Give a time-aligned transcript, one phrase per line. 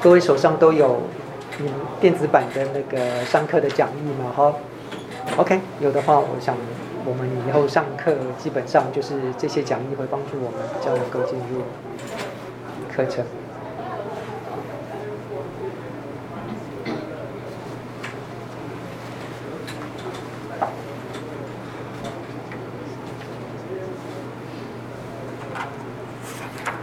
[0.00, 1.02] 各位手上都有
[1.58, 1.66] 嗯
[2.00, 4.32] 电子版的那个上课的讲义吗？
[4.34, 4.54] 哈
[5.36, 6.56] ，OK，有的话，我想
[7.04, 11.62] 我们以后上课基本上就是这些讲义会帮助我们比较能够进入
[12.94, 13.24] 课程。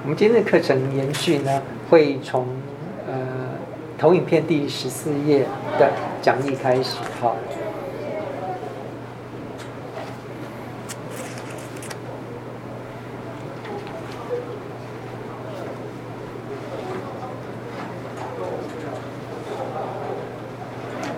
[0.04, 2.46] 我们今天的课程延续呢，会从
[3.98, 5.46] 投影片第十四页
[5.80, 5.90] 的
[6.22, 7.36] 讲义开始，好。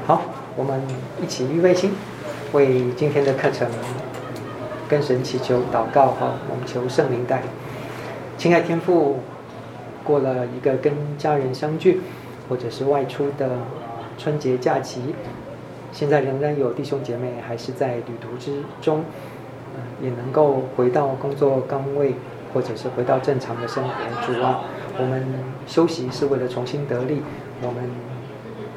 [0.05, 0.21] 好，
[0.55, 0.79] 我们
[1.21, 1.91] 一起预备心，
[2.53, 3.67] 为今天的课程
[4.87, 7.49] 跟神祈求祷告哈，我们求圣灵带领。
[8.37, 9.19] 亲爱天父，
[10.03, 11.99] 过了一个跟家人相聚，
[12.49, 13.49] 或者是外出的
[14.17, 15.13] 春节假期，
[15.91, 19.03] 现在仍然有弟兄姐妹还是在旅途之中，
[20.01, 22.15] 也能够回到工作岗位，
[22.53, 23.89] 或者是回到正常的生活。
[24.25, 24.61] 主啊，
[24.97, 25.25] 我们
[25.65, 27.21] 休息是为了重新得力，
[27.61, 27.89] 我们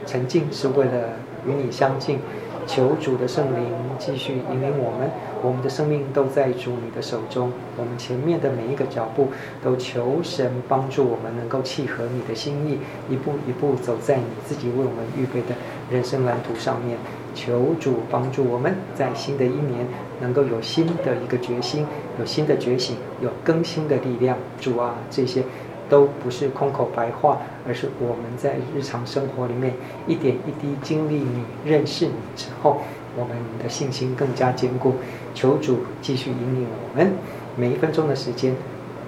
[0.07, 1.11] 沉浸是为了
[1.47, 2.19] 与你相近。
[2.67, 5.11] 求主的圣灵继续引领我们，
[5.43, 7.53] 我们的生命都在主你的手中。
[7.77, 9.29] 我们前面的每一个脚步，
[9.63, 12.79] 都求神帮助我们能够契合你的心意，
[13.13, 15.55] 一步一步走在你自己为我们预备的
[15.91, 16.97] 人生蓝图上面。
[17.33, 19.87] 求主帮助我们在新的一年
[20.21, 21.87] 能够有新的一个决心，
[22.19, 24.37] 有新的觉醒，有更新的力量。
[24.61, 25.45] 主啊，这些。
[25.91, 29.75] 都不是空口白话，而是我们在日常生活里面
[30.07, 32.79] 一点一滴经历你、认识你之后，
[33.17, 34.95] 我们的信心更加坚固。
[35.35, 37.13] 求主继续引领我们，
[37.57, 38.55] 每一分钟的时间，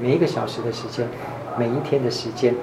[0.01, 1.07] 每一个小时的时间，
[1.57, 2.55] 每一天的时间，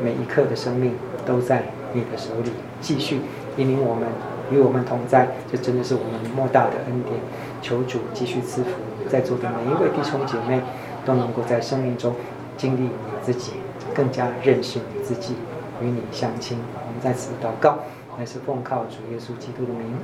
[0.00, 0.94] 每一刻的生命
[1.26, 2.50] 都在你的手里。
[2.80, 3.20] 继续
[3.56, 4.08] 引领我们，
[4.50, 7.18] 与我们同在，这真的是我们莫大的恩典。
[7.60, 8.70] 求主继续赐福
[9.08, 10.60] 在座的每一位弟兄姐妹，
[11.04, 12.14] 都能够在生命中
[12.56, 12.90] 经历你
[13.22, 13.52] 自己。
[13.94, 15.34] 更加认识你自己，
[15.80, 16.58] 与你相亲。
[16.86, 17.78] 我们在此祷告，
[18.16, 19.94] 还是奉靠主耶稣基督的名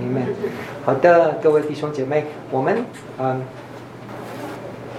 [0.00, 0.34] ，Amen。
[0.84, 2.84] 好的，各位弟兄姐妹，我们
[3.18, 3.42] 嗯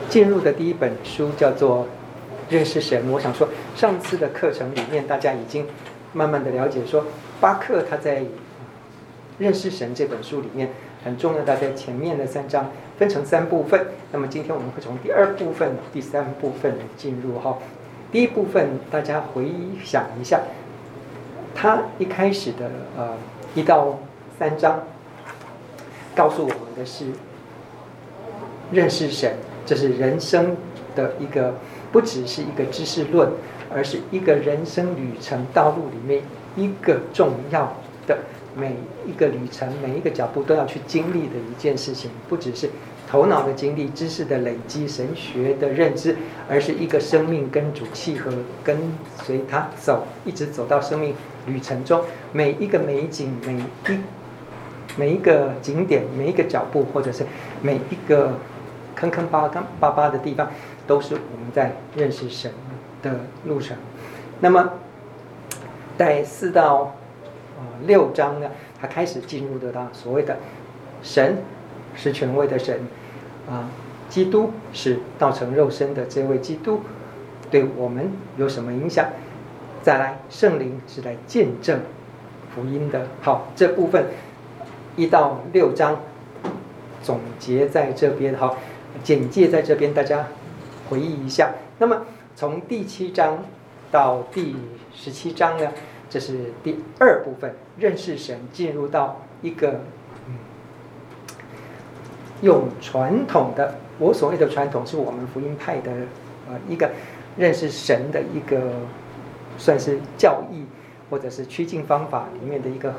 [0.10, 1.80] 进入的第一本书叫做
[2.50, 3.06] 《认识神》。
[3.12, 5.68] 我想说，上次的课程里面，大家已经
[6.14, 7.06] 慢慢的了解说，
[7.42, 8.22] 巴克他在
[9.38, 10.70] 《认识神》这本书里面
[11.04, 13.88] 很重要的，在前面的三章分成三部分。
[14.12, 17.58] 那么今天我们会从第二部分、第三部分进入哈。
[18.10, 19.52] 第一部分，大家回
[19.84, 20.40] 想一下，
[21.54, 23.10] 他一开始的呃
[23.54, 24.00] 一到
[24.40, 24.82] 三章，
[26.16, 27.06] 告诉我们的是
[28.72, 29.34] 认识神，
[29.66, 30.56] 这是人生
[30.96, 31.54] 的一个
[31.92, 33.30] 不只是一个知识论，
[33.74, 36.24] 而是一个人生旅程道路里面
[36.56, 37.74] 一个重要
[38.08, 38.18] 的
[38.56, 38.74] 每
[39.06, 42.70] 一个旅程每一个脚步都要去经历的一件事情，不只是。
[43.10, 46.18] 头脑的经历、知识的累积、神学的认知，
[46.50, 48.30] 而是一个生命跟主契合，
[48.66, 48.78] 跟
[49.24, 52.04] 随他走，一直走到生命旅程中
[52.34, 54.00] 每一个美景、每一
[54.98, 57.26] 每一个景点、每一个脚步，或者是
[57.62, 58.34] 每一个
[58.94, 60.52] 坑坑巴巴巴巴的地方，
[60.86, 62.52] 都是我们在认识神
[63.02, 63.78] 的路程。
[64.42, 64.70] 那么，
[65.98, 66.94] 在四到
[67.86, 68.50] 六章呢，
[68.82, 70.38] 他开始进入得到所谓的
[71.02, 71.38] 神。
[71.98, 72.80] 是权威的神，
[73.50, 73.68] 啊，
[74.08, 76.82] 基督是道成肉身的这位基督，
[77.50, 79.08] 对我们有什么影响？
[79.82, 81.82] 再来，圣灵是来见证
[82.54, 83.08] 福音的。
[83.22, 84.06] 好，这部分
[84.96, 86.00] 一到六章
[87.02, 88.58] 总结在这边，好，
[89.04, 90.28] 简介在这边，大家
[90.90, 91.50] 回忆一下。
[91.80, 92.04] 那么
[92.36, 93.44] 从第七章
[93.90, 94.56] 到第
[94.94, 95.72] 十七章呢，
[96.10, 99.82] 这是第二部分，认识神，进入到一个。
[102.42, 105.92] 用传统的，我所谓的传统，是我们福音派的，
[106.48, 106.90] 呃，一个
[107.36, 108.62] 认识神的一个，
[109.58, 110.64] 算是教义
[111.10, 112.94] 或者是趋近方法里面的一个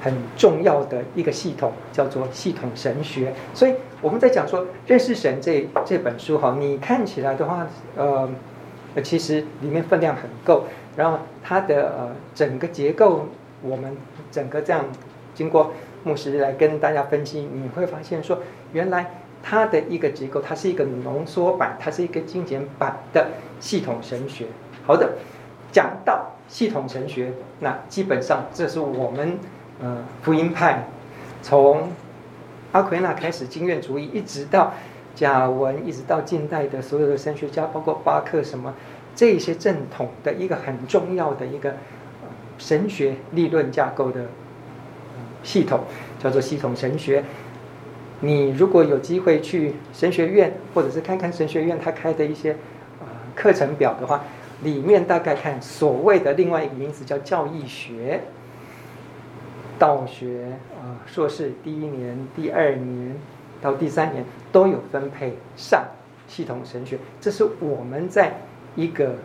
[0.00, 3.32] 很重要的一个系统，叫做系统神学。
[3.54, 7.66] 所以我们在讲说认识神这这本书哈，你看起来的话，
[7.96, 8.28] 呃，
[9.02, 10.64] 其实里面分量很够，
[10.96, 13.26] 然后它的呃整个结构，
[13.62, 13.96] 我们
[14.32, 14.84] 整个这样
[15.34, 15.72] 经过。
[16.04, 18.38] 牧师来跟大家分析，你会发现说，
[18.72, 19.10] 原来
[19.42, 23.26] 它的一个结构，它是一个浓缩版，它是一个精简版的
[23.58, 24.46] 系统神学。
[24.86, 25.14] 好的，
[25.72, 29.38] 讲到系统神学，那基本上这是我们
[29.80, 30.86] 呃福音派
[31.42, 31.88] 从
[32.72, 34.74] 阿奎那开始经验主义，一直到
[35.14, 38.74] 贾文，一直到近代的所有的神学家，包括巴克什么，
[39.14, 41.74] 这些正统的一个很重要的一个
[42.58, 44.26] 神学理论架构的
[45.44, 45.84] 系统，
[46.18, 47.22] 叫做系统神学。
[48.20, 52.56] 你如果有机会去神学院，或者是看看神学院他开的一些
[53.00, 53.06] 呃
[53.36, 54.24] 课程表的话，
[54.62, 58.22] 里面大概看所谓的另外一个名词叫教义学。
[59.76, 60.46] 道学
[60.80, 63.16] 啊，硕士第一年、第二年
[63.60, 65.84] 到第三年都有分配上
[66.28, 68.34] 系统神学，这是我们在
[68.76, 69.16] 一个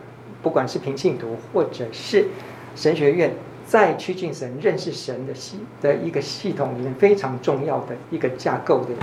[0.42, 2.26] 不管是平信徒或者是
[2.76, 3.32] 神学院，
[3.70, 8.96] 在趋近神、认识神的系的一个系统里面非常重要的一个架构的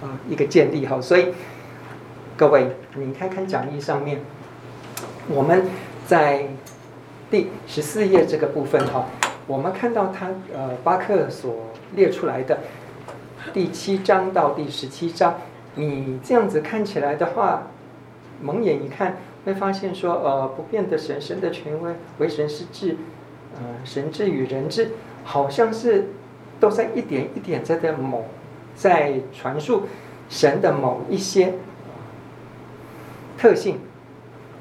[0.00, 1.00] 啊一个建立哈。
[1.00, 1.34] 所以
[2.36, 4.20] 各位，你看看讲义上面，
[5.26, 5.64] 我们
[6.06, 6.46] 在
[7.32, 9.06] 第十四页这个部分哈。
[9.48, 12.60] 我们看到他呃巴克所列出来的
[13.52, 15.34] 第七章到第十七章，
[15.74, 17.68] 你这样子看起来的话，
[18.40, 22.96] 蒙眼一看会发现说，呃，不变的神，神的权威，唯神是至，
[23.58, 24.90] 呃，神智与人智，
[25.24, 26.08] 好像是
[26.60, 28.26] 都在一点一点在的某
[28.74, 29.84] 在传述
[30.28, 31.54] 神的某一些
[33.38, 33.78] 特性。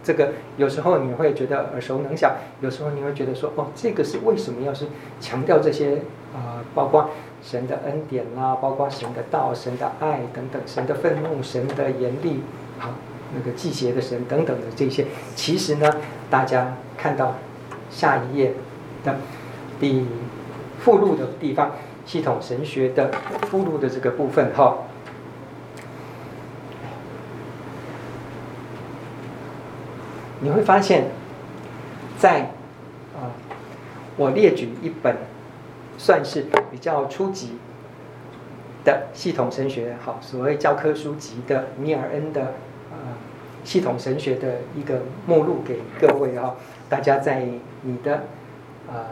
[0.03, 4.85] 这个有时候你会觉得耳熟能详，有时候你会觉得说，哦，这个是为什么要是
[5.19, 6.01] 强调这些
[6.35, 7.09] 啊、包括
[7.41, 12.41] 神的恩典啦，包括神的道、神的爱等等，神的愤怒、神的严厉，
[12.77, 12.91] 好，
[13.33, 15.91] 那个忌邪的神等等的这些，其实呢，
[16.29, 17.35] 大家看到
[17.89, 18.53] 下一页
[19.05, 19.15] 的
[19.79, 20.05] 第
[20.79, 21.71] 附录的地方，
[22.05, 23.11] 系统神学的
[23.49, 24.79] 附录的这个部分，哈。
[30.41, 31.05] 你会发现，
[32.19, 32.41] 在
[33.15, 33.31] 啊，
[34.17, 35.15] 我列举一本
[35.97, 37.53] 算是比较初级
[38.83, 42.41] 的系统神学，好，所谓教科书级的米尔恩的
[42.91, 43.17] 啊
[43.63, 46.53] 系统神学的一个目录给各位啊，
[46.87, 47.47] 大家在
[47.81, 48.25] 你的
[48.87, 49.09] 啊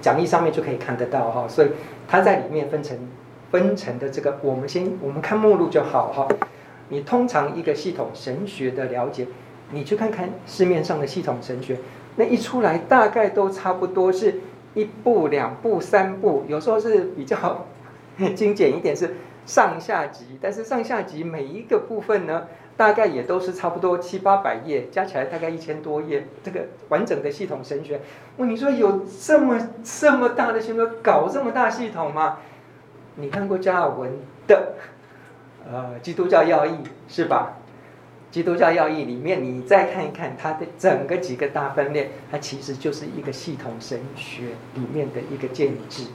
[0.00, 1.68] 讲义上面就可以看得到哈，所以
[2.06, 2.96] 它在里面分成
[3.50, 6.28] 分成的这个，我们先我们看目录就好哈。
[6.90, 9.26] 你通常一个系统神学的了解。
[9.70, 11.78] 你去看看市面上的系统神学，
[12.16, 14.40] 那一出来大概都差不多是
[14.74, 17.66] 一步、两步、三步，有时候是比较
[18.36, 26.26] 精简一点是上下集，但是上下集每一个部分呢，大概也都是差不多七八百页，加起来大概一千多页。
[26.42, 28.00] 这个完整的系统神学，
[28.36, 32.38] 问你说有这么这么大的系统，搞这么大系统吗？
[33.16, 34.10] 你看过加尔文
[34.48, 34.72] 的
[35.70, 36.78] 呃基督教要义
[37.08, 37.58] 是吧？
[38.32, 46.06] 基督教要义里面，你再看一看它的整个几个大分裂，它其实就是一个系统神学里面的一个建制。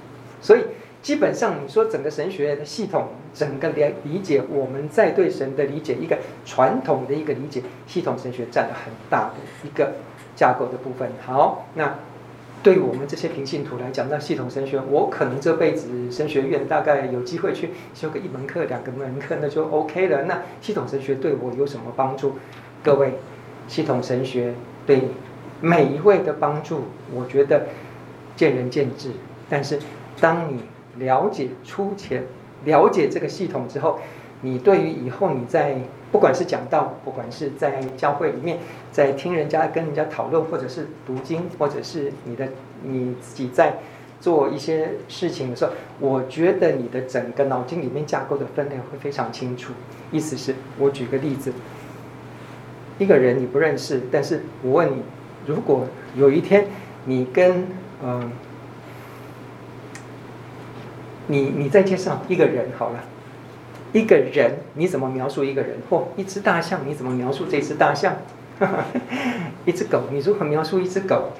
[0.42, 0.62] 所以
[1.02, 9.36] 基本上你说整个神学的系统，整个理理解，我们在对神的理解，一个传统的一个理解，系统神学占了很大的
[9.68, 9.94] 一个
[10.36, 11.10] 架构的部分。
[11.26, 11.96] 好，那。
[12.62, 20.24] 对我们这些平信徒来讲，那系统神学，我可能这辈子神学院大概有机会去修个一门课、两个门课，那就 OK 了。
[20.24, 22.34] 那系统神学对我有什么帮助？
[22.84, 23.14] 各位，
[23.70, 24.54] 系统神学
[24.86, 25.04] 对
[25.62, 26.82] 每一位的帮助，
[27.14, 27.68] 我觉得
[28.36, 29.12] 见仁见智。
[29.50, 29.80] 但是
[30.20, 30.60] 当你
[31.00, 32.24] 了解粗浅、
[32.66, 34.00] 了解这个系统之后，
[34.42, 35.78] 你对于以后你在
[36.12, 38.60] 不管是讲道，不管是在教会里面，
[38.92, 42.48] 在听人家跟人家讨论，或者是读经，或者是你的
[42.84, 43.78] 你自己在
[44.20, 49.74] 做一些事情的时候，我觉得你的整个脑筋里面架构的分类会非常清楚。
[50.12, 51.54] 意思是我举个例子，
[52.98, 55.04] 一个人你不认识，但是我问你，
[55.46, 55.86] 如果
[56.16, 56.66] 有一天
[57.06, 57.68] 你跟
[58.02, 58.32] 嗯、
[61.30, 63.04] 你你在介绍一个人好了。
[63.92, 65.78] 一个人，你怎么描述一个人？
[65.90, 68.18] 或一只大象，你怎么描述这只大象？
[69.66, 71.32] 一只狗，你如何描述一只狗？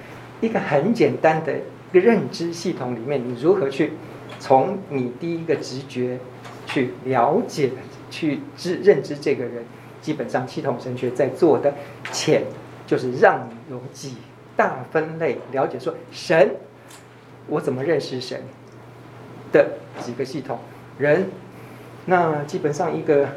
[0.42, 1.54] 一个很简单的
[1.92, 3.94] 一个认知系统里面，你如何去
[4.40, 6.18] 从你第一个直觉
[6.66, 7.72] 去了解、
[8.10, 9.64] 去知认知这个人？
[10.02, 11.74] 基本上，系统神学在做的
[12.12, 12.44] 浅，
[12.88, 14.16] 就是让你有几
[14.56, 16.56] 大分类了解说神，
[17.48, 18.42] 我怎么认识神
[19.52, 19.68] 的
[20.00, 20.60] 几个系统
[20.98, 21.30] 人。
[22.06, 23.28] 那基本上一个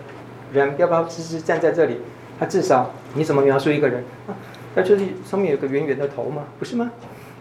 [0.52, 1.98] 人标标直直站在这里，
[2.38, 4.34] 他至少你怎么描述一个人啊？
[4.74, 6.44] 那就是上面有个圆圆的头吗？
[6.58, 6.90] 不是吗？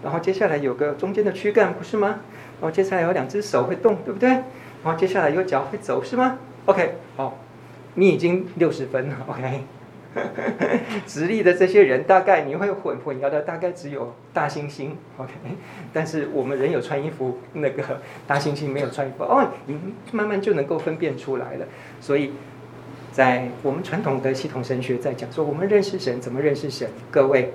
[0.03, 2.19] 然后接下来有个中间的躯干，不是吗？
[2.59, 4.29] 然后接下来有两只手会动，对不对？
[4.29, 7.39] 然后接下来有脚会走，是吗？OK，好，
[7.93, 9.63] 你已经六十分了，OK。
[11.07, 15.31] 直立的这些人，大概你会混混淆的，大概只有大猩猩，OK。
[15.93, 19.79] 但是我们人有穿衣服，那个大猩猩没有穿衣服，哦，你
[20.11, 21.65] 慢慢就能够分辨出来了。
[21.99, 22.33] 所以
[23.11, 26.89] 在我们传统的系统神学在讲说，我们认识神怎么认识神？
[27.09, 27.53] 各位，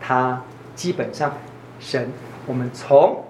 [0.00, 0.42] 他
[0.74, 1.34] 基本上
[1.80, 2.08] 神，
[2.46, 3.24] 我们从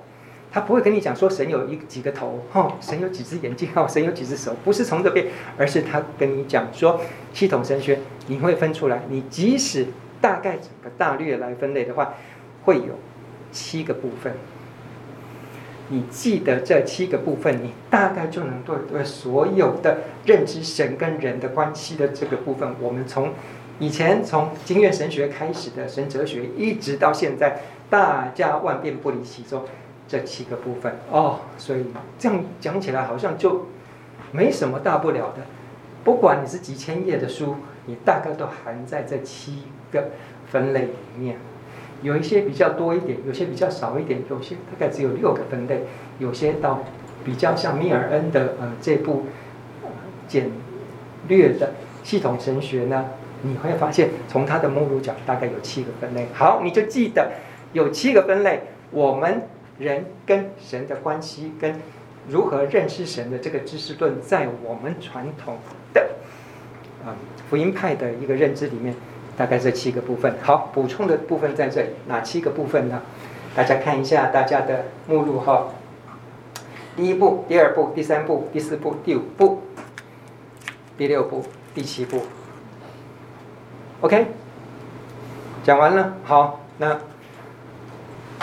[0.53, 7.01] 他不会跟你讲说神有一几个头，哦，神有几只眼睛，哦，神有几只手，不是从这边，而是他跟你讲说，
[7.33, 9.87] 系统神学你会分出来，你即使
[10.21, 12.15] 大概整个大略来分类的话，
[12.65, 12.99] 会有
[13.51, 14.35] 七个部分。
[15.89, 23.33] 你记得这七个部分，你大概就能对对所有的认知神跟人的关系的这个部分，我们从
[23.79, 29.65] 以前从经验神学开始的神哲学，一直到现在，大家万变不离其宗。
[30.13, 31.41] 这七个部分哦。
[31.57, 31.87] 所以
[32.19, 33.69] 这样讲起来好像就
[34.31, 35.39] 没什么大不了的，
[36.05, 40.11] 不管你是几千页的书，你大概都含在这七个
[40.51, 41.39] 分类里面。
[42.03, 45.85] 有一些比较多一点，有些比较少一点，有些大概只有六个分类，
[46.19, 46.83] 有些到
[47.25, 49.27] 比较像米尔恩的呃这部
[50.27, 50.51] 简
[51.29, 53.07] 略的系统神学呢，
[53.43, 56.27] 你会发现从它的目录讲大概有七个分类。
[56.35, 57.31] 好，你就记得
[57.73, 59.43] 有七个分类，我们
[59.83, 61.75] 人跟神的关系跟
[62.29, 65.59] 如何认识神的这个知识论，在我们传统
[65.93, 66.11] 的
[67.05, 67.13] 啊、
[67.51, 68.95] 福音派的一个认知里面。
[69.35, 73.01] 大概这七个部分，好，补充的部分在这里，哪七个部分呢？
[73.57, 75.69] 大家看一下大家的目录哈。
[76.95, 79.63] 第一步、第二步、第三步、第四步、第五步、
[80.99, 81.43] 第六步、
[81.75, 82.21] 第七步。
[84.03, 84.27] OK，
[85.65, 87.01] 讲完了，好，那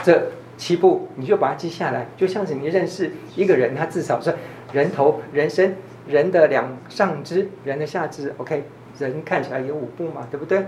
[0.02, 4.36] 这七步你就把它记下来，就像是你认识一个人，他至少是
[4.72, 5.76] 人头、人身、
[6.06, 8.66] 人的两上肢、人的下肢，OK。
[8.98, 10.66] 人看起来有五步嘛，对不对？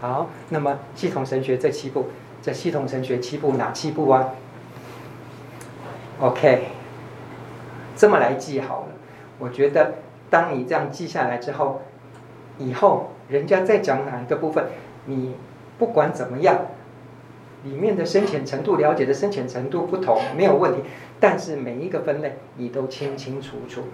[0.00, 2.06] 好，那么系统神学这七步，
[2.40, 4.30] 这系统神学七步哪七步啊
[6.18, 6.68] ？OK，
[7.94, 8.86] 这么来记好了。
[9.38, 9.96] 我觉得
[10.30, 11.82] 当你这样记下来之后，
[12.56, 14.64] 以后人家再讲哪一个部分，
[15.04, 15.34] 你
[15.78, 16.58] 不管怎么样，
[17.64, 20.80] 里面的深浅程度、了解的深浅程度不同，没有问题。
[21.18, 23.84] 但是每一个分类你都清清楚楚。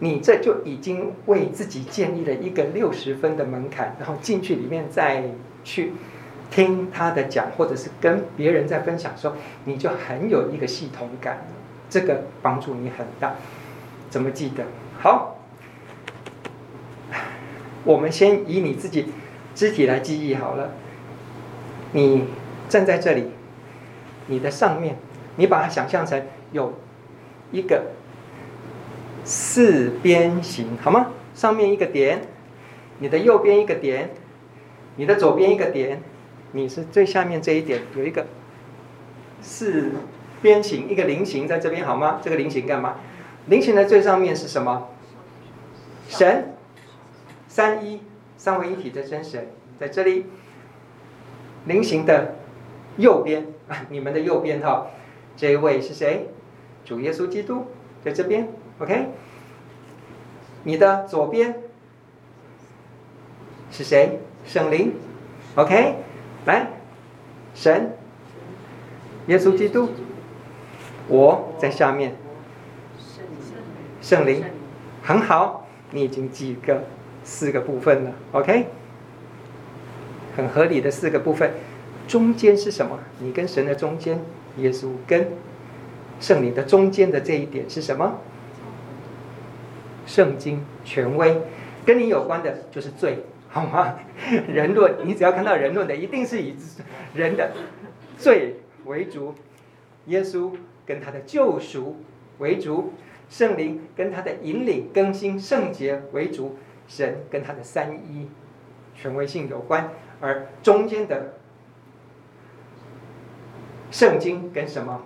[0.00, 5.30] 你这就已经为自己建立了一个六十分的门槛，然后进去里面再
[5.62, 5.92] 去
[6.50, 11.46] 听他的讲，或者是跟别人在分享的时候，你就很有一个系统感，
[11.88, 13.36] 这个帮助你很大。
[14.10, 14.64] 怎么记得？
[14.98, 15.38] 好，
[17.84, 19.06] 我们先以你自己
[19.54, 20.72] 肢体来记忆好了。
[21.92, 22.24] 你
[22.72, 23.26] 站在这里，
[24.28, 24.96] 你的上面，
[25.36, 26.72] 你把它想象成有
[27.50, 27.82] 一个。
[29.24, 31.10] 四边形，好吗？
[31.34, 32.22] 上面一个点，
[32.98, 34.10] 你的右边一个点，
[34.96, 36.02] 你的左边一个点，
[36.52, 38.26] 你是最下面这一点有一个
[39.42, 39.92] 四
[40.40, 42.20] 边形，一个菱形在这边，好吗？
[42.24, 42.96] 这个菱形干嘛？
[43.46, 44.88] 菱形的最上面是什么？
[46.08, 46.54] 神，
[47.46, 48.00] 三一，
[48.38, 49.46] 三位一体的真神
[49.78, 50.24] 在这里。
[51.66, 52.34] 菱形的
[52.96, 53.46] 右边，
[53.90, 54.86] 你们的右边哈，
[55.36, 56.28] 这一位是谁？
[56.84, 57.66] 主耶稣基督
[58.04, 58.48] 在这边。
[58.78, 59.08] OK，
[60.64, 61.62] 你的左边
[63.70, 64.18] 是谁？
[64.44, 64.94] 圣灵。
[65.54, 65.96] OK，
[66.46, 66.66] 来，
[67.54, 67.96] 神，
[69.26, 69.90] 耶稣基督，
[71.08, 72.16] 我在下面。
[74.00, 74.44] 圣灵，
[75.02, 76.82] 很好，你已经记个
[77.22, 78.12] 四个部分了。
[78.32, 78.66] OK，
[80.36, 81.52] 很合理的四个部分。
[82.06, 82.98] 中间是什么？
[83.20, 84.20] 你跟神的中间，
[84.58, 85.28] 耶稣跟
[86.20, 88.18] 圣灵的中间的这一点是什么？
[90.06, 91.40] 圣经权威，
[91.86, 93.96] 跟你有关的就是罪，好吗？
[94.52, 96.54] 人论，你只要看到人论的，一定是以
[97.14, 97.52] 人的
[98.18, 99.34] 罪为主，
[100.06, 100.50] 耶稣
[100.84, 101.96] 跟他的救赎
[102.38, 102.92] 为主，
[103.30, 106.56] 圣灵跟他的引领、更新、圣洁为主，
[106.88, 108.28] 神跟他的三一
[108.94, 109.90] 权威性有关，
[110.20, 111.34] 而中间的
[113.92, 115.02] 圣经跟什么？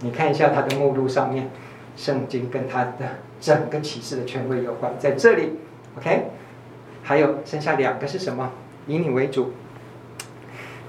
[0.00, 1.50] 你看一下他的目录上面，
[1.94, 3.18] 圣经跟他的。
[3.40, 5.50] 整个启示的权威有关，在这里
[5.98, 6.28] ，OK，
[7.02, 8.50] 还有剩下两个是什么？
[8.86, 9.52] 以你为主。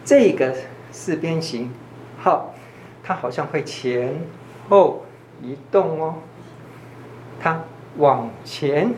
[0.05, 0.55] 这个
[0.89, 1.69] 四边形，
[2.17, 2.53] 好，
[3.03, 4.21] 它好像会前
[4.69, 5.03] 后
[5.41, 6.15] 移动哦。
[7.41, 7.65] 它
[7.97, 8.93] 往前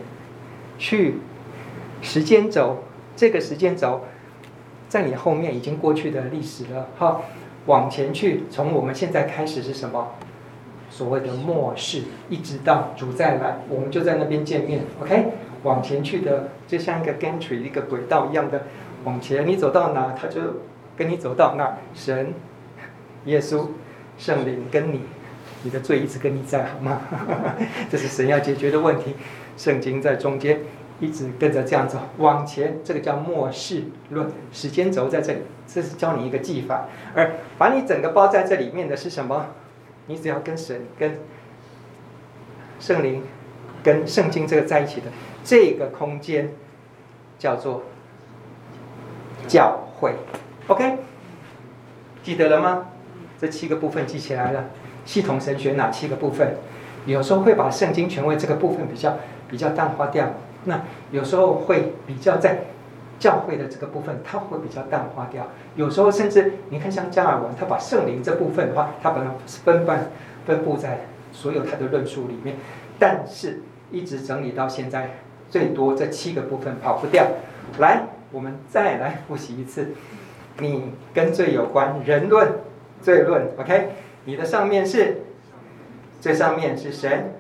[0.78, 1.16] 去，
[2.04, 2.84] 时间轴，
[3.16, 4.04] 这个时间轴
[4.88, 6.90] 在你后面已经过去的历史了。
[6.96, 7.24] 好，
[7.68, 10.16] 往前去，从我们现在开始是什么？
[10.90, 14.82] 所谓的末世，一直到主再来，我们就在那边见面。
[15.02, 15.26] OK，
[15.64, 18.64] 往前去的就像一个 gantry 一个轨道一样的
[19.04, 20.42] 往前，你走到哪，他就
[20.96, 21.78] 跟你走到哪。
[21.94, 22.34] 神、
[23.26, 23.68] 耶稣、
[24.18, 25.02] 圣灵跟你，
[25.64, 27.02] 你的罪一直跟你在，好吗？
[27.92, 29.16] 这是神要解决的问题。
[29.58, 30.62] 圣经在中间，
[31.00, 36.86] 一直跟着这样走往前，这个叫末世论，时间轴在这里，这是教你一个技法。
[37.14, 39.48] 而把你整个包在这里面的是什么？
[40.08, 41.20] 你只要跟神、跟
[42.80, 43.24] 圣灵、
[43.84, 45.08] 跟圣经这个在一起的
[45.44, 46.50] 这个空间，
[47.38, 47.84] 叫做
[49.48, 50.14] 教会。
[50.68, 50.98] OK，
[52.24, 52.86] 记得了吗？
[53.40, 54.66] 这七个部分记起来了。
[55.06, 56.56] 系统神学哪七个部分？
[57.06, 60.34] 有时候会把圣经权威这个部分比较比较淡化掉。
[60.68, 60.82] 那
[61.12, 62.60] 有时候会比较在
[63.18, 65.48] 教会的这个部分，它会比较淡化掉。
[65.78, 70.12] 有时候甚至你看像加尔文，他把圣灵这部分的话，他把它分半
[70.46, 71.00] 分布在
[71.32, 72.58] 所有他的论述里面。
[73.00, 75.12] 但是一直整理到现在，
[75.50, 77.26] 最多这七个部分跑不掉。
[77.80, 79.94] 来，我们再来复习一次。
[80.60, 82.50] 你跟罪有关，人论、
[83.02, 83.92] 罪论，OK？
[84.26, 85.22] 你的上面是
[86.20, 87.32] 最上面是神，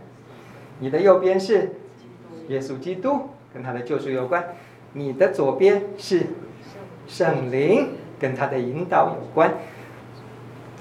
[0.79, 1.73] 你的右边是。
[2.47, 4.43] 耶稣基督跟他的救赎有关，
[4.93, 6.27] 你的左边是
[7.07, 7.89] 圣灵
[8.19, 9.55] 跟他的引导有关，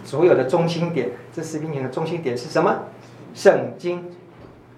[0.05, 2.85] 所有的中心点，这四边形的中心点是什么？
[3.35, 4.05] 圣经，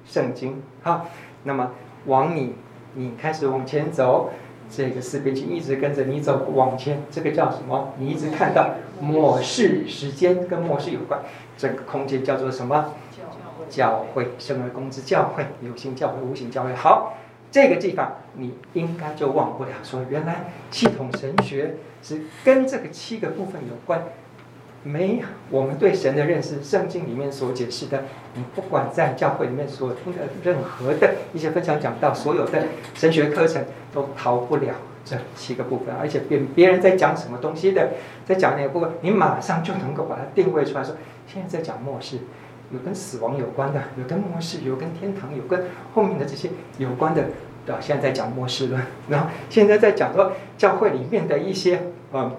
[0.05, 0.63] 圣经。
[0.83, 1.09] 好，
[1.45, 1.73] 那么
[2.07, 2.55] 往你
[2.95, 4.31] 你开始往前走，
[4.71, 7.93] 这个四边形一直跟着你走往前，这个叫什么？
[7.99, 11.21] 你一直看到末世时间跟末世有关，
[11.57, 12.95] 整个空间叫做什么？
[13.69, 16.75] 教会，生而公之教会，有形教会，无形教会。
[16.75, 17.15] 好，
[17.51, 19.71] 这个地方你应该就忘不了。
[19.83, 24.03] 说原来系统神学是跟这个七个部分有关。
[24.85, 32.63] 没，我们对神的认识，圣经里面所解释的，你不管在教会里面所听的任何的一些分享讲到，所有的
[32.95, 35.93] 神学课程都逃不了这七个部分。
[35.97, 37.91] 而且别别人在讲什么东西的，
[38.25, 40.95] 在讲哪个部分，你马上就能够把它定位出来说，
[41.27, 42.19] 现在在讲末世。
[42.71, 47.25] 有跟死亡有关的，有跟末世，有跟天堂，有跟后面的这些有关的，
[47.65, 47.81] 对吧？
[47.81, 51.81] 现在在讲末世论， 然后现在在讲说教会里面的一些，
[52.13, 52.37] 嗯，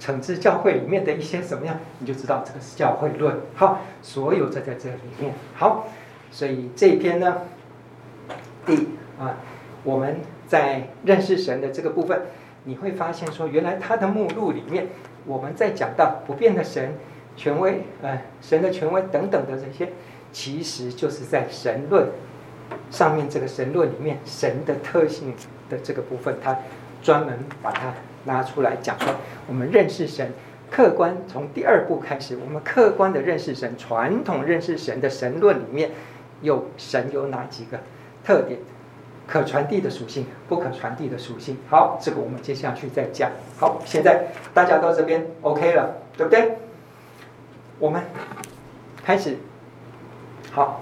[0.00, 3.36] 惩治教会里面的一些怎么样，你就知道这个是教会论。
[3.54, 5.32] 好，所有这在这里面。
[5.54, 5.86] 好，
[6.32, 7.42] 所以这一篇呢，
[8.66, 9.36] 第啊，
[9.84, 10.16] 我们
[10.48, 12.22] 在认识神的这个部分，
[12.64, 14.88] 你会发现说，原来它的目录里面，
[15.24, 16.94] 我们在讲到不变的神。
[17.38, 19.92] 权威，呃，神的权威等等的这些，
[20.32, 22.08] 其实就是在神论
[22.90, 25.32] 上面这个神论里面，神的特性
[25.70, 26.58] 的这个部分，他
[27.00, 27.94] 专门把它
[28.26, 29.14] 拉出来讲说，
[29.46, 30.32] 我们认识神，
[30.68, 35.92] 客观从第二步开始，我们客观的认识神，传统认识神的神论里面，
[36.42, 37.78] 有神有哪几个
[38.24, 38.58] 特点？
[39.28, 41.56] 可传递的属性，不可传递的属性。
[41.68, 43.30] 好，这个我们接下去再讲。
[43.58, 44.24] 好，现在
[44.54, 46.56] 大家到这边 OK 了，对不对？
[47.78, 48.02] 我们
[49.04, 49.36] 开始，
[50.50, 50.80] 好，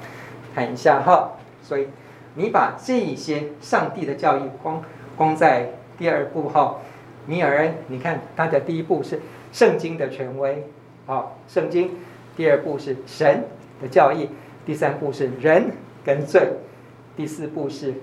[0.54, 1.32] 看一下哈。
[1.62, 1.88] 所以
[2.34, 4.82] 你把这些上帝的教义光
[5.16, 6.76] 光在第二步哈。
[7.26, 9.20] 米尔恩，你看他的第一步是
[9.52, 10.64] 圣经的权威，
[11.06, 11.88] 好，圣经；
[12.36, 13.44] 第二步是神
[13.82, 14.28] 的教义；
[14.64, 15.72] 第三步是人
[16.04, 16.40] 跟罪；
[17.16, 17.94] 第四步是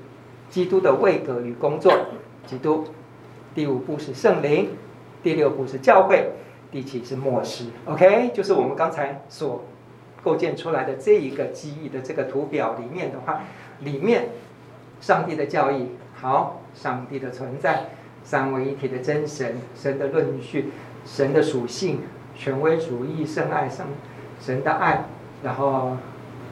[0.49, 1.93] 基督的位格与工作，
[2.45, 2.83] 基督；
[3.55, 4.65] 第五步是圣灵；
[5.23, 6.29] 第六步是教会。
[6.73, 9.63] 第七是末世，OK，就是我们刚才所
[10.23, 13.43] 构建出来的这一个记忆的这个图表里面的话，
[13.81, 14.29] 里面
[14.99, 17.89] 上帝的教义，好，上帝的存在，
[18.23, 20.71] 三位一体的真神，神的论序，
[21.05, 21.99] 神的属性，
[22.35, 23.85] 权威主义，圣爱，神
[24.41, 25.05] 神的爱，
[25.43, 25.95] 然后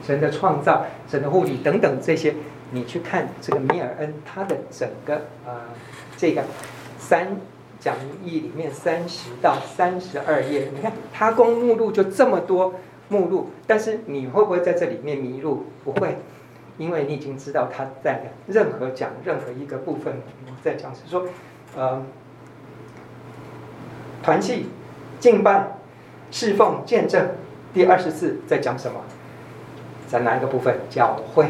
[0.06, 2.32] 神的创造，神的护理等等这些，
[2.70, 5.52] 你去看这个米尔恩他的整个呃
[6.16, 6.44] 这个
[6.96, 7.36] 三。
[7.82, 12.74] 讲义里面三十到三十二页，你看他光目录就这么多
[13.08, 15.66] 目录，但是你会不会在这里面迷路？
[15.82, 16.16] 不会，
[16.78, 20.14] 因为你已经知道他在任何讲任何一个部分，
[20.62, 21.26] 在讲是说，
[21.76, 22.00] 呃，
[24.22, 24.66] 团契、
[25.18, 25.72] 敬拜、
[26.30, 27.30] 侍奉、见证，
[27.74, 29.00] 第二十四在讲什么？
[30.06, 30.76] 在哪一个部分？
[30.88, 31.46] 教会。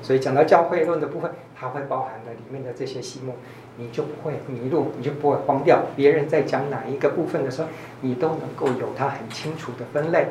[0.00, 3.34] 所以讲到教会论的部分，它会包含了里面的这些细目。
[3.78, 5.82] 你就不会迷路，你就不会慌掉。
[5.94, 7.68] 别人在讲哪一个部分的时候，
[8.00, 10.28] 你都能够有它很清楚的分类。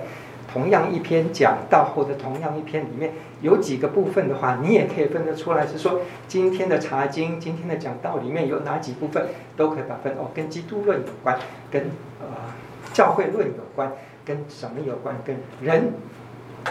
[0.52, 9.28] 同样一篇讲道，或者同样一篇里面有几个部分的话，你也可以分得出来，是说今天的查经、今天的讲道里面有哪几部分，
[9.58, 11.38] 都可以把分哦，跟基督论有关，
[11.72, 11.84] 跟
[12.22, 12.28] 呃
[12.94, 13.92] 教会论有关，
[14.24, 15.92] 跟什么有关，跟人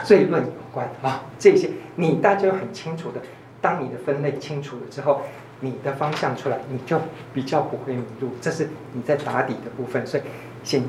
[0.05, 3.21] 罪论有关啊，这些你大家很清楚的。
[3.61, 5.23] 当你的分类清楚了之后。
[5.61, 7.01] 你的方向出来，你就
[7.33, 8.31] 比较不会迷路。
[8.41, 10.23] 这是你在打底的部分，所以
[10.63, 10.83] 先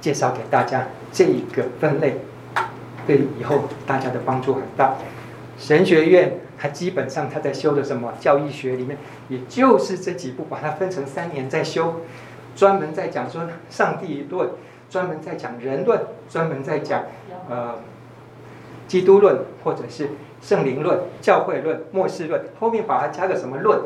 [0.00, 2.18] 介绍给大家这一个分类，
[3.06, 4.96] 对以后大家的帮助很大。
[5.58, 8.96] 神学院它基本上它在修的什么教义学里面，
[9.28, 12.02] 也就是这几部，把它分成三年在修，
[12.54, 14.50] 专门在讲说上帝论，
[14.88, 17.04] 专门在讲人论，专门在讲
[17.48, 17.74] 呃
[18.86, 23.80] 基督论，或者是圣灵论、教会论、末世论，后面把它加个什么论，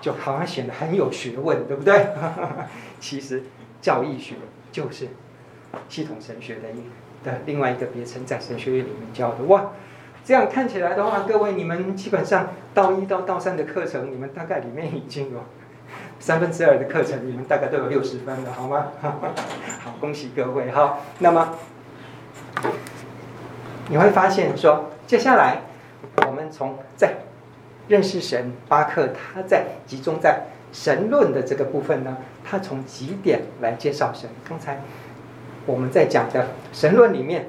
[0.00, 2.08] 就好像显得很有学问，对不对？
[3.00, 3.42] 其实
[3.80, 4.36] 教义学
[4.72, 5.08] 就是
[5.88, 6.84] 系统神学的一
[7.24, 9.70] 的另外一个别称，在神学院里面教的哇。
[10.24, 15.44] 这样看起来的话，各位，你们基本上道一到道三的课程，你们大概里面已经有
[16.18, 18.86] 三分之二的课程，你们大概都有六十分了，好吗？
[19.02, 21.00] 好，恭喜各位哈。
[21.18, 21.58] 那么
[23.90, 25.60] 你会发现说，接下来
[26.26, 27.16] 我们从在
[27.88, 34.28] 认识神，巴克他在集中在神论的这个部分呢，他从几点来介绍神。
[34.48, 34.80] 刚才
[35.66, 37.46] 我们在讲的神论里面。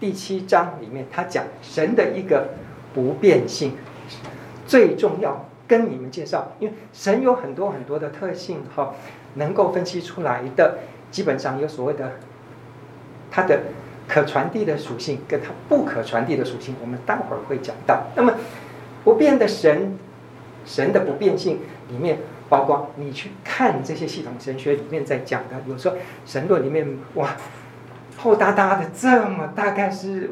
[0.00, 2.48] 第七章里面，他讲神的一个
[2.92, 3.76] 不变性，
[4.66, 8.96] 最重要跟你们介绍，因为神有很多很多的特性哈，
[9.34, 10.78] 能够分析出来的，
[11.12, 12.14] 基本上有所谓的
[13.30, 13.60] 它的
[14.08, 18.02] 可传递的属性，跟它不可传递的属性，我们待会儿会讲到。
[18.16, 18.34] 那么
[19.04, 19.98] 不变的神，
[20.64, 27.36] 神的不变性里面，包括你去看这些系统神学里面在讲的，有时候神论里面哇。
[28.18, 30.30] 厚哒哒的这么大概是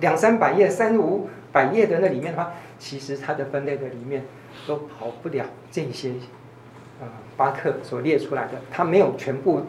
[0.00, 4.24] 两三百页、三五百页的那里面的话，其实它的分类的里面
[4.66, 6.14] 都跑不了这些，
[7.00, 9.66] 呃，巴克所列出来的，它没有全部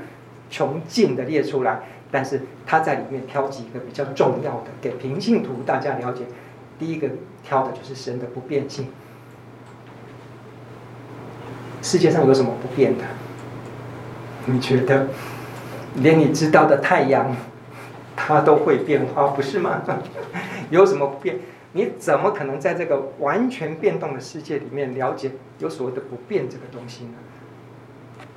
[0.49, 6.23] 穷尽的列出来，但是他在里面挑几个比较重要的给平信徒大家了解。
[6.79, 7.09] 第一个
[7.45, 8.87] 挑的就是神的不变性，
[11.81, 13.03] 世界上有什么不变的？
[14.45, 15.07] 你觉得？
[15.97, 17.33] 连你知道的太阳，
[18.17, 19.81] 它都会变化，不是吗？
[20.69, 21.37] 有什么不变？
[21.71, 27.13] 你怎么可能在这个完全变动的世界里面了解有所谓的不变这个东西呢？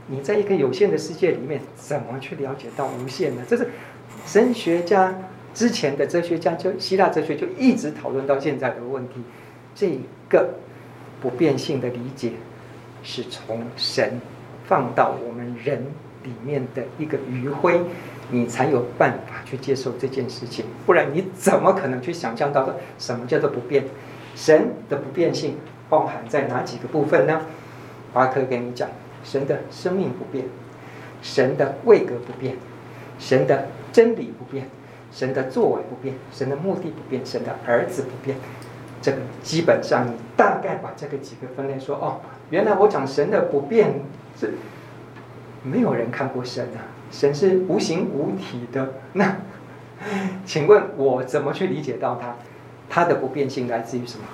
[0.07, 3.42] 你在一个有限的世界里面，怎么去了解到无限呢？
[3.49, 3.68] 这是
[4.25, 5.14] 神学家
[5.54, 9.14] 之前的哲学家，就希腊哲学就一直讨论到现在的问题。
[9.74, 10.54] 这个
[11.20, 12.32] 不变性的理解，
[13.02, 14.20] 是从神
[14.66, 15.84] 放到我们人。
[16.24, 17.80] 里面的一个余晖，
[18.30, 23.84] 你才有办法去接受这件事情，不然你怎么可能去想象到的什么叫做不变？
[24.34, 25.56] 神的不变性
[25.88, 27.40] 包含在哪几个部分呢？
[28.12, 28.90] 巴克跟你讲，
[29.24, 30.44] 神的生命不变，
[31.22, 32.56] 神的位格不变，
[33.18, 34.68] 神的真理不变，
[35.18, 38.38] 神的作为不变，神的目的不变，神的儿子不变。
[39.02, 43.94] 这个基本上你大概把这个几个分类说哦，原来我讲神的不变
[44.38, 44.54] 是。
[45.64, 48.94] 没有人看过神啊，神是无形无体的。
[49.14, 49.38] 那，
[50.46, 52.37] 请问我怎么去理解到它？
[52.88, 54.24] 它的不变性来自于什么？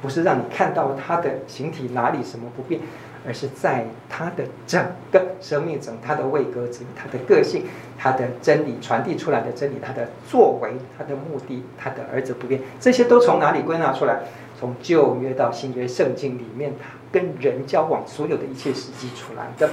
[0.00, 2.80] 不是让你看到它的形体哪里什么不变，
[3.26, 7.64] 而是在他的整个生命中，他的位格、子他的个性、
[7.98, 14.20] 他的真理传递出来的真理、他的作为、他的目的、他的儿子不变，这些都从哪里归纳出来？
[14.58, 19.68] 从旧约到新约圣经里面，他跟人交往所有的一切实际出来的。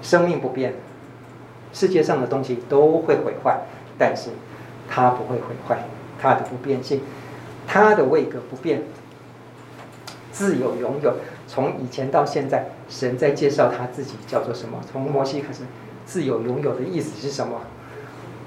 [0.00, 0.72] 生命不变，
[1.72, 3.58] 世界上的东西都会毁坏，
[3.98, 4.30] 但是
[4.88, 5.84] 它不会毁坏，
[6.18, 7.02] 它的不变性，
[7.66, 8.82] 它的位格不变，
[10.32, 11.14] 自有永有。
[11.52, 14.80] 从以前到现在，神在介绍他自己叫做什么？
[14.90, 15.64] 从摩西开始，
[16.06, 17.60] 自有永有的意思是什么？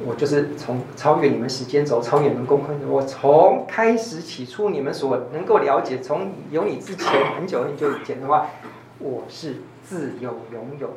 [0.04, 2.70] 我就是从超越你们时间轴，超越你们功课。
[2.90, 8.48] 我从开始起初你们所能够了解，从有你之前很久很久以前的话，
[8.98, 10.90] 我是自有永有。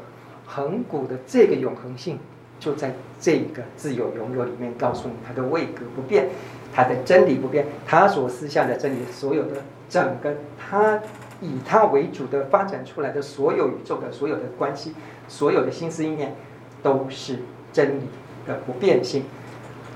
[0.46, 2.18] 恒古的这个永恒性，
[2.58, 6.30] 就在这个自有永有里面告诉你，它的位格不变，
[6.72, 9.56] 它的真理不变，它所思想的真理，所有的
[9.90, 10.98] 整个它
[11.40, 14.94] 以它为主的发展出来的所有宇宙的所有的关系，
[15.28, 16.34] 所有的心思意念，
[16.82, 17.40] 都是
[17.72, 18.02] 真理
[18.46, 19.24] 的不变性，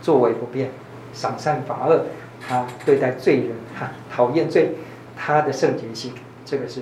[0.01, 0.71] 作为不变，
[1.13, 2.05] 赏善罚恶，
[2.41, 4.73] 他对待罪人，哈，讨厌罪，
[5.17, 6.13] 他的圣洁性，
[6.45, 6.81] 这个是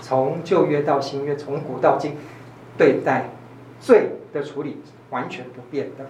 [0.00, 2.16] 从旧约到新约，从古到今。
[2.78, 3.28] 对待
[3.78, 6.06] 罪的处理完全不变的，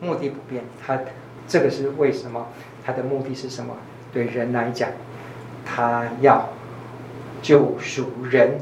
[0.00, 0.64] 目的不变。
[0.84, 0.98] 他
[1.46, 2.48] 这个是为什么？
[2.84, 3.76] 他的目的是什么？
[4.12, 4.90] 对人来讲，
[5.64, 6.48] 他要
[7.44, 8.58] 救赎人，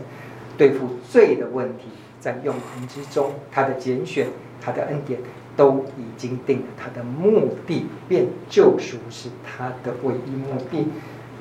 [0.59, 1.85] 对付罪的问题，
[2.19, 4.27] 在永恒之中，他的拣选，
[4.61, 5.21] 他的恩典
[5.57, 6.65] 都已经定了。
[6.77, 10.89] 他的目的变救赎是他的唯一目的，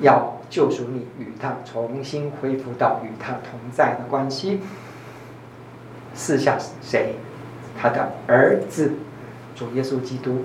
[0.00, 4.60] 要救赎你与他重新恢复到与他同在的关系。
[6.14, 7.16] 四下谁？
[7.76, 8.92] 他的儿子，
[9.56, 10.44] 主耶稣基督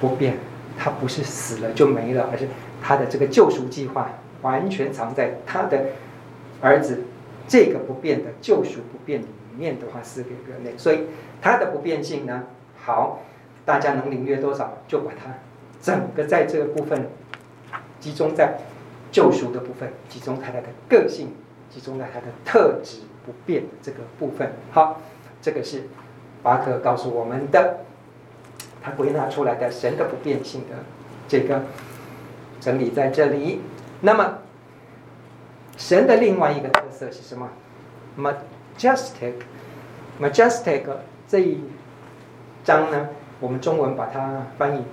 [0.00, 0.38] 不变，
[0.78, 2.48] 他不是死了就没了，而是
[2.80, 4.10] 他的这个救赎计划
[4.40, 5.86] 完全藏在他的
[6.60, 7.02] 儿子
[7.46, 11.00] 这个不变的救赎不变里面的话，四个人类，所以
[11.40, 12.44] 他的不变性呢，
[12.84, 13.20] 好，
[13.64, 15.34] 大家能领略多少，就把它
[15.82, 17.08] 整个在这个部分
[18.00, 18.58] 集中在
[19.12, 21.28] 救赎的部分，集中在他的个性，
[21.70, 24.52] 集中在他的特质不变的这个部分。
[24.70, 25.00] 好，
[25.42, 25.82] 这个是
[26.42, 27.80] 巴克告诉我们的，
[28.82, 30.76] 他归纳出来的神的不变性的
[31.28, 31.62] 这个。
[32.60, 33.60] 整理在这里。
[34.00, 34.38] 那么，
[35.76, 37.50] 神的另外一个特色是什么
[38.16, 40.82] ？majestic，majestic
[41.26, 41.58] 这一
[42.62, 43.08] 章呢，
[43.40, 44.84] 我们中文把它翻译，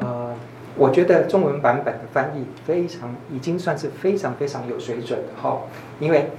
[0.00, 0.34] 呃，
[0.76, 5.60] 我觉得中文版本的翻译非常，已经算是非常非常有水准的哈。
[6.00, 6.30] 因为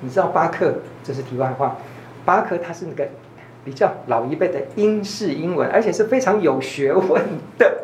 [0.00, 1.76] 你知道巴克，这是题外话，
[2.24, 3.08] 巴克他是那个
[3.64, 7.20] 比较老一辈的英式英文，而且是非常有学问
[7.58, 7.78] 的。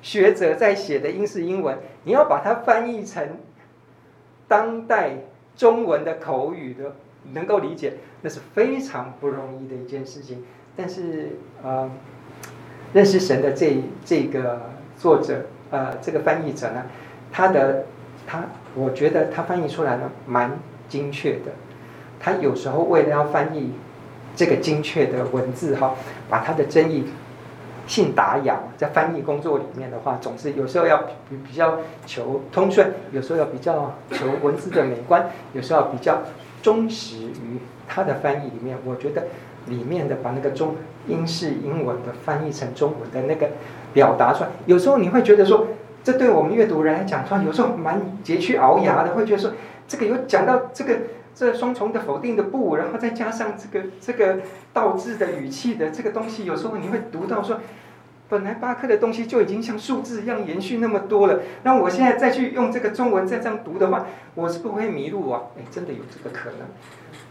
[0.00, 3.22] 学者在写的英式英文，你要把它翻译成
[4.52, 5.12] 当代
[5.56, 6.92] 中文的口语的，
[7.32, 10.44] 能够理解，那是非常不容易的一件事情。
[10.76, 11.90] 但是，呃，
[12.92, 14.60] 认识神的这这个
[14.98, 16.82] 作者，呃，这个翻译者呢，
[17.32, 17.86] 他的
[18.26, 21.52] 他，我觉得他翻译出来呢，蛮精确的。
[22.20, 23.72] 他有时候为了要翻译
[24.36, 25.94] 这个精确的文字哈，
[26.28, 27.06] 把他的争议。
[27.92, 30.96] 信达雅在翻译工作里面的话，总是有时候要
[31.28, 31.76] 比比较
[32.06, 36.22] 求通顺，有时候要比较求文字的美观，有时候要比较
[36.62, 38.78] 忠实于他的翻译里面。
[38.86, 39.24] 我觉得
[39.66, 40.74] 里面的把那个中
[41.06, 43.50] 英式英文的翻译成中文的那个
[43.92, 45.66] 表达出来，有时候你会觉得说，
[46.02, 49.50] 这对我们阅读人来讲，说有时候蛮佶屈聱牙的，会觉得说
[49.86, 50.96] 这个有讲到这个。
[51.34, 54.40] 这双重的否定的不，然后再加上这个这个
[54.72, 57.60] 倒置的语气的这个东西，有时候你会读到说，
[58.28, 65.42] 本来巴克的东西就已经像数字一样延续那么多了，那我现在再去用这个中文再这样读的话，我是不会迷路啊！
[65.58, 66.68] 哎，真的有这个可能。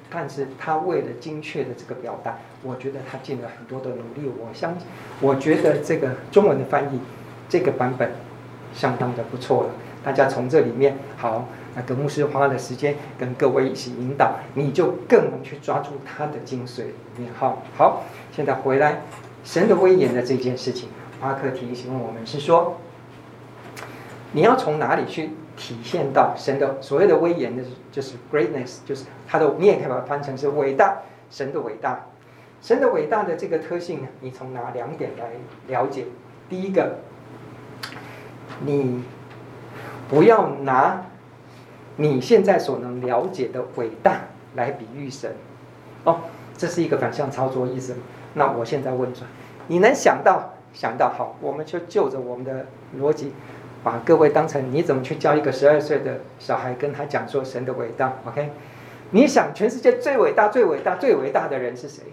[0.10, 4.30] 但是他为了精确的这个表达，我觉得他尽了很多的努力。
[4.40, 4.88] 我相信，
[5.22, 7.00] 我觉得这个中文的翻译
[7.48, 8.12] 这个版本
[8.74, 9.70] 相当的不错了。
[10.04, 11.48] 大家从这里面好。
[11.74, 17.32] 那葛牧师花了时间跟各位一起引导，你就更能去抓住他的精髓里面。
[17.40, 18.04] 好，好，
[18.34, 19.04] 现在回来，
[19.46, 20.90] 神的威严的这件事情，
[21.22, 22.78] 巴克提醒我们是说，
[24.34, 30.98] 你要从哪里去体现到神的所谓的威严的，就是 greatness，就是他的，你也可以把它翻成是伟大，
[31.30, 32.08] 神的伟大，
[32.62, 35.30] 神的伟大的这个特性呢，你从哪两点来
[35.68, 36.06] 了解？
[36.50, 36.98] 第一个，
[38.66, 39.04] 你
[40.10, 41.06] 不要拿。
[42.02, 44.22] 你现在所能了解的伟大
[44.56, 45.36] 来比喻神，
[46.04, 46.22] 哦，
[46.58, 47.96] 这是一个反向操作意思。
[48.34, 49.28] 那我现在问出来，
[49.68, 52.66] 你能想到想到好，我们就就着我们的
[53.00, 53.34] 逻辑，
[53.84, 58.50] 把各位当成你怎么去教一个十二岁的小孩，跟他讲说神的伟大？OK？
[59.12, 62.06] 你想全世界最伟大、最伟大、最伟大的人是谁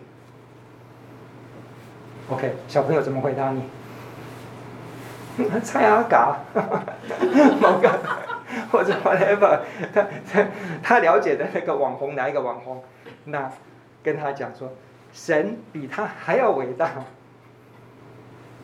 [2.28, 2.56] ？OK？
[2.68, 3.62] 小朋友怎么回答你？
[5.64, 6.40] 蔡阿嘎，
[7.58, 8.27] 某个。
[8.70, 9.60] 或者 whatever，
[9.94, 10.46] 他他
[10.82, 12.82] 他了解的那个网红，哪一个网红？
[13.24, 13.50] 那
[14.02, 14.72] 跟他讲说，
[15.12, 16.90] 神比他还要伟大。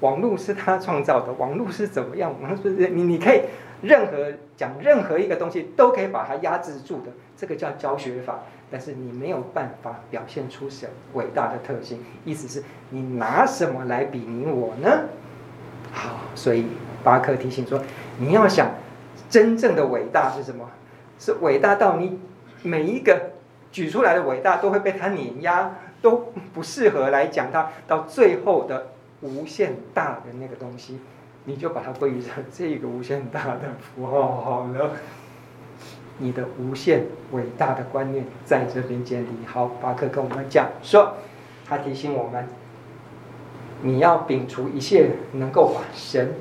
[0.00, 2.34] 网络是他创造的，网络是怎么样？
[2.42, 3.42] 网络是你你可以
[3.80, 8.40] 任何讲任何一个东西都可以把它压制住的，这个叫教学法。
[8.70, 15.04] 但是你没有办法表现出神伟大的特性，意思是你拿什么来比拟我呢？
[15.92, 16.66] 好，所以
[17.04, 17.80] 巴克提醒说，
[18.18, 18.68] 你要想。
[19.34, 20.64] 真正的伟大是什么？
[21.18, 22.20] 是伟大到你
[22.62, 23.32] 每一个
[23.72, 27.68] 举出来的伟大都会被他碾压，都不适合来讲它。
[27.88, 28.86] 到最后的
[29.22, 31.00] 无限大的那个东西，
[31.46, 34.92] 你就把它归于成这个无限大的符号好了。
[36.18, 39.28] 你的无限伟大的观念在这边建立。
[39.46, 41.14] 好，巴克跟我们讲说，
[41.66, 42.46] 他提醒我们，
[43.82, 46.34] 你要摒除一切能够把神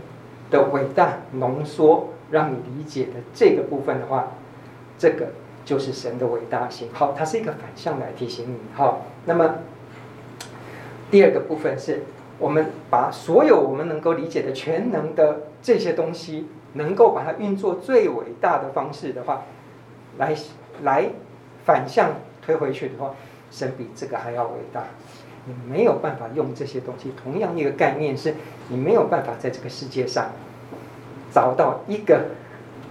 [0.52, 2.10] 的伟大浓缩。
[2.32, 4.32] 让你理解的这个部分的话，
[4.98, 5.28] 这个
[5.66, 6.90] 就是神的伟大性。
[6.94, 8.58] 好，它是一个反向来提醒你。
[8.74, 9.56] 好，那么
[11.12, 12.04] 第二个部分是
[12.40, 19.44] 我们把所有我们能够理解的全能的这些东西，能够把它运作最伟大的方式的话，
[20.18, 20.36] 来
[20.82, 21.10] 来
[21.66, 23.14] 反向推回去的话，
[23.52, 24.84] 神比这个还要伟大。
[25.46, 27.14] 你没有办法用这些东西。
[27.22, 28.34] 同样一个概念是，
[28.70, 30.32] 你没有办法在这个世界上。
[31.34, 32.26] 找到一个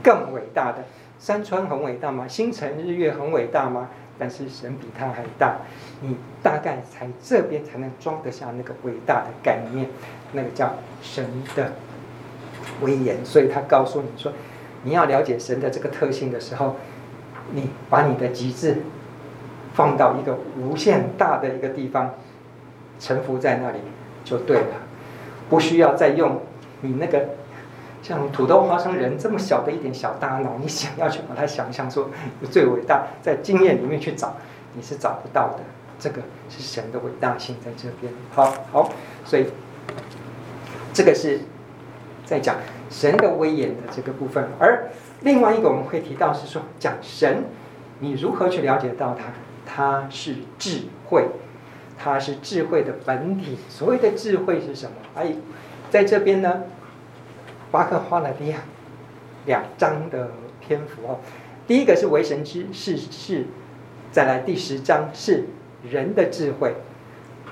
[0.03, 0.85] 更伟大的。
[1.19, 2.27] 山川很伟大吗？
[2.27, 3.89] 星辰日月很伟大吗？
[4.19, 5.57] 但是神比他还大，
[6.01, 9.89] 你大概才这边才能装得下那个伟大的概念，
[10.33, 11.25] 那个叫神
[11.57, 11.73] 的
[12.83, 14.33] 威严，所以他告诉你说，
[14.83, 16.77] 你要了解神的这个特性的时候，
[17.53, 18.83] 你把你的极致
[19.73, 22.15] 放到一个无限大的一个地方，
[22.99, 23.79] 臣服在那里
[24.25, 24.75] 就对了，
[25.49, 26.43] 不需要再用
[26.83, 27.29] 你那个
[28.03, 32.11] 像土豆花生仁这么小的一点小大脑，你想要去把它想象说
[32.51, 34.35] 最伟大，在经验里面去找，
[34.75, 35.61] 你是找不到的。
[35.99, 38.13] 这个是神的伟大性在这边。
[38.33, 38.91] 好好，
[39.25, 39.47] 所以
[40.93, 41.41] 这个是
[42.27, 42.57] 在讲
[42.91, 44.49] 神的威严的这个部分。
[44.59, 44.89] 而
[45.21, 47.45] 另外一个我们会提到是说，讲神，
[48.01, 49.33] 你如何去了解到他？
[49.65, 51.29] 他是智慧，
[51.97, 53.57] 他是智慧的本体。
[53.69, 54.93] 所谓的智慧是什么？
[55.15, 55.33] 哎，
[55.89, 56.63] 在这边呢，
[57.73, 58.61] 巴克花了两
[59.47, 60.31] 两章的
[60.61, 61.19] 篇幅哦。
[61.67, 63.47] 第一个是为神之事是，
[64.13, 65.47] 再来第十章是。
[65.91, 66.77] 人的智慧，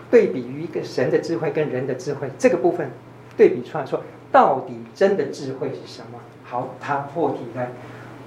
[0.09, 2.89] 对比于一个神的智慧跟人的智慧这个部分，
[3.37, 6.21] 对比出来说，到底真的智慧是什么？
[6.45, 7.73] 好，他破题的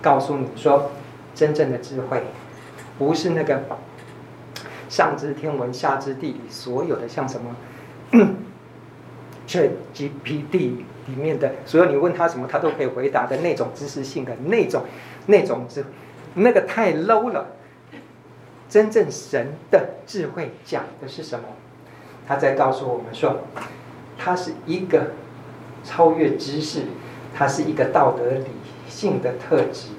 [0.01, 0.91] 告诉你说，
[1.33, 2.21] 真正的智慧，
[2.97, 3.61] 不是那个
[4.89, 7.55] 上知天文下知地理所有的像什么
[9.53, 10.51] ，ChatGPT
[11.07, 14.83] 里面的所有你问他什么他都可以回答的那种知识性的那种
[15.27, 15.85] 那种智，
[16.33, 17.47] 那个太 low 了。
[18.69, 21.45] 真正神的智慧讲的是什么？
[22.27, 23.41] 他在告诉我们说，
[24.17, 25.11] 他是一个
[25.83, 26.85] 超越知识，
[27.35, 28.47] 他是一个道德理
[28.87, 29.89] 性的特质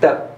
[0.00, 0.36] 的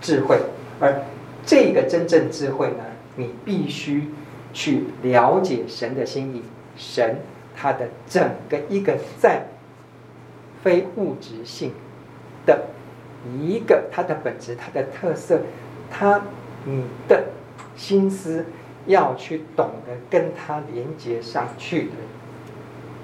[0.00, 0.38] 智慧。
[0.80, 1.02] 而
[1.44, 4.10] 这个真正智慧呢，你必须
[4.56, 6.42] 去了解神的心意，
[6.78, 7.18] 神
[7.54, 9.42] 他的整个一个在
[10.64, 11.72] 非物质性
[12.46, 12.62] 的。
[13.42, 15.40] 一个它的本质，它的特色，
[15.90, 16.22] 它
[16.64, 17.24] 你的
[17.74, 18.44] 心思
[18.86, 21.92] 要去懂得跟它连接上去的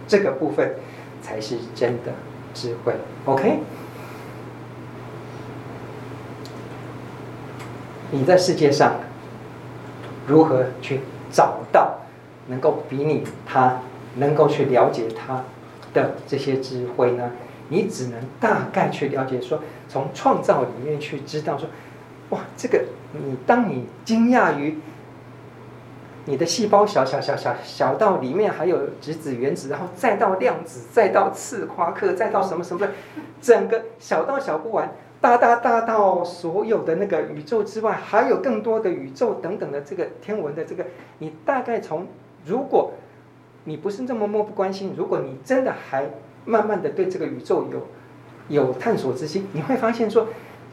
[0.06, 0.76] 这个部分，
[1.20, 2.12] 才是真的
[2.54, 2.94] 智慧。
[3.24, 3.58] OK？
[8.12, 9.00] 你在世界上
[10.28, 11.00] 如何去
[11.32, 11.98] 找到
[12.46, 13.80] 能够比拟他，
[14.16, 15.42] 能够去了解他
[15.94, 17.30] 的这些智慧呢？
[17.68, 19.58] 你只能大概去了解说。
[19.88, 21.68] 从创造里面去知道说，
[22.30, 24.78] 哇，这个你当你惊讶于
[26.24, 32.88] 你的细胞小小小小小到里面还有质子原子，然后再到量子，再到次夸克，再到什么什么，
[33.42, 34.90] 整个小到小不完，
[35.22, 40.84] 大大大到所有的那个宇宙之外，还有更多的宇宙等等的这个天文的这个，
[41.20, 42.06] 你大概从
[42.44, 42.92] 如果
[43.64, 46.06] 你不是这么漠不关心，如果你真的还
[46.44, 47.86] 慢慢的对这个宇宙有。
[48.48, 50.26] 有探索之心，你会发现说，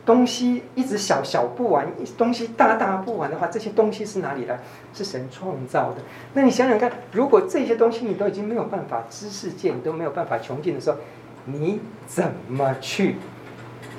[0.04, 4.60] 东西一直小小不完，东西大大不完的话，这些东西是哪里来？
[4.92, 6.02] 是神创造的。
[6.34, 10.98] 那你想想看，如果这些东西你都已经没有办法知识界，你都没有办法穷尽的时候，
[11.46, 13.18] 你怎么去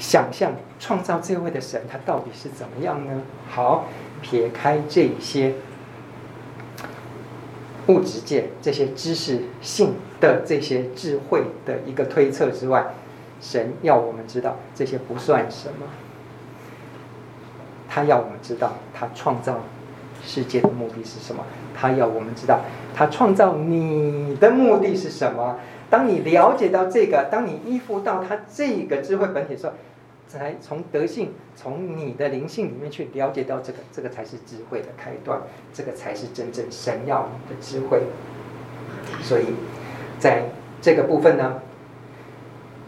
[0.01, 3.23] 想象创造这位的神他到底是怎么样呢？
[3.49, 3.85] 好，
[4.23, 5.53] 撇开这些
[7.87, 12.87] 物质界这些知识性的这些智慧的一个推测之外。
[13.43, 15.87] 神要我们知道这些不算什么，
[17.89, 19.61] 他要我们知道他创造
[20.23, 21.43] 世界的目的是什么，
[21.75, 22.61] 他要我们知道
[22.95, 25.59] 他创造你的目的是什么。
[25.89, 29.73] 当你了解到这个，当你依附到他这个智慧本体的时候，
[30.39, 35.41] 才从德性、从你的灵性里面去了解到这个，这个才是智慧的开端，
[35.75, 38.03] 这个才是真正神要你的智慧。
[39.21, 39.47] 所以，
[40.19, 40.45] 在
[40.81, 41.61] 这个部分呢。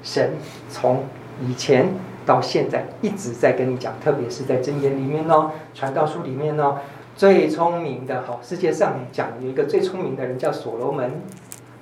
[0.04, 0.32] 神
[0.68, 1.04] 从
[1.40, 1.86] 以前
[2.26, 6.78] 到现在一直在跟你讲，特别是在箴言里面哦，传道书里面哦，
[7.14, 11.22] 最聪明的哈，世界上讲有一个最聪明的人叫所罗门，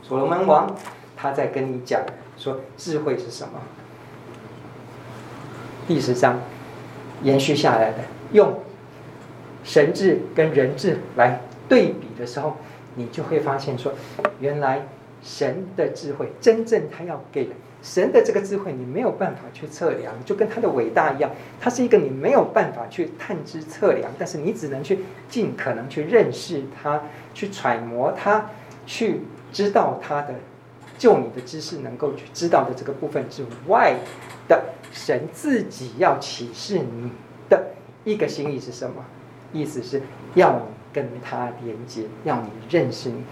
[0.03, 0.71] 所罗门王，
[1.17, 2.03] 他在跟你讲
[2.37, 3.55] 说智慧是什么。
[5.91, 6.39] 第十章
[7.25, 7.97] 延续下来的，
[8.31, 8.61] 用
[9.65, 12.57] 神智跟人智来对比的时候，
[12.95, 13.93] 你就会发现说，
[14.39, 14.87] 原来
[15.21, 17.51] 神的智慧真正他要给的。
[17.83, 21.29] 神的这个智慧，你没有办法去测量，就跟他的伟大一样，
[21.61, 27.03] 他是一个你没有办法去探知测量，但是你只能去尽可能去认识他，
[27.35, 28.49] 去揣摩他，
[28.87, 29.23] 去
[29.53, 30.35] 知道他的，
[30.97, 33.97] 就你的知识能够去知道的这个部分之外
[34.47, 34.63] 的，
[34.93, 37.11] 神自己要启示你
[37.49, 37.73] 的
[38.05, 39.05] 一个心意是什么？
[39.53, 40.01] 意思是
[40.35, 40.63] 要你
[40.93, 43.23] 跟他连接，要你认识你，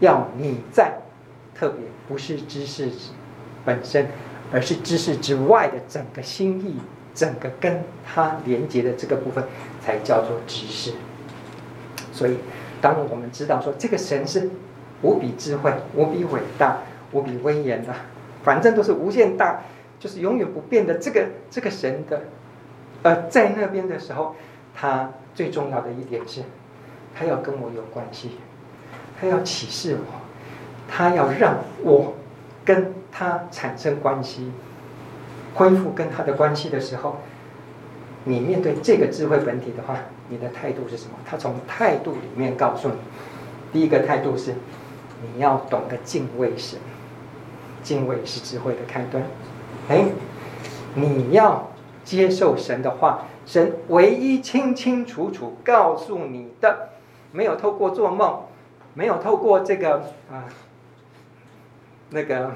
[0.00, 0.92] 要你在
[1.54, 2.90] 特别不是知识。
[3.64, 4.06] 本身，
[4.52, 6.76] 而是知识之外的整个心意，
[7.12, 9.42] 整个跟他连接的这个部分，
[9.82, 10.92] 才叫做知识。
[12.12, 12.36] 所以，
[12.80, 14.48] 当我们知道说这个神是
[15.02, 16.78] 无比智慧、无比伟大、
[17.10, 17.92] 无比威严的，
[18.44, 19.60] 反正都是无限大，
[20.06, 22.22] 就是永远不变的这个这个神的，
[23.02, 24.36] 呃，在那边的时候，
[24.72, 26.42] 他最重要的一点是，
[27.12, 28.38] 他要跟我有关系，
[29.20, 30.20] 他要启示我，
[30.88, 32.14] 他要让我
[32.64, 34.52] 跟他产生关系，
[35.56, 37.16] 恢复跟他的关系的时候，
[38.22, 39.96] 你面对这个智慧本体的话，
[40.28, 41.16] 你的态度是什么？
[41.28, 42.94] 他从态度里面告诉你，
[43.72, 44.54] 第一个态度是。
[45.34, 46.78] 你要懂得敬畏神，
[47.82, 49.24] 敬畏是智慧的开端。
[49.88, 50.06] 哎，
[50.94, 51.70] 你要
[52.04, 56.90] 接受神的话，神唯一清清楚楚告诉你的，
[57.32, 58.42] 没有透过做梦，
[58.94, 59.98] 没有透过这个
[60.30, 60.44] 啊，
[62.10, 62.52] 那个，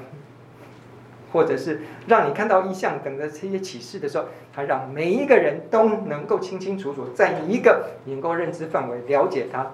[1.31, 9.71] 或者是让你看到异象等的这些启示的时候，他让每一个人都能够清清楚楚，在一个能够认知范围了解他。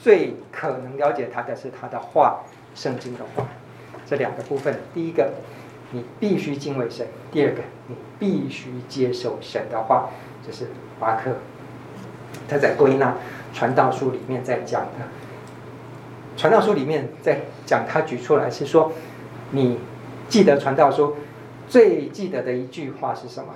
[0.00, 3.44] 最可能了解他的是他的话，圣经的话，
[4.06, 4.78] 这两个部分。
[4.94, 5.32] 第一个，
[5.90, 10.10] 你必须敬畏神；第二个，你必须接受神的话。
[10.46, 10.66] 这是
[10.98, 11.32] 巴克
[12.48, 13.16] 他在归纳
[13.52, 15.06] 传道书里面在讲的。
[16.36, 18.92] 传道书里面在讲，他举出来是说，
[19.50, 19.78] 你
[20.28, 21.16] 记得传道书
[21.68, 23.54] 最记得的一句话是什么？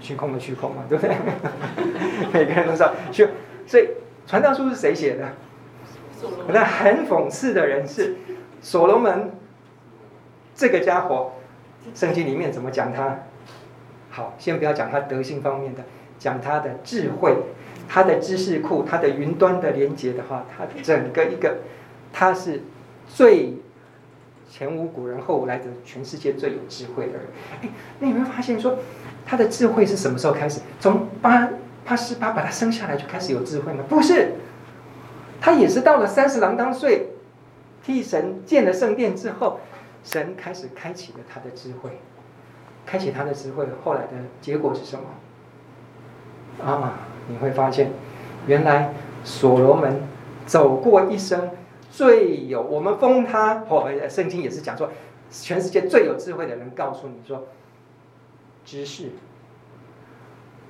[0.00, 1.16] 虚空的虚空嘛，对不对？
[2.32, 3.26] 每个人都知道，就
[3.66, 3.88] 所以。
[4.24, 5.28] 传道书是谁写的？
[6.46, 8.14] 那很讽刺的人是
[8.60, 9.32] 所罗门
[10.62, 11.32] 这个家伙。
[11.92, 13.18] 圣经里面怎么讲他？
[14.08, 15.82] 好，先不要讲他德性方面的，
[16.16, 17.36] 讲他的智慧、
[17.88, 21.56] 他的知识库、他的云端的连接的话，他整个一个，
[22.12, 22.62] 他是
[23.08, 23.56] 最
[24.48, 27.22] 前无古人后无来者，全世界最有智慧的人。
[27.62, 28.78] 哎，你有没有发现说，
[29.26, 30.60] 他的智慧是什么时候开始？
[30.78, 31.48] 从八。
[31.84, 33.82] 八十八把他生下来就开始有智慧吗？
[33.88, 34.34] 不是，
[35.40, 37.08] 他也是到了三十郎当岁，
[37.84, 39.58] 替神建了圣殿之后，
[40.04, 41.98] 神开始开启了他的智慧，
[42.84, 44.08] 开启他的智慧，后来的
[44.40, 45.04] 结果是什么？
[46.64, 46.98] 啊，
[47.28, 47.90] 你会发现，
[48.46, 48.92] 原来
[49.24, 50.02] 所罗门
[50.44, 51.50] 走过一生
[51.90, 54.90] 最有，我们封他，或圣经也是讲说，
[55.30, 57.44] 全世界最有智慧的人，告诉你说，
[58.64, 59.10] 知识。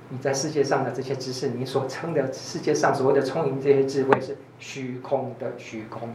[0.09, 6.13] 你在世界上的这些知识，你所称的世界上所谓的聪明这些智慧是虚空的虚空，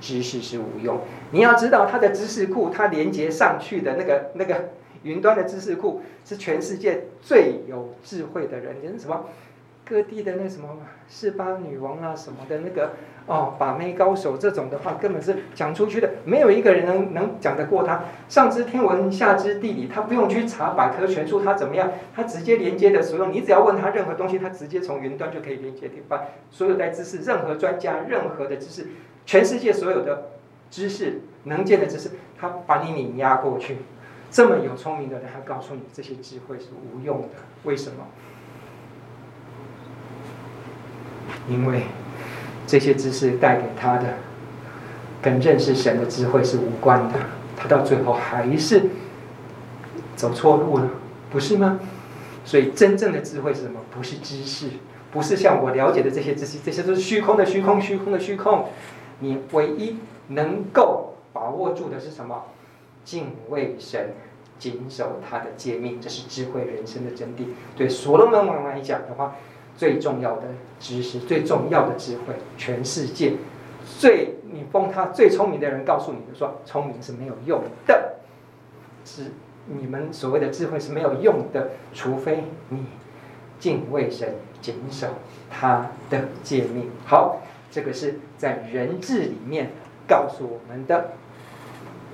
[0.00, 1.00] 知识是无用。
[1.30, 4.70] 你要知道，它的知识库，它连接上去的那个那个
[5.02, 9.26] 云端的知识库，是全世界最有智慧的人，就是什么？
[9.84, 10.68] 各地的那什么
[11.08, 12.90] 示巴女王啊，什么的那个
[13.24, 18.04] 哦，把妹高手这种的话，根本是讲出去的，没有一个人能能讲得过他。
[18.28, 21.90] 上知天文，下知地理，他不用去查百科全书，他怎么样？
[22.14, 28.88] 他直接连接的时候，你只要问他任何东西，他直接从云端就可以连接，把所有的知识，任何专家，任何的知识，
[29.28, 30.30] 全世界所有的
[30.70, 33.76] 知识，能见的知识，他把你碾压过去。
[34.30, 37.28] 这么有聪明的人，他告诉你这些智慧是无用的，
[37.64, 38.06] 为什么？
[41.46, 41.82] 因为
[42.66, 44.14] 这些知识带给他的，
[45.20, 47.18] 跟认识神的智慧是无关的，
[47.54, 48.84] 他到最后还是
[50.16, 50.88] 走错路了，
[51.30, 51.78] 不是吗？
[52.46, 53.78] 所以真正的智慧是什么？
[53.94, 54.70] 不是知识，
[55.12, 58.70] 不是像我了解的这些知识，这些都是虚空的虚空，虚空的虚空。
[59.20, 59.96] 你唯一
[60.28, 62.44] 能够把握住的是什么？
[63.04, 64.12] 敬畏神，
[64.58, 67.46] 谨守他的诫命，这是智慧人生的真谛。
[67.76, 69.34] 对所罗门王来讲的话。
[69.76, 70.48] 最重要的
[70.80, 73.34] 知识，最重要的智慧，全世界
[74.00, 78.16] 最你封他最聪明的人告诉你的说，聪明是没有用的，
[79.04, 79.30] 是
[79.66, 82.86] 你们所谓的智慧是没有用的，除非你
[83.60, 85.06] 敬畏神，谨守
[85.48, 86.90] 他的诫命。
[87.06, 87.36] 好，
[87.78, 89.70] 这个是在人智里面
[90.08, 91.12] 告诉我们的，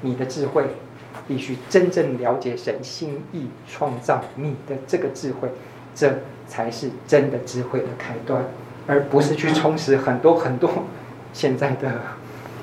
[0.02, 0.64] 你的智慧
[1.26, 5.48] 必须真正了解神心意创造你的这个智慧，
[5.94, 6.12] 这。
[6.46, 8.44] 才是真的智慧的开端，
[8.86, 10.70] 而不是去充实很多很多
[11.32, 11.90] 现在的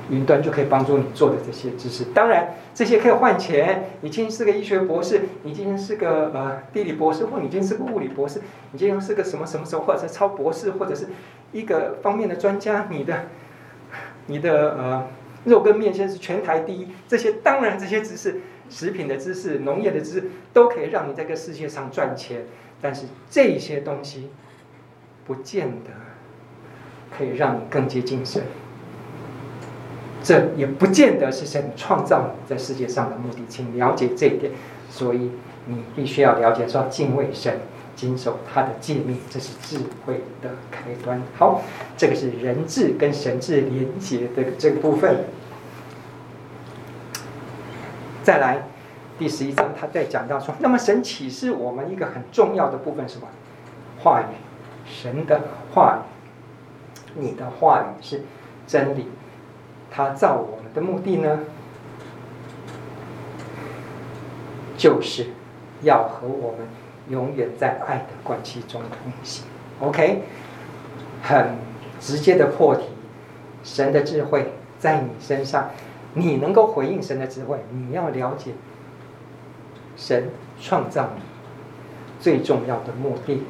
[0.08, 2.04] 云端就可以帮助你做的这些知识。
[2.14, 3.86] 当然，这些可以换钱。
[4.02, 8.40] 你今天是个医学博士，你今天是个呃地理博士，或你今天是个物理博士，
[8.72, 11.08] 你今天是个什么什么什么，或者是超博士，或者是
[11.52, 13.26] 一个方面的专家，你的
[14.28, 15.08] 你的呃
[15.46, 16.88] 肉跟面先是全台第一。
[17.08, 20.24] 这些当然，这些知识、食品的知识、农业的知识，
[20.54, 22.46] 都可以让你在这个世界上赚钱。
[22.82, 24.30] 但是这些东西，
[25.26, 25.92] 不见得
[27.16, 28.42] 可以让你更接近神，
[30.24, 33.42] 这也不见得是神创造你在世界上的目的。
[33.48, 34.52] 请了解这一点，
[34.90, 35.32] 所以
[35.68, 37.60] 你必须要了解说，敬畏神、
[38.02, 41.22] 谨守他的诫命，这是智慧的开端。
[41.38, 41.62] 好，
[41.96, 45.26] 这个是人智跟神智连结的这个部分。
[48.24, 48.64] 再来，
[49.20, 53.28] 第十一章，他在讲到说，那么神启示我们一个很重要的部分是什么？
[54.00, 54.34] 话语，
[54.88, 55.40] 神的
[55.72, 58.24] 话语，你的话语是
[58.66, 59.10] 真理。
[59.92, 61.42] 他造我们的目的呢，
[64.76, 65.28] 就是
[65.84, 66.81] 要和我们。
[67.12, 69.46] 永远在爱的关系中同行
[69.82, 70.24] ，OK，
[71.22, 71.56] 很
[72.00, 72.86] 直接的破题。
[73.64, 75.70] 神的智慧在你身上，
[76.16, 77.60] 你能够回应神的智慧。
[77.70, 78.54] 你要了解，
[79.96, 81.22] 神创造你
[82.20, 83.44] 最重要的目的，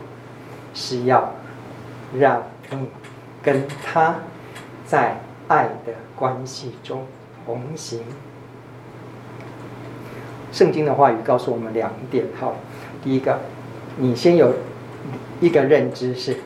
[0.74, 1.32] 是要
[2.18, 2.90] 让你
[3.42, 4.16] 跟他
[4.86, 7.06] 在爱的关系中
[7.46, 8.04] 同行。
[10.52, 12.56] 圣经的话语告诉我们两点，好。
[13.04, 13.40] 第一个，
[13.98, 14.54] 你先有
[15.40, 16.38] 一个认知是，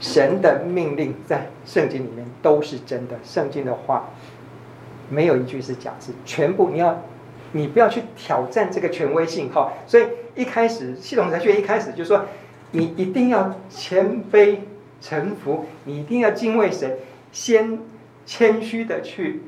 [0.00, 4.08] 神的命令在圣经里面都是真的，圣经的话
[5.10, 7.02] 没有一句是假字，全部你要，
[7.52, 9.70] 你不要去挑战这个权威性哈。
[9.86, 12.24] 所以一开始系统神学一开始就说，
[12.70, 14.60] 你一定要谦卑
[15.00, 16.96] 臣服，你一定要敬畏神，
[17.30, 17.78] 先
[18.24, 19.42] 谦虚的去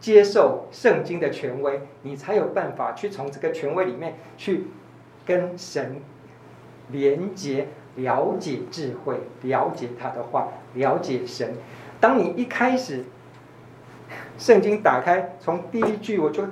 [0.00, 4.68] 接受圣经的权威，你才有办法去从这个权威里面去。
[5.28, 6.00] 跟神
[6.90, 11.54] 连接，了解智慧，了解他的话，了解神。
[12.00, 13.04] 当你一开始
[14.38, 16.44] 圣经打开，从第一句我就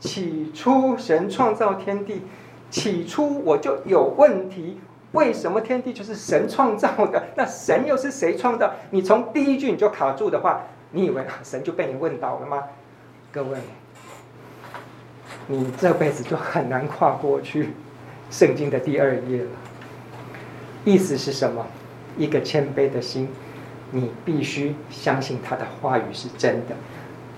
[0.00, 2.22] 起初神创造天地，
[2.70, 4.80] 起初我就有问题。
[5.12, 7.22] 为什么天地就是神创造的？
[7.36, 8.72] 那神又是谁创造？
[8.90, 12.64] 你从第一句你就卡住的话，你以为神就被你问倒了吗？
[13.30, 13.58] 各位，
[15.46, 17.68] 你这辈子就很难跨过去。
[18.30, 19.50] 圣经的第二页了，
[20.84, 21.66] 意思是什么？
[22.16, 23.28] 一个谦卑的心，
[23.90, 26.76] 你必须相信他的话语是真的。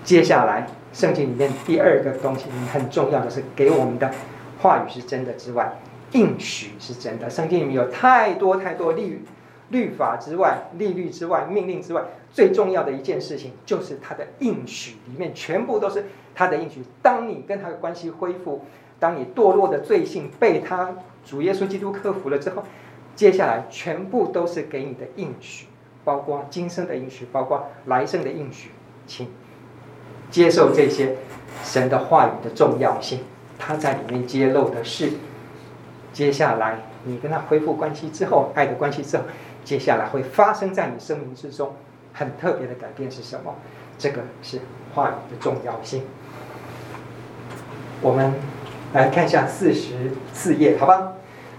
[0.03, 4.11] 接下来，圣经里面第二个东西很重要的是给我们的
[4.59, 5.79] 话语是真的之外，
[6.11, 7.29] 应许是真的。
[7.29, 9.23] 圣经里面有太多太多律
[9.69, 16.81] 律法之外、律例之外、命令之外，最重要的一件事情就是他的应许，里面全部都是他的应许。
[17.01, 18.63] 当你跟他的关系恢复。
[18.99, 22.63] 当你堕落的罪性被他主耶稣基督克服了之后，
[23.15, 25.67] 接下来全部都是给你的应许，
[26.03, 28.71] 包括今生的应许，包括来生的应许，
[29.05, 29.27] 请
[30.31, 31.15] 接受这些
[31.63, 33.19] 神的话语的重要性。
[33.59, 35.11] 他在里面揭露的是，
[36.13, 39.23] 接下来你跟他恢复关系之后，爱的关系之后，
[39.63, 41.73] 接下来会发生在你生命之中
[42.13, 43.53] 很特别的改变是什么？
[43.97, 44.59] 这个是
[44.95, 46.03] 话语的重要性。
[48.01, 48.33] 我们。
[48.93, 51.13] 来看一下四十四页，好吧？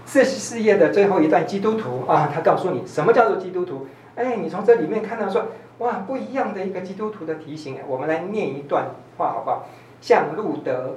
[0.05, 3.87] 四十四页的最后一段，基督徒啊，他告诉你什么叫做基督徒？
[4.15, 5.45] 哎，你从这里面看到说，
[5.77, 7.77] 哇，不一样的一个基督徒的提醒。
[7.87, 9.67] 我们来念一段话，好不好？
[10.01, 10.95] 像路德，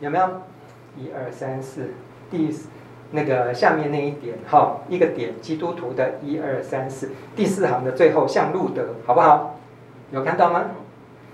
[0.00, 0.24] 有没有？
[0.96, 1.94] 一二三四，
[2.30, 2.54] 第
[3.10, 9.58] 那个下面那一点，哈，一个点，基督徒的一二三四，第四行的最后，像路德，好不好？
[10.12, 10.66] 有看到吗？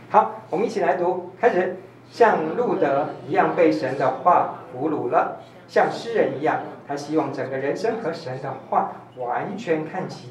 [0.08, 1.76] 好，我们一起来读，开始。
[2.10, 10.28] 像路德一样被神的话俘虏了，像诗人一样，他希望整个人生和神的话完全看齐。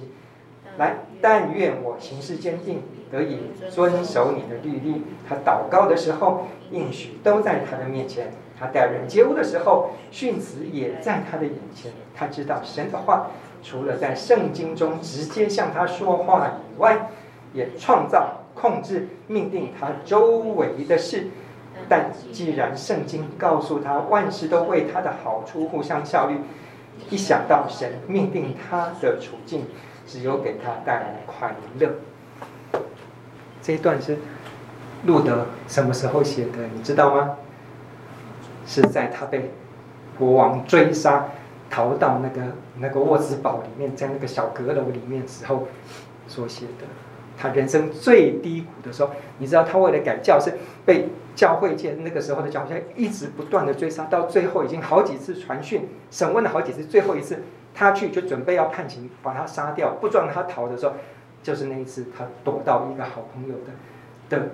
[0.77, 3.39] 来，但愿我行事坚定，得以
[3.71, 5.01] 遵守你的律例。
[5.27, 8.27] 他祷告的时候，应许都在他的面前；
[8.59, 11.91] 他待人接物的时候，训词也在他的眼前。
[12.13, 13.27] 他知道神的话，
[13.63, 17.09] 除了在圣经中直接向他说话以外，
[17.53, 21.27] 也创造、控制、命定他周围的事。
[21.89, 26.35] 但既然圣经告诉他万事都为他的好处互相效力，
[27.09, 29.65] 一想到神命定他的处境，
[30.05, 31.91] 只有给他带来快乐。
[33.61, 34.17] 这一段是
[35.05, 36.67] 路德什么时候写的？
[36.73, 37.37] 你知道吗？
[38.65, 39.51] 是在他被
[40.17, 41.27] 国王追杀，
[41.69, 42.41] 逃到那个
[42.79, 45.67] 那个沃兹堡里面，在那个小阁楼里面时候
[46.27, 46.85] 所写的。
[47.37, 50.53] 他人生最低谷的时候，你知道他为了改教是
[50.85, 51.07] 被
[51.37, 57.43] 教会界那个时候的教会一直不断的追杀，到最后已经好几次传讯审问了好几次，最后一次
[57.75, 60.95] 他去就准备要判刑把他杀掉，不让他逃的时候，
[61.43, 64.49] 就是那一次他躲到一个好朋友的的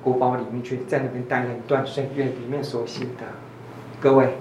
[0.00, 3.26] 古堡里面去，在那边待了一段岁月里面所写的。
[4.00, 4.34] 各位，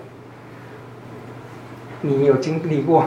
[2.01, 3.05] 你有经历过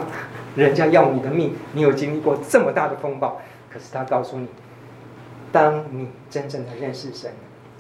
[0.56, 3.40] 人家要你的命，你有经历过这么大的风暴，
[3.72, 4.48] 可是他告诉你。
[5.52, 7.32] 当你真正的认识神，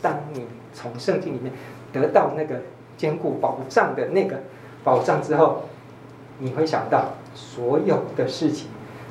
[0.02, 1.52] 当你从圣经里面
[1.92, 2.62] 得到那个
[2.96, 4.40] 坚固保障的那个
[4.84, 5.64] 保障之后，
[6.38, 8.68] 你会想到所有的事情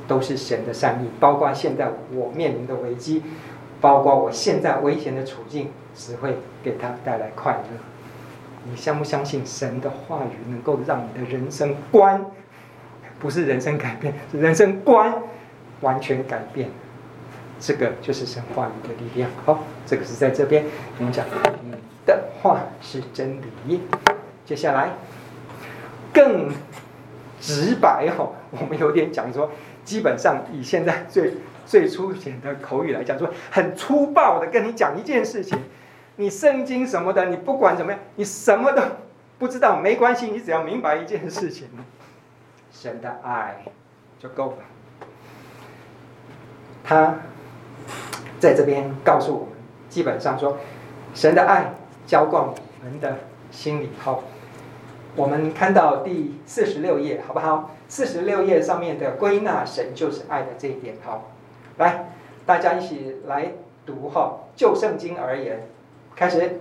[0.08, 3.24] 都是神的善意，包括现在我面临的危机，
[3.80, 7.80] 包括我现在危险的处境，只会给他带来快乐。
[8.70, 12.26] 你相不相信神的话语能够让你的人生观，
[13.20, 15.14] 不是人生改变，是人生观
[15.82, 16.70] 完全改变？
[17.60, 19.30] 这个就是神话语的力量。
[19.46, 20.66] 好，这个是在这边
[20.98, 21.26] 我们讲，
[21.64, 21.72] 你
[22.06, 23.82] 的话是真理。
[24.46, 24.90] 接下来
[26.12, 26.50] 更
[27.40, 29.52] 直白哦，我们有点讲说，
[29.86, 31.34] 基本上以现在最
[31.66, 35.60] 最粗浅的口语来讲，说很粗暴的跟你讲一件事情，
[36.16, 38.82] 你圣经什么的，你不管怎么样，你什么都
[39.38, 41.68] 不知道没关系，你只要明白一件事情，
[42.72, 43.64] 神的爱
[44.18, 44.58] 就够了。
[46.84, 47.20] 他
[48.40, 49.50] 在这边告诉我们，
[49.90, 50.58] 基本上说，
[51.14, 51.74] 神的爱
[52.06, 53.18] 浇灌我们的
[53.52, 54.24] 心里后。
[55.16, 57.72] 我们看到第四十六页，好不好？
[57.88, 61.32] 四十六页上面的归纳，神就是爱的这一点，好，
[61.78, 62.12] 来，
[62.46, 63.54] 大家一起来
[63.86, 64.38] 读哈。
[64.56, 65.68] 就圣经而言，
[66.16, 66.60] 开始。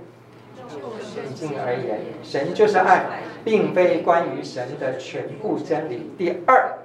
[0.56, 0.68] 就
[0.98, 3.04] 圣经而言，神就是爱，
[3.44, 6.10] 并非关于神的全部真理。
[6.18, 6.78] 第二，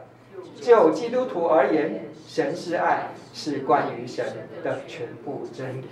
[0.61, 4.23] 就基督徒而言，神是爱，是关于神
[4.63, 5.87] 的全部真理。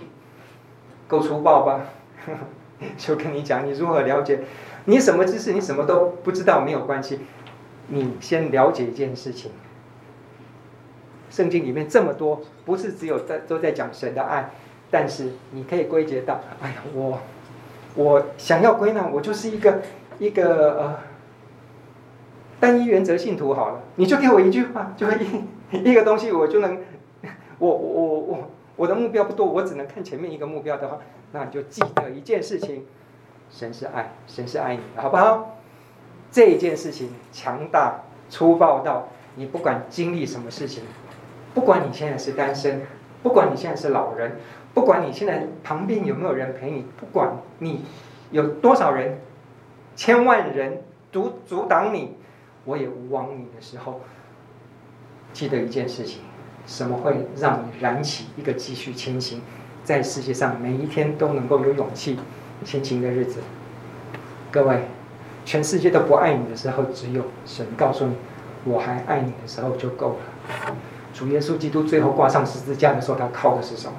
[1.06, 1.80] 够粗暴吧？
[2.96, 4.40] 就跟你讲，你如何了解。
[4.86, 7.20] 你什么知识，你什么都不知道没有关系，
[7.88, 9.50] 你先了解一件事情。
[11.30, 14.50] 圣经里面这么多，不是只有在都在讲神的爱，
[14.90, 17.20] 但是你可以归结到，哎呀，我
[17.94, 19.82] 我想要归纳，我就是一个
[20.18, 20.98] 一个呃
[22.58, 25.44] 单一原则信徒好了，你就给我一句话，就一
[25.90, 26.80] 一个东西，我就能，
[27.62, 30.98] 我我我我我的目标不多，我只能看前面一个目标的话，
[31.30, 32.84] 那你就记得一件事情。
[33.50, 35.58] 神是爱，神是爱你的，好不好？
[36.30, 38.00] 这件事情强大、
[38.30, 40.82] 粗暴到你不管经历什么事情，
[41.52, 42.80] 不管你现在是单身，
[43.22, 44.38] 不管你现在是老人，
[44.72, 47.84] 不管你现在旁边有没有人陪你，不管你
[48.30, 49.20] 有多少人、
[49.94, 50.82] 千万人
[51.12, 52.16] 阻阻挡你，
[52.64, 54.00] 我也无往你的时候，
[55.34, 56.22] 记得一件事情：
[56.66, 59.40] 什么会让你燃起一个继续前行，
[59.84, 62.18] 在世界上每一天都能够有勇气。
[62.64, 63.40] 前行的日子，
[64.52, 64.82] 各位，
[65.44, 68.14] 全世界都不爱你的时候，只有神告诉你，
[68.64, 70.76] 我还爱你的时候就够了。
[71.12, 73.94] 主耶稣基督最后挂上十字架的时候，他靠的是什么？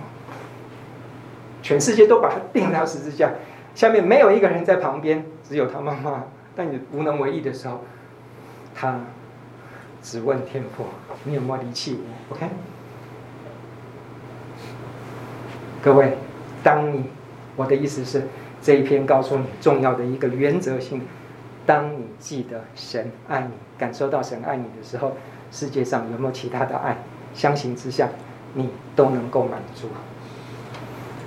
[1.61, 3.32] 全世界都把他钉到十字架，
[3.76, 6.24] 下面没有一个人在旁边，只有他妈妈。
[6.55, 7.84] 但你无能为力的时候，
[8.74, 9.01] 他
[10.04, 10.86] 只问天父：
[11.24, 11.97] 你有没有离弃
[12.30, 12.47] 我？OK，
[15.82, 16.18] 各位，
[16.62, 17.06] 当你，
[17.56, 18.28] 我的意思是。
[18.62, 21.01] 这一篇告诉你重要的一个原则性：
[21.66, 23.47] 当你记得神爱你，
[23.78, 25.18] 感受到神爱你的时候，
[25.51, 26.95] 世界上有没有其他的爱，
[27.34, 28.08] 相形之下，
[28.54, 29.89] 你都能够满足。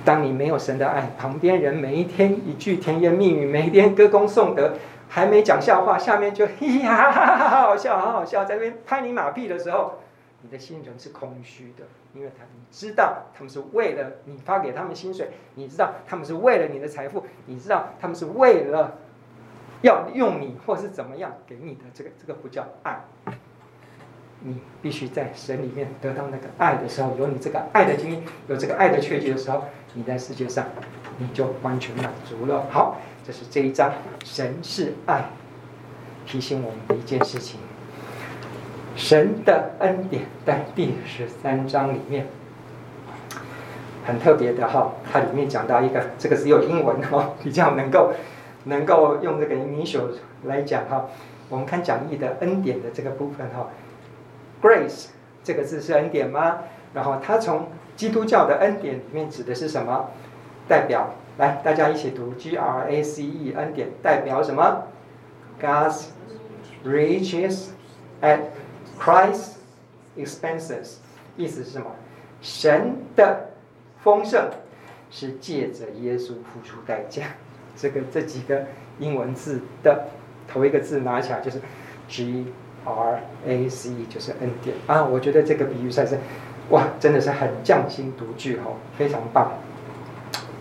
[0.03, 4.73] 当你没有神的爱，旁边人每一天一句甜言蜜语，每一天歌功颂德，
[5.09, 9.99] 还没讲笑话，下面就 嘿呀，好好笑，好好笑，在那边拍你马屁的时候。
[10.43, 11.83] 你的心仍是空虚的，
[12.13, 18.99] 因为他你知道他们是为了你发给他们薪水，你知道他们是为了你的财富，你知道他们是为了
[19.81, 23.03] 要用你或是怎么样给你的这个这个不叫爱。
[24.41, 29.63] 你必须在神里面得到那个爱的时候，有你这个爱的经历，有这个爱的确据的时候，
[29.95, 30.67] 你在世界上
[31.17, 32.65] 你就完全满足了。
[32.69, 33.91] 好，这是这一章，
[34.23, 35.25] 神是爱，
[36.25, 37.59] 提醒我们的一件事情。
[38.95, 42.27] 神的恩典在第十三章里面
[44.05, 48.13] 很特别的哈，它里面讲到一个，这个只有英文哈， 比较能够
[48.63, 50.09] 能够用这个名手
[50.45, 51.05] 来讲哈。
[51.49, 53.69] 我们看讲义的恩典的这个部分哈
[54.61, 55.07] ，grace
[55.43, 56.57] 这个字是恩典吗？
[56.93, 60.09] 然后它从基督教的恩典里面指的是什么？
[60.67, 64.83] 代表来大家一起读 G R A C E N 点代表什么
[65.61, 66.05] ？God's
[66.85, 67.67] riches
[68.21, 68.39] at
[68.99, 69.53] Christ
[70.17, 70.95] expenses，
[71.35, 71.87] 意思是什么？
[72.41, 73.49] 神的
[74.03, 74.49] 丰盛
[75.09, 77.23] 是借着耶稣付出代价。
[77.75, 78.65] 这个这几个
[78.99, 80.05] 英文字的
[80.47, 81.61] 头一个字拿起来就是
[82.07, 82.47] G
[82.83, 85.03] R A C E，就是 N 点啊！
[85.05, 86.17] 我觉得这个比喻赛是
[86.69, 89.51] 哇，真的是很匠心独具哦，非常棒。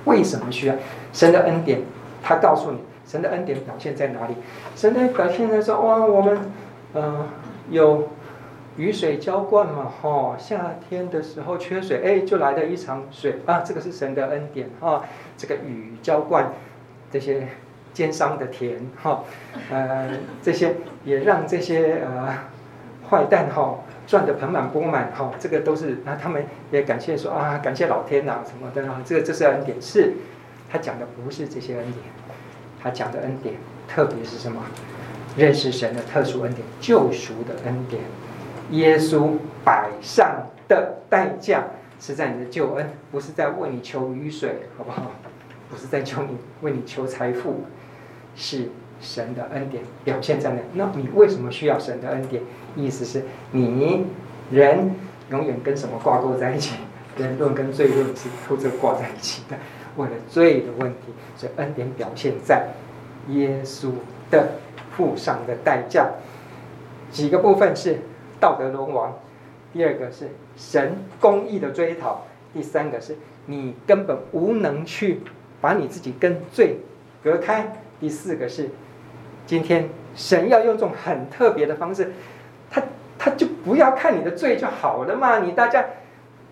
[0.07, 0.51] 为什么？
[0.51, 0.75] 需要
[1.13, 1.83] 神的恩典？
[2.23, 3.61] 他告诉你，神的恩典。
[3.61, 4.35] 表现在哪里？
[4.75, 6.39] 神的表现在说哇，我们
[6.95, 7.29] 嗯、呃、
[7.69, 8.09] 有。
[8.79, 14.69] 雨水浇灌嘛，哈、夏天的时候缺水，哎，就来了一场水啊，这个是神的恩典。
[14.79, 15.03] 哈、
[15.35, 16.53] 这个雨浇灌
[17.11, 17.49] 这些
[17.95, 19.25] 奸商的田哈、
[19.71, 20.11] 呃，
[20.43, 20.75] 这些
[21.07, 22.35] 也让这些呃
[23.09, 30.13] 坏蛋哈赚得盆满钵满哈，这个都是那他们也感谢说啊，感谢老天呐、什么的啊，这个这是恩典，是
[30.71, 32.05] 他讲的不是这些恩典，
[32.83, 33.57] 他讲的恩典
[33.89, 34.63] 特别是什么？
[35.37, 38.03] 认识神的特殊恩典，救赎的恩典，
[38.71, 39.33] 耶稣
[39.65, 41.65] 摆上的代价
[42.01, 45.11] 是在你的救恩，不是在为你求雨水，好不好？
[45.69, 47.65] 不是在求你为你求财富，
[48.37, 48.71] 是
[49.01, 50.61] 神的恩典表现在那。
[50.75, 52.43] 那你为什么需要神的恩典？
[52.77, 53.23] 意思是
[53.53, 54.07] 你
[54.51, 54.95] 人
[55.31, 56.77] 永远跟什么挂钩在一起？
[57.17, 59.43] 人论跟罪论是都这挂在一起。
[59.49, 59.57] 的。
[59.97, 62.69] 为了罪的问题，所以恩典表现在
[63.29, 63.93] 耶稣
[64.31, 64.47] 的
[64.95, 66.11] 付上的代价。
[67.11, 68.01] 几个部分是
[68.39, 69.19] 道德沦亡，
[69.73, 73.17] 第二个是神公义的追讨，第三个是
[73.47, 75.21] 你根本无能去
[75.63, 76.77] 把你自己跟罪
[77.25, 78.69] 隔开，第四个是
[79.47, 82.13] 今天神要用这种很特别的方式，
[82.71, 82.83] 他
[83.19, 85.85] 他就不要看你的罪就好了嘛，你大家。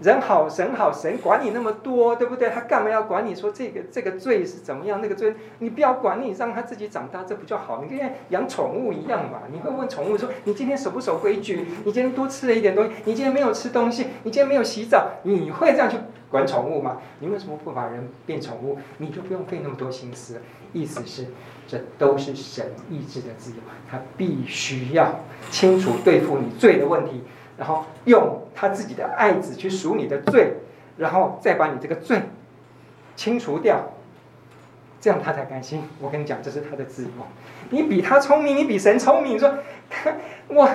[0.03, 2.51] 人好神好，神管你那么多，对不对？
[2.51, 5.01] 他干嘛要管你说这个这个罪是怎么样？
[5.01, 7.81] 那个罪你不要管你，让他自己长大，这不就好？
[7.81, 9.43] 你跟养宠物一样嘛。
[9.53, 11.65] 你会问宠物说：“你今天守不守规矩？
[11.85, 12.91] 你今天多吃了一点东西？
[13.05, 14.09] 你今天没有吃东西？
[14.25, 15.97] 你今天没有洗澡？”你会这样去
[16.29, 16.99] 管宠物吗？
[17.21, 18.77] 你为什么不把人变宠物？
[18.99, 20.43] 你就不用费那么多心思。
[20.73, 21.29] 意思是，
[21.67, 23.57] 这都是神意志的自由，
[23.91, 27.23] 他必须要清楚对付你罪的问题。
[27.57, 30.55] 然后用他自己的爱子去赎你的罪，
[30.97, 32.21] 然后再把你这个罪
[33.15, 33.93] 清除掉，
[35.01, 35.85] 这样他才甘心。
[36.01, 37.11] 我跟你讲，这是他的自由。
[37.71, 39.35] 你比他聪明，你比神聪明。
[39.35, 39.55] 你说，
[40.49, 40.69] 我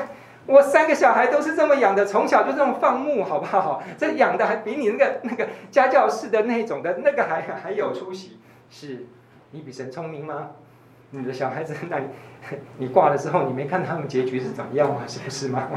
[0.45, 3.83] 我三个小孩都是这么养的，从小就这么放牧，好不好？
[3.97, 8.39] 这养的还比你那个那个家教式的那种的那个还还有出息。
[8.69, 9.05] 是
[9.51, 10.51] 你比神聪明吗？
[11.11, 12.05] 你的小孩子，那你
[12.77, 15.01] 你挂了之后，你没看他们结局是怎么样吗？
[15.07, 15.67] 是不是吗？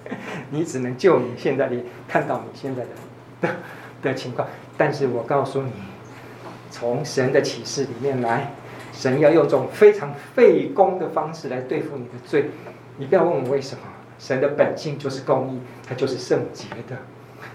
[0.50, 1.76] 你只能救你现在的
[2.06, 2.88] 看到你现在的
[3.40, 3.48] 的
[4.02, 4.46] 的情况。
[4.76, 5.70] 但是我告诉你，
[6.70, 8.52] 从神的启示里面来，
[8.92, 12.50] 神要用这种非常费工的方式来对付你的罪。
[12.98, 13.82] 你不要问我为什么，
[14.18, 16.96] 神的本性就是公义，他就是圣洁的。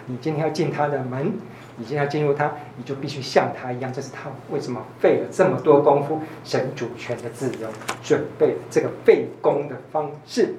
[0.08, 1.34] 你今天要进他的门。
[1.80, 3.92] 你现在进入他，你就必须像他一样。
[3.92, 7.70] 这是他为什么费了这么多功夫，神主权的自由，
[8.04, 10.56] 准备这个费工的方式，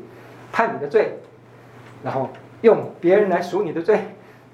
[0.50, 1.18] 判你的罪，
[2.02, 2.30] 然后
[2.62, 3.96] 用别人来赎你的罪，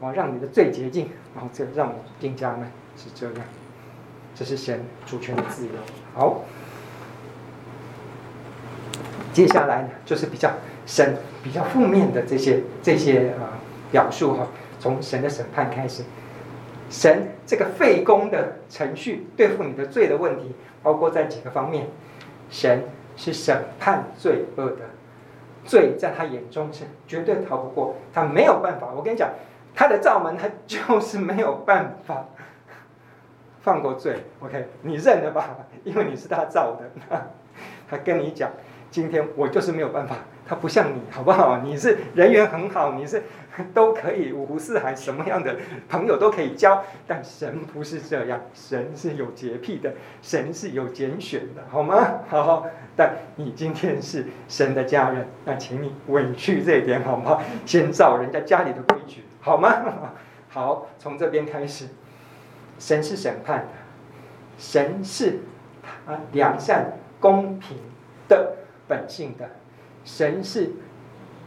[0.01, 3.47] 然后让你的罪洁净，然后这让你进家门，是这样。
[4.35, 5.73] 这是神主权的自由。
[6.15, 6.43] 好，
[9.33, 10.51] 接下来呢，就是比较
[10.85, 13.49] 神比较负面的这些这些啊、呃、
[13.93, 14.49] 表述哈，
[14.81, 16.03] 从神的审判开始。
[16.89, 21.87] 神这个费工的程序对付你的罪的问题，包括在几个方面。
[22.49, 22.85] 神
[23.17, 24.85] 是审判罪恶的，
[25.65, 28.89] 罪在他眼中是绝对逃不过，他没有办法。
[28.95, 29.31] 我跟你讲，
[29.75, 32.25] 他的罩门他就是没有办法
[33.63, 34.23] 放过罪。
[34.39, 37.29] OK，你认了吧，因为你是他造的。
[37.91, 38.51] 他跟你讲，
[38.93, 40.17] 今天我就是没有办法。
[40.49, 41.59] 他不像你，好不好？
[41.59, 43.23] 你是人缘很好，你是
[43.75, 45.57] 都可以五湖四海，什么样的
[45.89, 46.85] 朋友都可以交。
[47.07, 49.93] 但神不是这样，神是有洁癖的，
[50.23, 52.21] 神是有拣选的，好吗？
[52.29, 52.67] 好，
[52.97, 57.43] 但你今天是神的家人，那请你委屈这一点，好吗？
[57.65, 59.75] 先照人家家里的规矩，好吗？
[60.49, 61.87] 好，从这边开始，
[62.79, 63.69] 神是审判的，
[64.59, 65.41] 神是
[65.83, 67.77] 他良善公平
[68.29, 68.53] 的
[68.87, 69.51] 本性的。
[70.07, 70.71] 神是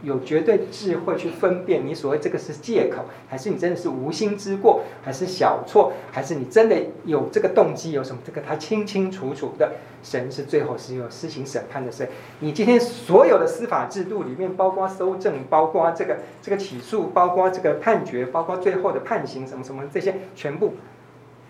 [0.02, 7.90] 有绝对智慧去分辨你所谓这个是借口，还是你真的是无心之过，还是小错，还是你真的有这个动机？
[7.92, 8.22] 有什么？
[8.24, 9.72] 这个他清清楚楚的。
[10.02, 12.08] 神是最后是有施行审判的神。
[12.38, 20.76] 你今天所有的司法制度里面，包括搜证，包括这个这个起诉，包括这个判决，包括最后的判刑，什么什么这些，全部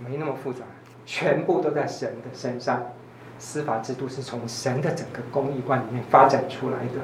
[0.05, 0.65] 没那么复杂，
[1.07, 2.91] 全部都在神的身上。
[3.41, 7.01] 司法制度是从神的整个公义观里面发展出来的。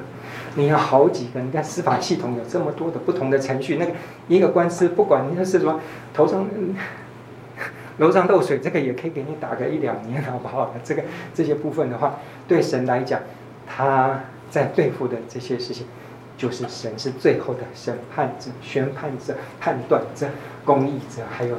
[0.53, 3.91] 你有好几个，你看司法系统有这么多的不同的程序，那个
[4.27, 5.79] 一个官司，不管你是什么
[6.13, 6.47] 头上
[7.97, 10.71] 楼上漏水，这个也可以给你打个一两年，好不好？
[10.83, 13.19] 这个这些部分的话，对神来讲，
[13.65, 14.21] 他
[14.51, 15.87] 在对付的这些事情，
[16.37, 20.27] 就是神是最后的审判者、宣判者、判断者、
[20.63, 21.57] 公义者，还有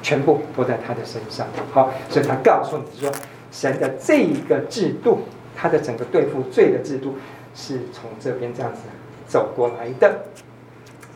[0.00, 1.48] 全部都在他的身上。
[1.72, 3.12] 好，所以他告诉你说。
[3.50, 5.20] 神的这一个制度，
[5.56, 7.16] 他的整个对付罪的制度，
[7.54, 8.80] 是从这边这样子
[9.26, 10.22] 走过来的。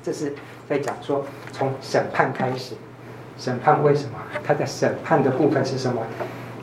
[0.03, 0.35] 这是
[0.69, 2.75] 在讲说，从审判开始，
[3.39, 4.19] 审判为什么？
[4.43, 6.03] 他在审判的部分是什么？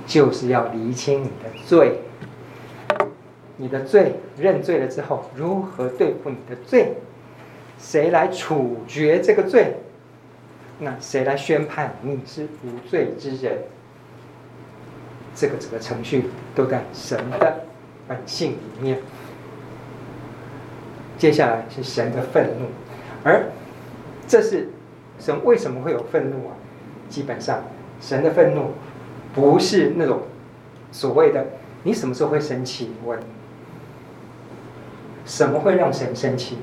[0.05, 1.99] 就是要厘清你的罪。
[3.57, 6.93] 你的罪认罪了之后，如何对付你的罪？
[7.79, 9.75] 谁来处决这个罪？
[10.79, 13.59] 那谁来宣判你是无罪之人？
[15.35, 17.65] 这个整个程序都在神的
[18.07, 18.99] 本性里面。
[21.17, 22.65] 接下来是神的愤怒，
[23.23, 23.45] 而
[24.27, 24.69] 这是
[25.19, 26.55] 神为什么会有愤怒啊？
[27.09, 27.63] 基本上，
[27.99, 28.71] 神的愤怒
[29.33, 30.21] 不是那种
[30.91, 31.45] 所谓的
[31.83, 32.91] 你什么时候会生气？
[33.05, 33.19] 问
[35.25, 36.57] 什么会让神生气？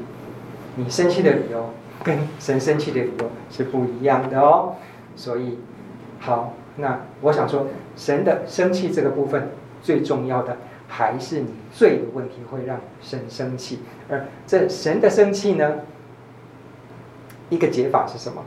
[0.75, 1.71] 你生气的理由
[2.03, 4.75] 跟神生气的理由是不一样的哦。
[5.15, 5.59] 所以，
[6.19, 7.67] 好，那我想说，
[7.97, 9.51] 神的生气这个部分
[9.83, 10.57] 最重要的
[10.89, 15.81] 还是你罪的问题会让神生气，而这神的生气呢，
[17.51, 18.43] 一个解法是什么？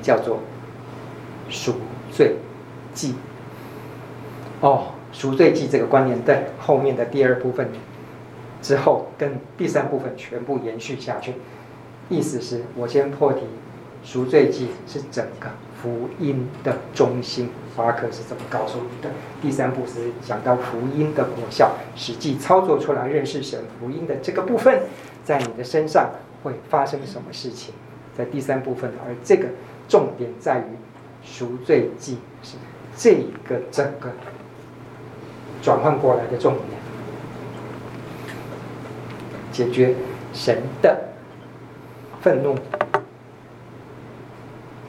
[0.00, 0.38] 叫做
[1.48, 1.74] 赎
[2.12, 2.36] 罪
[2.94, 3.14] 祭。
[4.60, 7.68] 哦，赎罪祭这个观念在后面的第二部分。
[8.62, 11.34] 之后跟第三部分全部延续下去，
[12.08, 13.42] 意思是我先破题，
[14.02, 15.48] 赎罪祭是整个
[15.80, 19.10] 福音的中心，巴克是这么告诉你的。
[19.42, 24.82] 第三步是讲到福音的果效，实际操作出来认识神福音的这个部分，
[25.24, 26.10] 在你的身上
[26.42, 27.74] 会发生什么事情，
[28.16, 29.48] 在第三部分，而这个
[29.88, 30.64] 重点在于
[31.22, 32.56] 赎罪祭是
[32.96, 33.14] 这
[33.46, 34.10] 个整个
[35.62, 36.64] 转换过来的重点。
[39.52, 39.94] 解决
[40.34, 41.08] 神的
[42.20, 42.54] 愤怒、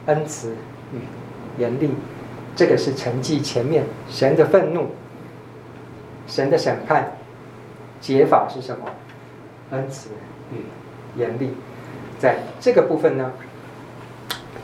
[0.04, 0.54] 恩慈
[0.92, 1.90] 与严厉，
[2.54, 4.88] 这个是承继前面神的愤怒、
[6.26, 7.12] 神的审判，
[8.00, 8.86] 解法是什么？
[9.70, 10.10] 恩慈
[10.52, 11.50] 与严厉，
[12.18, 13.32] 在这个部分呢，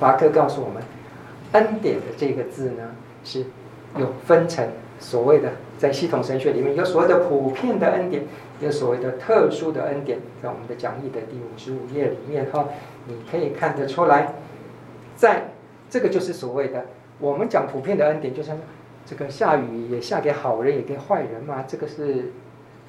[0.00, 0.82] 华哥告诉我们，
[1.52, 2.90] 恩典的这个字呢，
[3.22, 3.44] 是
[3.98, 4.68] 有分成
[4.98, 8.22] 所谓的在系统神学里面有所谓的普遍的恩典。
[8.60, 12.66] 有所谓的特殊的恩典，在我们的讲义的第五十五页里面哈，
[13.06, 14.32] 你可以看得出来，
[15.16, 15.48] 在
[15.94, 16.86] 这个就是所谓的
[17.20, 18.58] 我们讲普遍的恩典，就像
[19.06, 22.32] 这个下雨也下给好人也给坏人嘛，这个是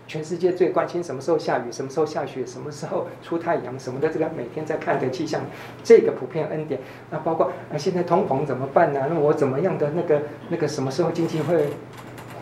[0.08, 5.42] 全世界最关心什么时候下雨、什么时候下雪、什么时候出太阳什么的，这个每天在看的气象，
[5.84, 6.82] 这个普遍恩典。
[7.12, 9.06] 那包括啊，现在通膨怎么办呢？
[9.08, 11.68] 那我怎么样的那个那个什么时候经济会？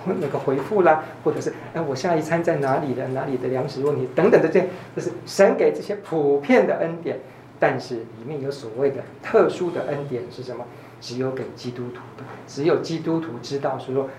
[0.06, 3.08] 那个回复啦，或者是哎，我下一餐在哪里的？
[3.10, 7.18] 哪里的粮食问题等等的这些，就是神给这些普遍的恩典，
[7.64, 10.66] 但是里面有所谓的特殊的恩典是什么？
[11.00, 13.80] 只有给基督徒的，只有基督徒知道。
[13.80, 14.10] 所以说，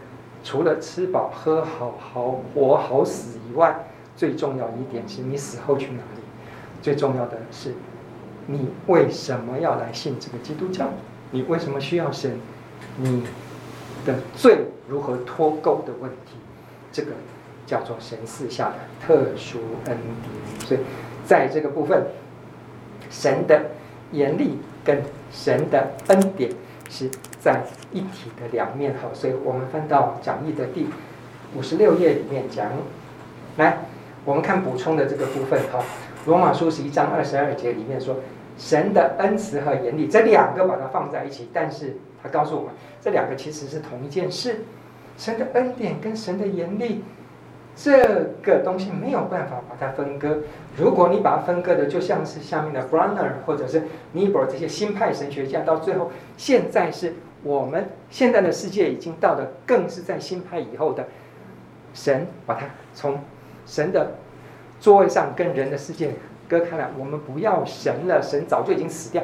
[0.42, 3.86] 除了吃饱喝好、好活好死以外，
[4.16, 6.22] 最重要一点是你死后去哪里？
[6.80, 7.74] 最重要的是，
[8.46, 10.88] 你为什么要来信这个基督教？
[11.30, 12.40] 你为什么需要神？
[12.96, 13.24] 你
[14.06, 14.68] 的罪？
[14.88, 16.38] 如何脱钩的问题，
[16.90, 17.12] 这个
[17.66, 18.76] 叫做神赐下的
[19.06, 20.66] 特殊恩典。
[20.66, 20.80] 所以，
[21.26, 22.06] 在这个部分，
[23.14, 23.66] 神的
[24.10, 25.00] 严厉跟
[25.30, 26.50] 神的恩典
[26.90, 27.08] 是
[27.38, 27.62] 在
[27.92, 28.92] 一体的两面。
[28.94, 30.88] 哈，所以我们翻到讲义的第
[31.56, 32.66] 五十六页里面讲，
[33.56, 33.78] 来，
[34.24, 35.60] 我们看补充的这个部分。
[35.72, 35.84] 哈，
[36.26, 38.16] 罗马书十一章二十二节里面说，
[38.58, 41.96] 神的恩慈和严厉这两个把它放在一起，但是。
[42.24, 44.64] 他告诉我们，这两个其实是同一件事。
[45.18, 47.04] 神的恩典跟神的严厉，
[47.76, 50.38] 这个东西没有办法把它分割。
[50.76, 53.82] 如果你把它分割的，就像是下面的 Bronner 或者是
[54.14, 61.06] Niebuhr 这些新派神学家，到最后，现在是我们现在的世界已经到了，更是在新派以后的
[61.92, 63.18] 神把它从
[63.66, 64.12] 神的
[64.78, 66.12] 座位上跟人的世界
[66.48, 66.90] 割开来。
[66.98, 69.22] 我们不要神了，神早就已经死掉。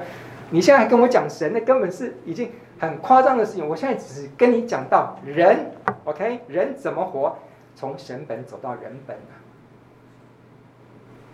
[0.50, 2.50] 你现在还跟我讲神，那根本是已经。
[2.80, 5.70] 很夸张的事情，我现在只跟你讲到人
[6.04, 7.36] ，OK，人怎么活，
[7.80, 9.22] 从神本走到人本了。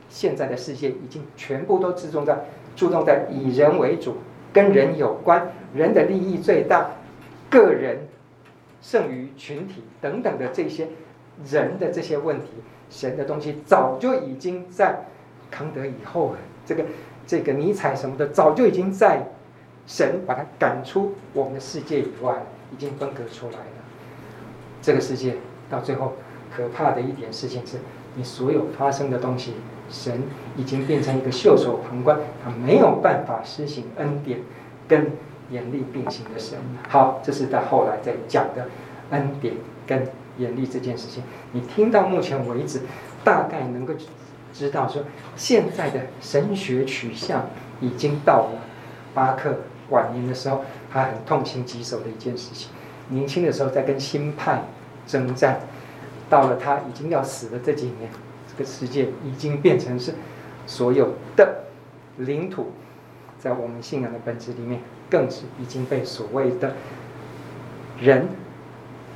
[0.09, 2.38] 现在的世界已经全部都注重在
[2.76, 4.18] 注重在以人为主，
[4.53, 6.92] 跟人有关，人的利益最大，
[7.51, 8.07] 个人
[8.80, 10.86] 胜于群体等等的这些
[11.51, 12.53] 人的这些问题，
[12.90, 15.01] 神的东西早就已经在
[15.51, 16.84] 康德以后，这个
[17.26, 19.26] 这个尼采什么的早就已经在。
[19.88, 22.34] 神把他赶出我们的世界以外，
[22.72, 23.84] 已经分割出来了。
[24.82, 25.36] 这个世界
[25.70, 26.12] 到最后，
[26.57, 27.76] 可怕的一点事情是，
[28.14, 29.52] 你所有发生的东西，
[29.90, 30.22] 神
[30.57, 34.40] 已经变成一个袖手旁观，他没有办法施行恩典
[34.88, 35.12] 跟
[35.50, 36.59] 严厉并行的神。
[36.88, 38.68] 好，这是在后来在讲的
[39.11, 39.54] 恩典
[39.86, 41.22] 跟严厉这件事情。
[41.52, 42.80] 你听到目前为止，
[43.22, 43.92] 大概能够
[44.54, 45.02] 知道说，
[45.36, 47.46] 现在的神学取向
[47.80, 48.62] 已经到了
[49.12, 49.57] 巴克。
[49.88, 52.70] 晚年的时候，他很痛心疾首的一件事情。
[53.11, 54.64] 年轻的时候在跟新派
[55.07, 55.61] 征战，
[56.29, 58.11] 到了他已经要死的这几年，
[58.51, 60.14] 这个世界已经变成是
[60.66, 61.64] 所有的
[62.16, 62.72] 领土，
[63.39, 66.74] 在我们信仰的本质里面，更是已经被所谓的
[68.01, 68.29] 人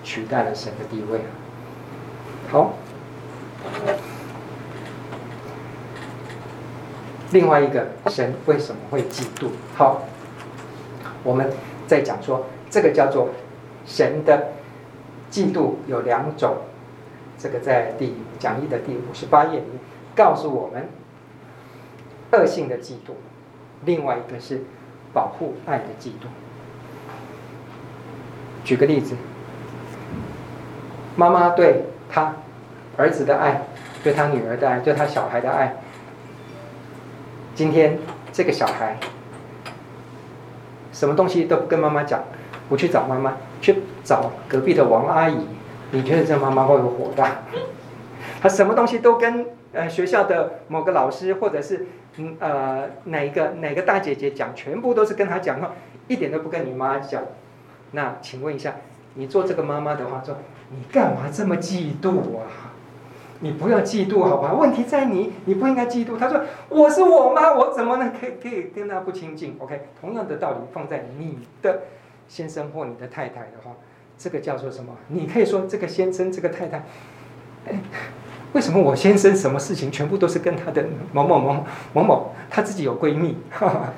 [0.04, 1.24] 取代了神的地位了。
[2.50, 2.74] 好，
[7.32, 9.48] 另外一个神为什么会嫉妒？
[9.74, 10.02] 好，
[11.22, 11.50] 我们
[11.86, 13.30] 在讲说这个叫做
[13.84, 14.48] 神的
[15.30, 16.56] 嫉妒有两种，
[17.42, 19.64] 这个在第讲义的第五十八页里
[20.14, 20.90] 告诉我们，
[22.32, 23.12] 恶性的嫉妒，
[23.86, 24.60] 另外一个是
[25.14, 26.26] 保护爱的嫉妒。
[28.62, 29.16] 举个例子，
[31.16, 32.34] 妈妈对他
[32.98, 33.62] 儿子的爱，
[34.04, 35.76] 对他女儿的爱，对他小孩的爱。
[37.54, 37.98] 今天
[38.32, 38.98] 这个小孩
[40.92, 42.22] 什么东西都不跟妈妈讲，
[42.68, 45.46] 不去找妈妈，去找隔壁的王阿姨，
[45.92, 47.38] 你觉得这妈妈会不会火大？
[48.40, 51.86] 她什么东西都跟呃学校的某个老师，或者是
[52.16, 55.72] 嗯呃哪一个哪个大姐姐讲，全部都是跟她讲话，
[56.08, 57.22] 一点都不跟你妈讲。
[57.92, 58.76] 那请问一下，
[59.14, 60.36] 你做这个妈妈的话，说
[60.70, 62.70] 你干嘛这么嫉妒啊？
[63.42, 64.52] 你不要嫉妒好吧？
[64.52, 66.18] 问题在你，你不应该嫉妒。
[66.18, 71.84] 他说我是我妈，我怎么能可以可以跟他不亲近？OK，同样的道理放在你的
[72.28, 73.72] 先生或你的太太的话，
[74.20, 74.94] 这个叫做什么？
[75.08, 76.84] 你可以说这个先生这个太太，
[77.66, 77.80] 哎。
[78.52, 83.92] 为什么我先生什么事情全部都是跟他的某某某某某，他自己有闺蜜，哈哈，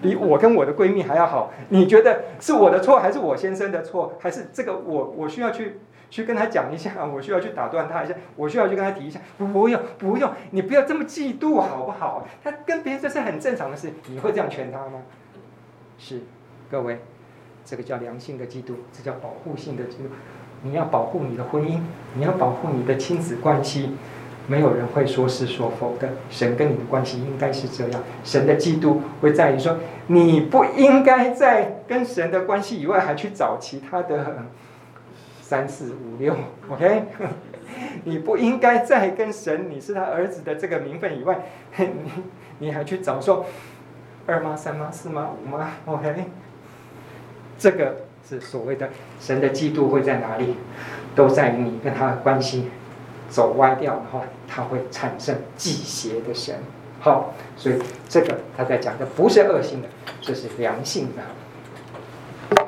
[0.00, 1.52] 比我跟我的闺蜜还要好？
[1.68, 9.20] 你觉得是我的错，还是我先生的错，还是这个我我需要去去跟他讲一下，我需要去打断他一下，我需要去跟他提一下？
[9.36, 12.26] 不用不用，你不要这么嫉妒好不好？
[12.42, 15.02] 他跟别人这是很正常的事，你会这样劝他吗？
[15.98, 16.22] 是，
[16.70, 16.98] 各位，
[17.68, 20.08] 这个叫良性的嫉妒，这叫保护性的嫉妒。
[20.62, 21.80] 你要保护你的婚姻，
[22.14, 23.90] 你要保护你的亲子关系，
[24.46, 26.08] 没有人会说是说否的。
[26.30, 28.02] 神跟你的关系应该是这样。
[28.24, 34.46] 神的嫉妒会在于说，你不应该在跟神的关系以外还去找其他的
[35.42, 36.34] 三四五六
[36.70, 37.02] ，OK？
[38.04, 41.38] 你不应该在跟神你是他儿子的这个名分以外，
[41.76, 41.86] 你
[42.60, 43.44] 你还去找说
[44.26, 46.24] 二妈、三妈、四妈、五妈，OK？
[47.58, 47.96] 这个。
[48.28, 50.54] 是所谓的神的嫉妒会在哪里？
[51.14, 52.68] 都在于你跟他的关系
[53.30, 56.54] 走歪掉的话，他会产生忌邪的神。
[57.00, 59.88] 好，所以这个他在讲的不是恶性的，
[60.20, 62.64] 这是良性的。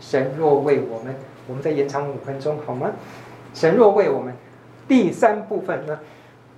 [0.00, 1.14] 神若为我们，
[1.46, 2.92] 我们再延长五分钟好吗？
[3.52, 4.34] 神若为我们，
[4.88, 6.00] 第三部分呢？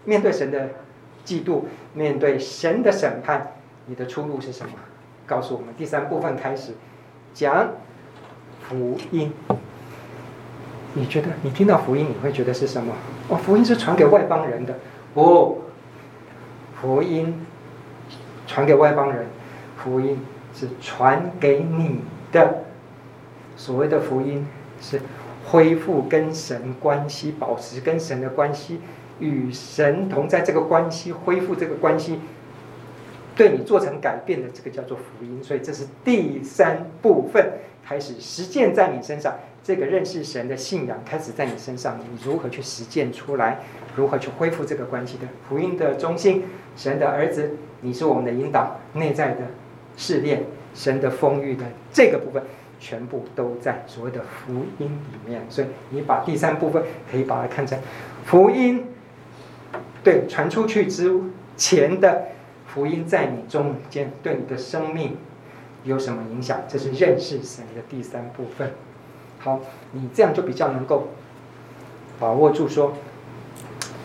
[0.04, 0.68] 面对神的
[1.24, 1.62] 嫉妒，
[1.92, 3.54] 面对神的审判，
[3.86, 4.74] 你的出路是什么？
[5.26, 6.74] 告诉我们，第三部分开始
[7.36, 7.68] 讲。
[8.68, 9.32] 福音，
[10.94, 12.92] 你觉得你听到福音，你会觉得是什么？
[13.28, 14.74] 哦，福音是传给外邦人的。
[15.14, 15.58] 哦，
[16.80, 17.46] 福音
[18.48, 19.26] 传给外邦人，
[19.76, 20.18] 福音
[20.52, 22.00] 是传给你
[22.32, 22.64] 的。
[23.56, 24.44] 所谓的福音
[24.80, 25.00] 是
[25.44, 28.80] 恢复跟神关系，保持跟神的关系，
[29.20, 32.18] 与神同在这个关系，恢复这个关系，
[33.36, 35.40] 对你做成改变的，这个叫做福音。
[35.44, 37.52] 所以这是第三部分。
[37.88, 39.32] 开始实践在你身上，
[39.62, 43.60] 这个认识神的信仰开始在你身上，你如何去实践出来？
[43.94, 46.42] 如何去恢复这个关系的福音的中心？
[46.76, 49.42] 神的儿子，你是我们的引导，内在的
[49.96, 50.42] 试炼，
[50.74, 52.42] 神的丰裕的这个部分，
[52.80, 55.40] 全部都在所谓的福音里面。
[55.48, 57.78] 所以你把第三部分可以把它看成
[58.24, 58.84] 福音，
[60.02, 61.16] 对，传出去之
[61.56, 62.24] 前的
[62.76, 65.16] 福音，在你中间对你的生命。
[65.84, 66.60] 有什么影响？
[66.68, 68.72] 这是认识神的第三部分。
[69.38, 69.60] 好，
[69.92, 71.08] 你这样就比较能够
[72.20, 72.92] 把握住说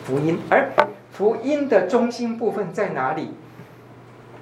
[0.05, 0.71] 福音，而
[1.11, 3.31] 福音的中心部分在哪里？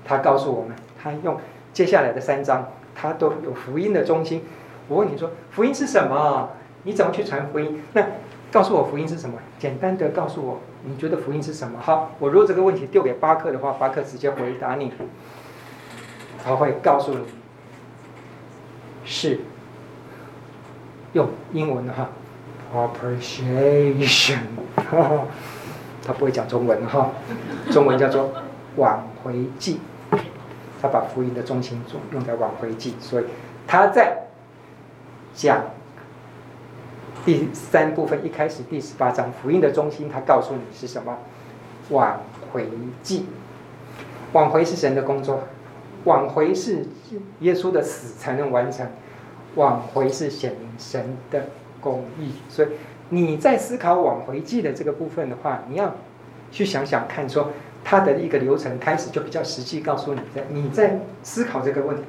[0.06, 1.40] 他告诉我们，他用
[1.74, 4.44] 接下来的三章，他都有福音的中心。
[4.88, 6.50] 我问你说，福音是什么？
[6.84, 7.82] 你怎么去传福音？
[7.94, 8.06] 那
[8.52, 9.40] 告诉我福音是什么？
[9.58, 11.80] 简单的告诉我，你觉得福音是什么？
[11.80, 14.92] 好，我如果这个问题丢给巴克的话，巴克直接回答你。
[16.42, 17.26] 他会告诉你，
[19.04, 19.40] 是
[21.12, 22.10] 用英文的哈
[22.74, 24.38] ，appreciation，
[26.06, 27.12] 他不会讲中文哈，
[27.72, 28.32] 中文叫做
[28.78, 29.82] 挽回祭，
[30.82, 33.26] 他把福音的中心用用在挽回祭，所以
[33.68, 34.30] 他在
[35.34, 35.62] 讲
[37.30, 41.16] 第三部分一开始第十八章福音的中心，他告诉你是什么？
[41.92, 42.20] 挽
[42.52, 42.68] 回
[43.04, 43.28] 祭，
[44.34, 45.44] 挽回是神的工作。
[46.06, 46.88] 挽回是
[47.42, 48.88] 耶稣的死才能完成，
[49.54, 51.46] 挽回是显明神的
[51.80, 52.70] 公义，所以
[53.10, 55.94] 你在思考挽回祭的这个部分的话，你要
[56.52, 57.52] 去想想看，说
[57.84, 62.02] 它的一个流程开始就比较实际，告诉你在你在思考这个问题。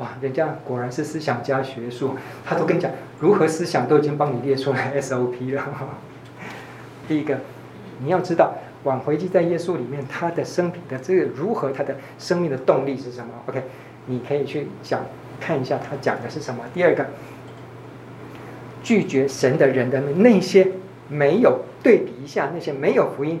[0.00, 2.90] 哇，人家果然是思想家学术，他都跟你讲
[3.20, 5.62] 如何思想都已经帮你列出来 SOP 了。
[7.06, 7.38] 第一个，
[7.98, 13.62] 你要知道挽回记在耶稣里面，他的生平的这个如何，他的生命的动力是什么？OK，
[14.06, 15.04] 你可以去想
[15.38, 16.64] 看一下他讲的是什么。
[16.72, 17.06] 第二个，
[18.82, 20.66] 拒绝神的人的那些
[21.10, 23.38] 没有对比一下，那些没有福音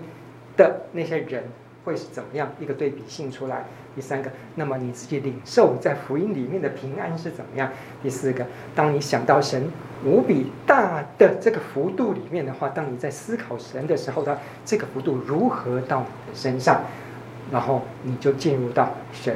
[0.58, 1.44] 的那些人。
[1.90, 3.64] 会是怎么样一个对比性出来？
[3.96, 7.68] 第三个，那么你自己领受在福音里面的平安是怎么样？
[8.00, 9.68] 第四个，当你想到神
[10.04, 16.82] 无比大的这个幅度里面的话，当你在思考神的时候，它这个幅度如何到你的身上，
[17.50, 19.34] 然后你就进入到神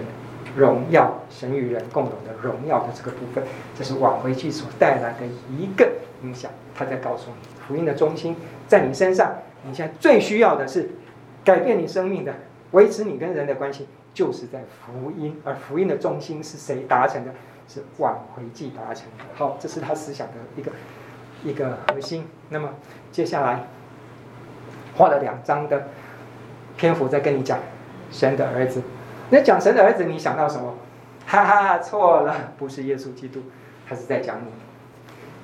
[0.57, 3.43] 荣耀、神与人共有的荣耀的这个部分，
[3.77, 5.91] 这是挽回去所带来的一个
[6.23, 6.49] 影响。
[6.77, 8.37] 他在告诉你，福音的中心
[8.69, 9.35] 在你身上，
[9.67, 10.89] 你现在最需要的是。
[11.45, 12.35] 改变你生命的，
[12.71, 15.41] 维持你跟人的关系，就是在福音。
[15.45, 17.33] 而福音的中心是谁达成的？
[17.67, 19.25] 是挽回祭达成的。
[19.35, 20.71] 好，这是他思想的一个
[21.43, 22.27] 一个核心。
[22.51, 22.71] 那么
[23.11, 23.67] 接下来
[24.97, 25.89] 画了两章的
[26.77, 27.59] 篇幅，在跟你讲
[28.11, 28.83] 神的儿子。
[29.31, 30.75] 那讲神的儿子，你想到什么？
[31.27, 33.41] 哈哈，错了，不是耶稣基督，
[33.89, 34.51] 他是在讲你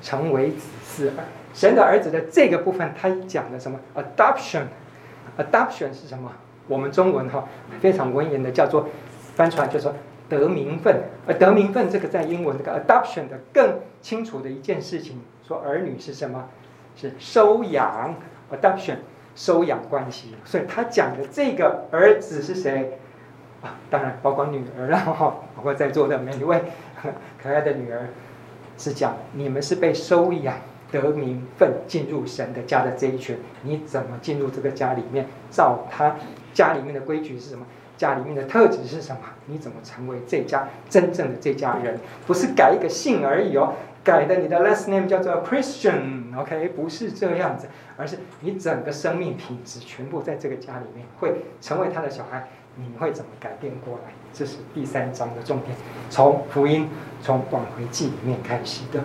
[0.03, 1.11] 成为子嗣。
[1.55, 4.65] 神的儿子的这个部分，他讲的什么？Adoption。
[5.43, 6.31] Adoption 是什么？
[6.69, 7.49] 我们中文哈
[7.81, 8.87] 非常文言的叫做
[9.35, 9.93] 翻出来就说
[10.29, 11.03] 得名分。
[11.27, 16.49] 而得名分这个在英文这个 adoption 的更清楚的一件事情，说儿女是什么？
[16.95, 18.15] 是收养。
[18.53, 18.97] Adoption
[19.35, 20.35] 收养关系。
[20.45, 22.99] 所以他讲的这个儿子是谁
[23.63, 23.79] 啊？
[23.89, 26.61] 当然包括女儿，了哈包括在座的每一位
[27.43, 28.09] 可爱的女儿，
[28.77, 30.57] 是讲你们是被收养。
[30.91, 35.27] 得名分进入神的家的这一群，你怎么进入这个家里面？
[35.51, 36.17] 照他
[36.53, 37.65] 家里面的规矩是什么？
[37.97, 39.21] 家里面的特质是什么？
[39.47, 41.99] 你怎么成为这家真正的这家人？
[42.27, 46.69] 不是改一个姓而已哦，改的你的 last name 叫做 Christian，OK？
[46.71, 47.69] 不是这样子，
[47.99, 52.49] 而是你整个生命品质全部在这个家里面会成为他的小孩。
[52.77, 54.13] 你会怎么改变过来？
[54.33, 55.77] 这是第三章的重点，
[56.09, 56.89] 从福音
[57.21, 59.01] 从挽回记里面开始的，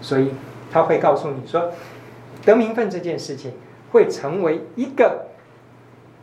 [0.00, 0.30] 所以。
[0.76, 1.72] 他会告诉你说，
[2.44, 3.54] 得名分这件事情
[3.92, 5.28] 会成为一个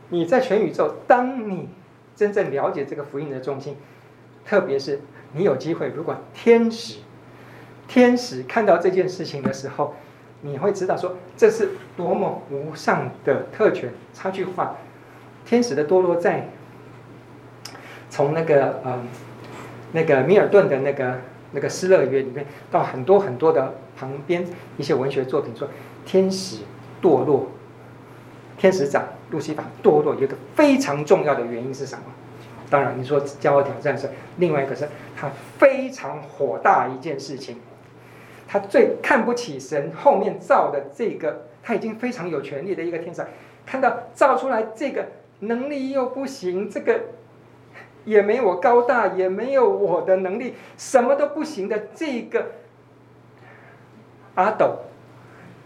[0.10, 1.70] 你在全宇宙，当你
[2.16, 3.76] 真正了解这个福音的中心，
[4.46, 5.02] 特别是
[5.32, 7.00] 你有机会，如果天使
[7.88, 9.96] 天使看到这件事情的时候，
[10.42, 13.92] 你会知道说，这是多么无上的特权。
[14.14, 14.76] 插句话，
[15.44, 16.48] 天使的堕落在
[18.08, 19.08] 从那个嗯
[19.94, 21.22] 那个米尔顿的那个
[21.54, 23.74] 那个失乐园里面到很多很多的。
[23.96, 24.46] 旁边
[24.78, 25.68] 一些文学作品说，
[26.06, 26.58] 天使
[27.02, 27.48] 堕落，
[28.58, 32.04] 天使长路西法堕落，有一个非常重要的原因是什么？
[32.70, 35.30] 当然，你说骄傲挑战是另外一个，是他
[35.60, 37.58] 非常火大一件事情，
[38.48, 43.24] 他最看不起神后面造的这个，他已经非常有权力的一个天使，
[43.66, 45.06] 看到造出来这个
[45.42, 47.00] 能力又不行，这个
[48.06, 52.46] 也没我高大，也没有我的能力，什么都不行的这个。
[54.36, 54.80] 阿斗，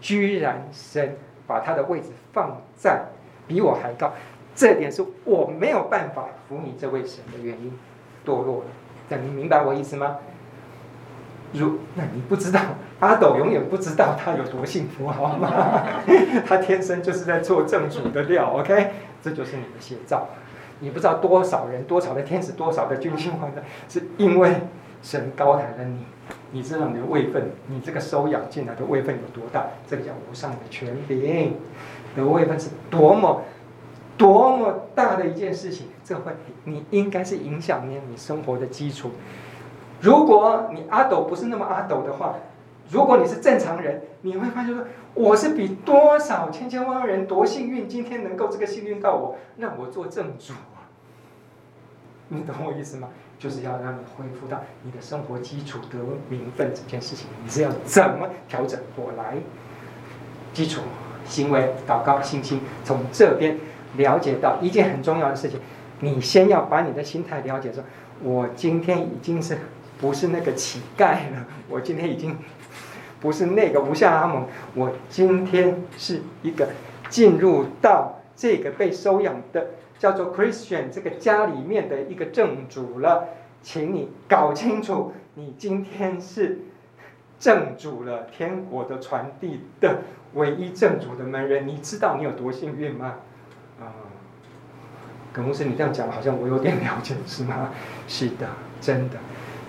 [0.00, 1.16] 居然神
[1.46, 3.06] 把他的位置放在
[3.46, 4.12] 比我还高，
[4.54, 7.72] 这点是我没有办法服你这位神的原因，
[8.26, 8.64] 堕落了。
[9.08, 10.18] 这样你明白我意思吗？
[11.52, 12.60] 如那你不知道，
[13.00, 15.82] 阿斗永远不知道他有多幸福，好吗？
[16.46, 18.90] 他天生就是在做正主的料，OK？
[19.22, 20.28] 这就是你的写照。
[20.80, 24.56] 你不知道多少人、多少的天使、多少的军心皇的，是因为
[25.02, 26.04] 神高抬了你。
[26.50, 29.66] 你知道你的位分，你这个收养进来的位分有多大？
[29.86, 31.54] 这个叫无上的权柄。
[32.16, 33.42] 的位分是多么
[34.16, 36.32] 多么大的一件事情，这会
[36.64, 39.10] 你应该是影响你你生活的基础。
[40.00, 42.34] 如果你阿斗不是那么阿斗的话，
[42.90, 44.84] 如果你是正常人，你会发现说，
[45.14, 50.54] 我是比多少千千万万人多幸运，今天能够这个幸运到我，那我做正主，
[52.28, 53.10] 你懂我意思吗？
[53.38, 55.98] 就是要让你恢复到你的生活基础得
[56.28, 59.36] 名分这件事情，你是要怎么调整过来？
[60.52, 60.80] 基础、
[61.24, 63.56] 行为、祷告、信心，从这边
[63.96, 65.60] 了解到一件很重要的事情，
[66.00, 67.84] 你先要把你的心态了解说，
[68.22, 69.56] 我今天已经是
[70.00, 71.46] 不是那个乞丐了？
[71.68, 72.36] 我今天已经
[73.20, 76.70] 不是那个无下阿蒙，我今天是一个
[77.08, 79.66] 进入到这个被收养的。
[79.98, 83.28] 叫做 Christian 这个家里面的一个正主了，
[83.62, 86.60] 请你搞清楚，你今天是
[87.38, 90.02] 正主了，天国的传递的
[90.34, 93.16] 唯一正主的门人，你知道你有多幸运吗？
[93.80, 93.92] 啊、嗯，
[95.32, 97.70] 葛牧师，你这样讲好像我有点了解，是吗？
[98.06, 98.46] 是的，
[98.80, 99.16] 真的，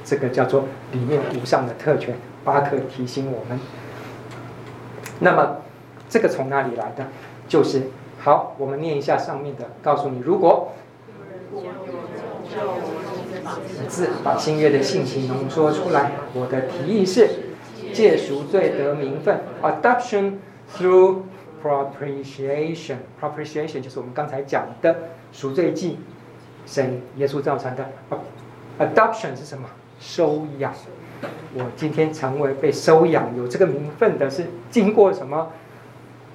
[0.03, 2.15] 这个叫做里面无上的特权。
[2.43, 3.60] 巴克提醒我们，
[5.19, 5.57] 那么
[6.07, 7.06] 这个从哪里来的？
[7.47, 7.89] 就是
[8.19, 10.73] 好，我们念一下上面的，告诉你，如果
[13.87, 17.29] 字把新约的信息浓缩出来，我的提议是。
[17.91, 20.33] 借赎罪得名分，adoption
[20.71, 21.21] through
[21.63, 22.97] propitiation。
[23.19, 24.95] propitiation 就是我们刚才讲的
[25.31, 25.97] 赎罪祭，
[26.67, 27.89] 神耶稣造成的。
[28.77, 29.67] adoption 是什么？
[29.99, 30.71] 收养。
[31.55, 35.47] 我今天成为被收养有这个名分的，是经过什么？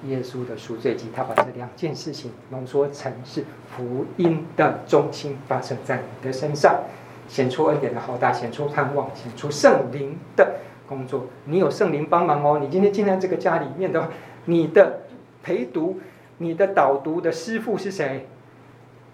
[0.07, 3.43] 耶稣的赎罪祭，他把这两件事情浓缩成是
[3.75, 6.83] 福音的中心，发生在你的身上，
[7.27, 10.55] 显出恩典的浩大，显出盼望，显出圣灵的。
[10.87, 12.59] 工作，你有圣灵帮忙哦。
[12.61, 14.07] 你今天进来这个家里面的，
[14.45, 14.99] 你的
[15.41, 15.99] 陪读、
[16.37, 18.27] 你的导读的师傅是谁？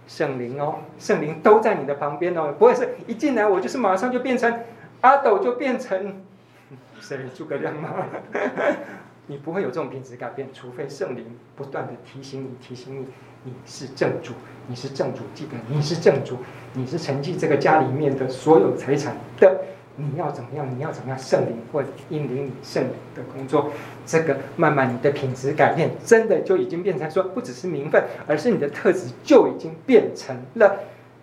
[0.05, 2.53] 圣灵哦，圣灵都在你的旁边哦。
[2.59, 4.53] 不会是一进来我就是马上就变成
[4.99, 6.21] 阿斗，就变成
[6.99, 7.19] 谁？
[7.33, 7.89] 诸葛亮吗？
[9.31, 11.23] 你不会有这种品质改变，除非圣灵
[11.55, 13.05] 不断的提醒你，提醒你，
[13.45, 14.33] 你是正主，
[14.67, 16.35] 你是正主，记得你是正主，
[16.73, 19.61] 你是承继这个家里面的所有财产的。
[19.95, 20.67] 你要怎么样？
[20.75, 21.17] 你要怎么样？
[21.17, 23.71] 圣灵或引领你圣灵的工作，
[24.05, 30.77] 这个慢慢你的品质改变，真的就已经变成说，不只是名分，而是你的特质就已经变成了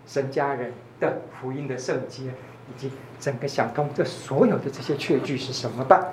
[0.07, 6.07] 神家人的福音的圣洁，以及整个想通这所有的这些确据是什么吧？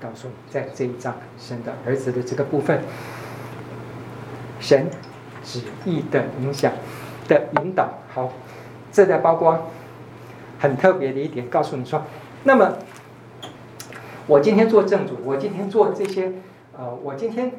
[0.00, 2.80] 告诉你，在这一章神的儿子的这个部分，
[4.60, 4.86] 神
[5.42, 6.72] 旨意的影响
[7.26, 8.32] 的引导，好，
[8.92, 9.58] 这在包括。
[10.60, 12.02] 很特别的一点，告诉你说，
[12.42, 12.78] 那么
[14.26, 16.32] 我今天做正主，我今天做这些，
[16.76, 17.52] 呃，我今天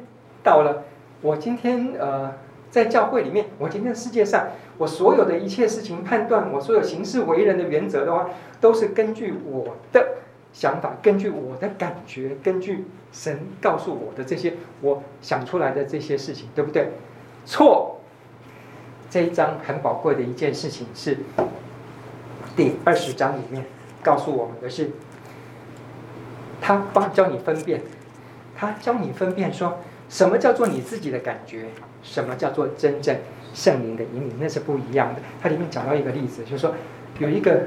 [0.44, 0.84] 到了，
[1.22, 2.34] 我今天呃，
[2.70, 4.48] 在教会里面，我今天世界上，
[4.78, 10.06] 我所有的一切事情判断，我所有行事为人的原则的话，都是根据我的
[10.54, 16.90] 想法，根据我的感觉，根据神告诉我的这些，我想出来的这些事情，对不对？
[17.46, 17.96] 错。
[19.10, 21.18] 这一章很宝贵的一件事情是。
[22.56, 23.64] 第二十章里面
[24.04, 24.92] 告诉我们的是，
[26.60, 27.82] 他帮教你分辨，
[28.56, 31.68] 他教你分辨说什么叫做你自己的感觉，
[32.04, 33.16] 什么叫做真正
[33.54, 35.22] 圣灵的引领，那是不一样的。
[35.42, 36.74] 他里面讲到一个例子，就是说
[37.18, 37.64] 有一个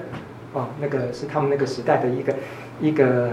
[0.53, 2.35] 哦，那个是他们那个时代的一个
[2.83, 3.31] 一个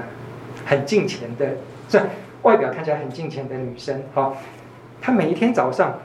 [0.65, 1.57] 很敬虔的，
[1.89, 2.01] 这
[2.43, 4.37] 外表看起来很敬虔的女生，好，
[5.01, 5.99] 她每一天早上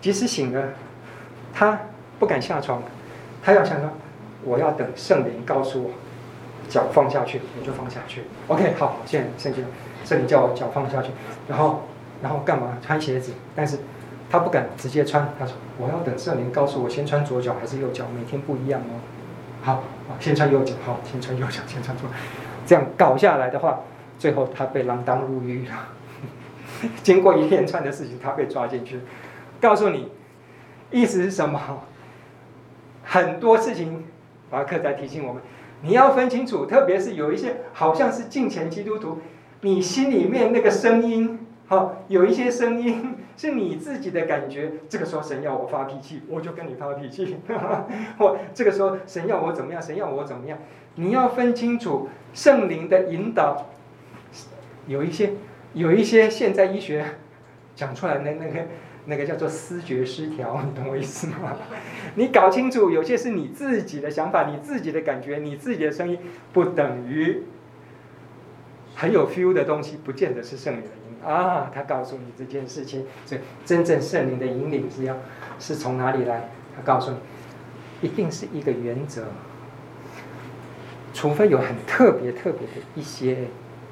[0.00, 0.68] 即使醒了，
[1.52, 1.78] 她
[2.18, 2.82] 不敢下床，
[3.42, 3.90] 她要想说。
[4.44, 5.90] 我要等圣灵告诉我，
[6.68, 8.22] 脚放下去，我就放下去。
[8.48, 9.64] OK，好，现在圣经，
[10.04, 11.10] 圣灵叫我脚放下去，
[11.46, 11.82] 然后，
[12.20, 12.76] 然后干嘛？
[12.82, 13.78] 穿鞋子，但是
[14.28, 15.28] 他不敢直接穿。
[15.38, 18.06] 他说：“我要等圣灵告诉我，先穿左脚还是右脚？
[18.18, 18.98] 每天不一样哦。”
[19.62, 19.84] 好，
[20.18, 22.14] 先穿右脚，好，先穿右脚，先穿左脚。
[22.66, 23.80] 这样搞下来的话，
[24.18, 25.74] 最后他被锒铛入狱了。
[27.02, 29.00] 经过一连串的事情，他被抓进去。
[29.60, 30.10] 告诉你，
[30.90, 31.60] 意思是什么？
[33.04, 34.04] 很多事情。
[34.50, 35.42] 巴克在提醒我们，
[35.80, 39.16] 你要分清楚，特别是有一些好像是敬虔基督徒，
[39.62, 44.72] 你心里面那个声音，好，有一些声音是你自己的感觉。
[44.90, 47.36] 这个时候神要我发脾气，我就跟你发脾气；
[48.18, 50.58] 或这个时候神要我怎么样，神要我怎么样，
[50.94, 53.68] 你要分清楚圣灵的引导。
[54.86, 55.32] 有一些，
[55.74, 57.04] 有一些现在医学
[57.76, 58.66] 讲出来的那个。
[59.04, 61.56] 那个叫做思觉失调， 你懂我意思吗？
[62.14, 66.16] 你搞清楚，有些是你自己的想法，你自己的感觉，你自己的声音，
[66.52, 67.42] 不等于
[68.94, 71.68] 很有 feel 的东西，不见得是圣灵的引啊。
[71.74, 75.16] 他告诉你这件事情，所以真正圣灵的引领是要
[75.58, 76.50] 是从哪里来？
[76.76, 77.16] 他告诉你，
[78.08, 79.24] 一定是一个原则，
[81.12, 83.38] 除非有很特别特别的一些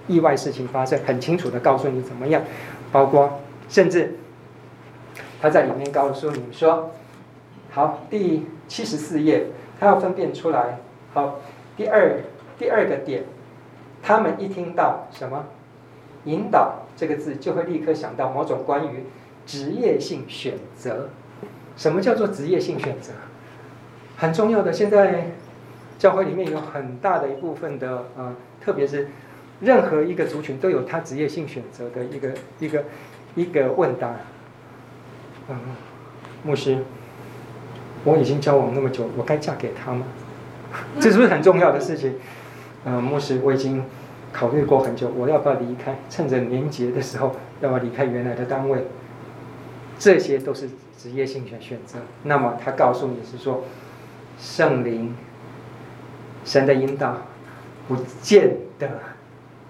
[0.09, 2.43] 意外事情发生，很清楚的告诉你怎么样，
[2.91, 4.17] 包括甚至。
[5.43, 6.91] 他在里面告诉你说
[7.73, 9.47] ：“好，第七十四页，
[9.79, 10.81] 他要分辨出来。
[11.15, 11.41] 好，
[11.79, 12.21] 第二
[12.59, 13.25] 第二个点，
[14.03, 15.47] 他们一听到什么
[16.25, 19.05] ‘引导’这个字，就会立刻想到某种关于
[19.47, 21.09] 职业性选择。
[21.75, 23.15] 什么叫做职业性选择？
[24.19, 24.71] 很重要的。
[24.71, 25.31] 现在
[26.01, 29.09] 教会里面有很大的一部分的呃，特别是
[29.61, 32.85] 任何一个族群都有他职业性选择的一个一个
[33.35, 34.17] 一个问答。”
[35.51, 35.59] 嗯，
[36.43, 36.79] 牧师，
[38.05, 40.07] 我已经交往那么久，我该嫁给他吗？
[40.99, 42.15] 这是不是很重要的事情？
[42.85, 43.85] 呃，牧师，我已经
[44.33, 45.99] 考虑过很久，我要不要离开？
[46.09, 48.87] 趁着年节的时候，要不要离开原来的单位？
[49.99, 50.67] 这些都是
[50.97, 51.99] 职业性选选择。
[52.23, 53.65] 那么他告诉你是说，
[54.39, 55.15] 圣灵、
[56.45, 57.19] 神的引导，
[57.89, 58.89] 不见得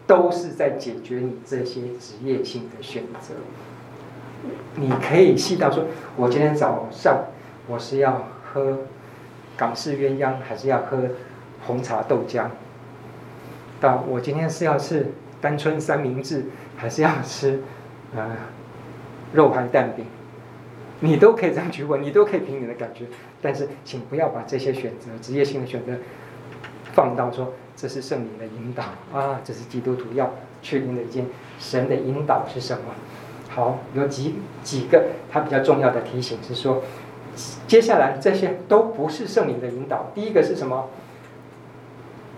[0.06, 3.34] 都是在解决你这些职业性的选择。
[4.76, 5.84] 你可以细到说，
[6.16, 7.24] 我今天早上
[7.66, 8.78] 我是要喝
[9.56, 10.98] 港式鸳鸯，还是要喝
[11.66, 12.46] 红茶豆浆？
[13.80, 15.06] 到我今天是要吃
[15.40, 16.44] 单春三明治，
[16.76, 17.62] 还是要吃
[18.14, 18.36] 呃
[19.32, 20.04] 肉排蛋饼？
[21.00, 23.06] 你都可以这样去问，你都可以凭你的感觉。
[23.40, 25.92] 但是，请不要把这些选择、职业性的选择
[26.92, 28.82] 放到说这是圣灵的引导
[29.18, 30.30] 啊，这是基督徒要
[30.62, 31.26] 确定的一件
[31.58, 32.94] 神的引导是什么？
[33.48, 36.82] 好，有几几个他比较重要的提醒是说，
[37.66, 40.10] 接下来这些都不是圣灵的引导。
[40.14, 40.88] 第一个是什么？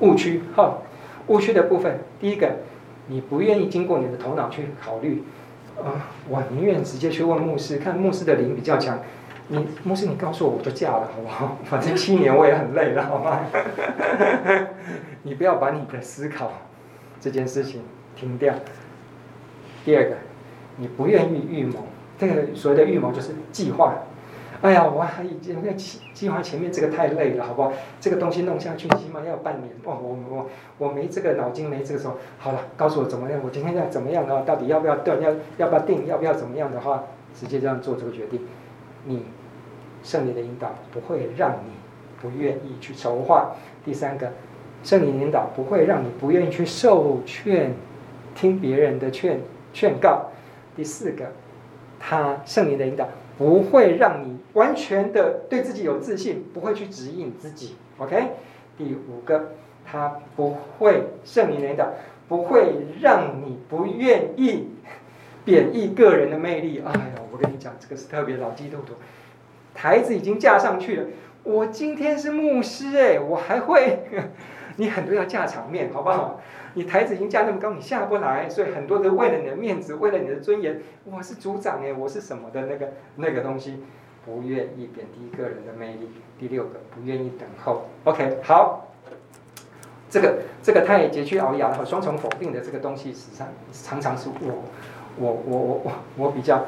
[0.00, 0.42] 误区。
[0.54, 0.82] 好，
[1.26, 2.56] 误区的部分，第一个，
[3.08, 5.22] 你不愿意经过你的头脑去考虑，
[5.76, 9.00] 啊，我宁愿直接去问牧师，看牧师的灵比较强。
[9.48, 11.58] 你牧师，你告诉我，我就嫁了，好不好？
[11.64, 13.40] 反正七年我也很累了，好吗？
[15.22, 16.52] 你不要把你的思考
[17.20, 17.82] 这件事情
[18.16, 18.54] 停掉。
[19.84, 20.16] 第二个。
[20.78, 21.80] 你不愿意预谋，
[22.16, 23.94] 这个所谓的预谋就是计划。
[24.62, 27.70] 哎呀，我还已经计计划前面这个太累了，好不好？
[28.00, 29.70] 这个东西弄下去起码要半年。
[29.84, 32.16] 哦，我我我没这个脑筋，没这个时候。
[32.38, 33.38] 好了，告诉我怎么样？
[33.44, 34.42] 我今天要怎么样啊？
[34.46, 35.20] 到底要不要断？
[35.20, 36.06] 要要不要定？
[36.06, 37.04] 要不要怎么样的话，
[37.34, 38.40] 直接这样做这个决定。
[39.04, 39.24] 你
[40.02, 41.72] 圣灵的引导不会让你
[42.20, 43.56] 不愿意去筹划。
[43.84, 44.32] 第三个，
[44.82, 47.74] 圣灵引导不会让你不愿意去受劝，
[48.34, 49.40] 听别人的劝
[49.72, 50.30] 劝告。
[50.74, 51.32] 第四个，
[52.00, 57.76] 他圣灵的引导不会让你完全的对自己有自信，不会去指引自己。
[57.98, 58.30] OK，
[58.78, 59.50] 第五个，
[59.84, 61.88] 他不会圣灵的引导
[62.28, 64.68] 不会让你不愿意
[65.44, 66.82] 贬抑个人的魅力。
[66.84, 68.94] 哎呀，我跟你讲，这个是特别老基督徒，
[69.74, 71.06] 台子已经架上去了。
[71.44, 74.04] 我今天是牧师哎，我还会，
[74.76, 76.40] 你很多要架场面，好不好？
[76.74, 83.82] 你台子已经架那么高，你下不来，所以很多人为了你的面子，为了你的尊严，我是组长哎，我是什么的那个那个东西，
[84.24, 86.08] 不愿意贬低个人的魅力。
[86.38, 87.88] 第六个，不愿意等候。
[88.04, 88.88] OK，好，
[90.08, 94.64] 这个这个太佶屈聱牙了双重否定的这个东西，实际上常常是我
[95.18, 96.66] 我我我我我比较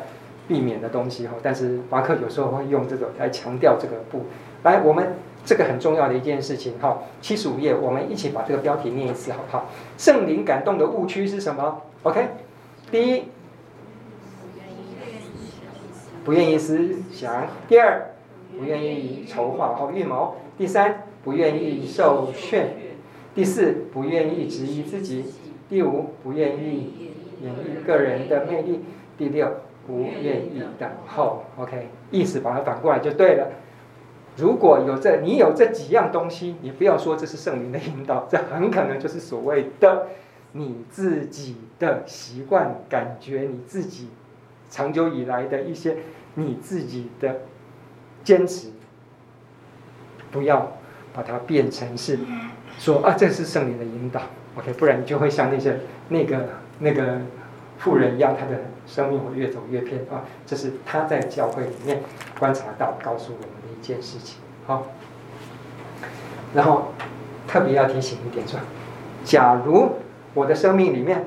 [0.48, 1.34] 避免的东西哈。
[1.42, 4.26] 但是巴克有时候会用这个来强调这个不
[4.62, 5.14] 来我们。
[5.46, 9.68] 这个很重要的一件事情，哈，七十五页，我们一起把这个标题念一次，好不好？
[9.98, 12.28] 圣灵感动的误区是什么？OK，
[12.90, 13.24] 第一，
[16.24, 18.14] 不愿意思想；第二，
[18.58, 22.68] 不愿意筹划和预谋；第三，不愿意受劝；
[23.34, 25.24] 第四，不愿意质疑自己；
[25.68, 27.10] 第五，不愿意
[27.44, 28.80] 演绎个人的魅力；
[29.18, 29.48] 第六，
[29.86, 31.44] 不愿意等候。
[31.56, 33.48] OK，意思把它反过来就对了。
[34.36, 40.08] 如果有这，你有这几样东西，你不要说这是圣灵的引导，这很可能就是所谓的
[40.52, 44.08] 你自己的习惯、感觉，你自己
[44.68, 45.98] 长久以来的一些
[46.34, 47.42] 你自己的
[48.24, 48.70] 坚持，
[50.32, 50.72] 不要
[51.12, 52.18] 把它变成是
[52.76, 54.20] 说啊，这是圣灵的引导
[54.58, 57.20] ，OK，不然你就会像那些那个那个
[57.78, 60.24] 妇人一样，他的生命会越走越偏啊。
[60.46, 62.02] 这是他在教会里面
[62.38, 63.64] 观察到，告诉我们的。
[63.74, 64.86] 一件事情，好，
[66.54, 66.94] 然后
[67.46, 68.58] 特别要提醒一点说，
[69.22, 69.96] 假如
[70.32, 71.26] 我的生命里面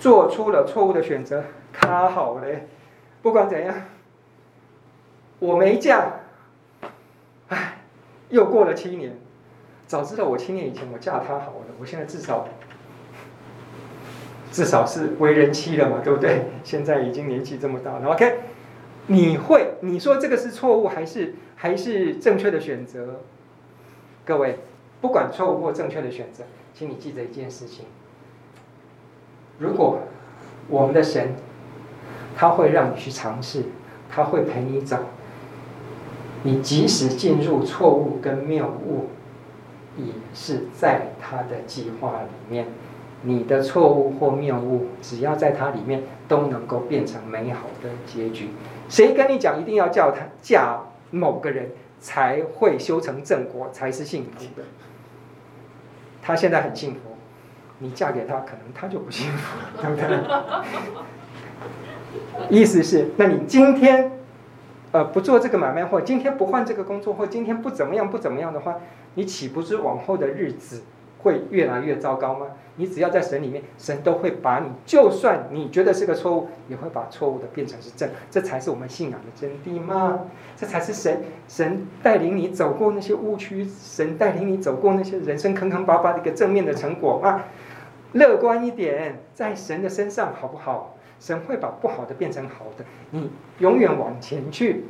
[0.00, 2.66] 做出了错误的选择，他好嘞，
[3.22, 3.76] 不管怎样，
[5.38, 6.04] 我没嫁，
[7.50, 7.78] 哎，
[8.30, 9.16] 又过了七年，
[9.86, 12.48] 早知道我七年以前我嫁他好了，我现在至少
[14.54, 16.44] 至少是为人妻了嘛，对不对？
[16.62, 18.38] 现在已经年纪这么大了，OK。
[19.08, 23.20] 你会你说这个是错误还是还是正确的选择？
[24.24, 24.60] 各位，
[25.00, 27.86] 不管错误或正确的选择，请你记得一件事情：
[29.58, 29.98] 如果
[30.68, 31.34] 我们的神
[32.36, 33.64] 他会让你去尝试，
[34.08, 34.98] 他会陪你走，
[36.44, 39.08] 你即使进入错误跟谬误，
[39.96, 42.68] 也是在他的计划里面。
[43.24, 48.50] 你的错误或谬误，只要在它里面，都能够变成美好的结局。
[48.88, 50.78] 谁跟你讲一定要叫他嫁
[51.10, 51.70] 某个人
[52.00, 54.62] 才会修成正果，才是幸福的？
[56.20, 57.00] 他现在很幸福，
[57.78, 59.96] 你嫁给他，可能他就不幸福了，对不
[62.48, 62.58] 对？
[62.60, 64.12] 意思是，那你今天
[64.92, 68.76] 呃不做这个买卖，或今天不换这个工作，或今天不怎么样不怎么样的话，
[69.14, 70.82] 你岂不是往后的日子
[71.24, 72.46] 会越来越糟糕吗？
[72.76, 80.20] 你只要在神里面，神都会把你，就算你觉得是个错误，也会把错误的变成是正，这才是我们信仰的真谛吗？
[80.54, 87.44] 这才是神神带领你走过那些误区，神带领你走过那些人生坑坑巴巴的一个正面的成果吗？
[88.12, 90.96] 乐观一点，在神的身上好不好？
[91.20, 94.84] 神会把不好的变成好的，你永远往前去，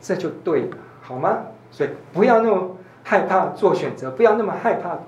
[0.00, 1.46] 这就对了，好吗？
[1.70, 4.98] 所以不要那么害怕做选择，不要那么害怕。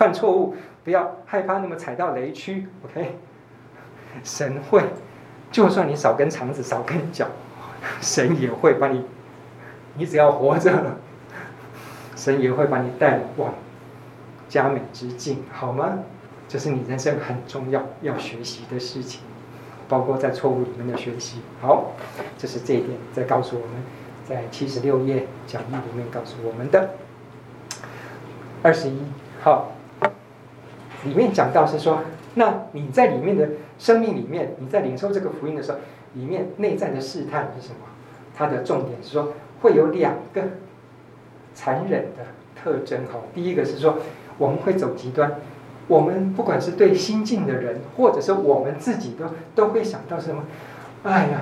[0.00, 3.18] 犯错误，不要害怕那么踩到雷区，OK？
[4.24, 4.82] 神会，
[5.52, 7.26] 就算你少根肠子少根脚，
[8.00, 9.04] 神也会把你，
[9.96, 10.72] 你只要活着，
[12.16, 13.52] 神也会把你带往
[14.48, 15.98] 佳美之境，好吗？
[16.48, 19.20] 这是你人生很重要要学习的事情，
[19.86, 21.42] 包括在错误里面的学习。
[21.60, 21.92] 好，
[22.38, 23.74] 这是这一点在告诉我们，
[24.26, 26.88] 在七十六页讲义里面告诉我们的
[28.62, 28.98] 二十一
[29.42, 29.72] 号。
[31.04, 32.02] 里面讲到是说，
[32.34, 33.48] 那你在里面的
[33.78, 35.78] 生命里面，你在领受这个福音的时候，
[36.14, 37.86] 里面内在的试探是什么？
[38.36, 39.32] 它的重点是说，
[39.62, 40.42] 会有两个
[41.54, 43.00] 残忍的特征。
[43.06, 43.96] 哈，第一个是说，
[44.36, 45.32] 我们会走极端，
[45.88, 50.44] 我们不管是对新进的人，或者是我们自己都都会想到什么？
[51.04, 51.40] 哎呀，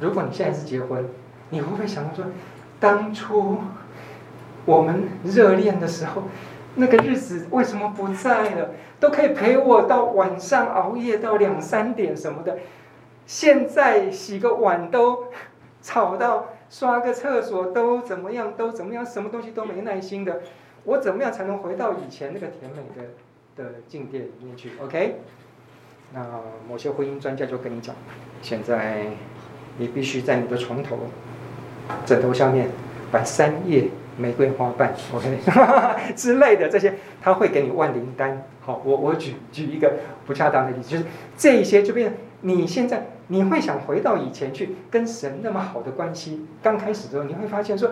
[0.00, 1.04] 如果你现在是结婚，
[1.50, 2.24] 你会不会想到说，
[2.80, 3.58] 当初
[4.64, 6.24] 我们热恋的时候？
[6.76, 8.70] 那个日子为什么不在了？
[9.00, 12.58] 都可以陪我到晚上熬夜到两三点什么的，
[13.26, 15.24] 现在洗个碗都
[15.82, 20.40] 吵到，刷个厕所都怎么样都怎么样，什么东西都没耐心的。
[20.84, 25.16] 我怎么样才能回到以前那个甜美的的境界里面去？OK？
[26.12, 26.24] 那
[26.68, 27.94] 某些婚姻专家就跟你讲，
[28.42, 29.06] 现在
[29.78, 30.98] 你必须在你的床头
[32.06, 32.68] 枕头下面
[33.14, 33.88] 把三叶。
[34.16, 35.40] 玫瑰花瓣，OK，
[36.14, 38.44] 之类的这些，他会给你万灵丹。
[38.60, 39.92] 好，我我举举一个
[40.24, 41.04] 不恰当的例子，就是
[41.36, 46.46] 这一些就变，你现在你会想回到以前去跟神那么好的关系。
[46.62, 47.90] 刚开始的时候，你会发现说，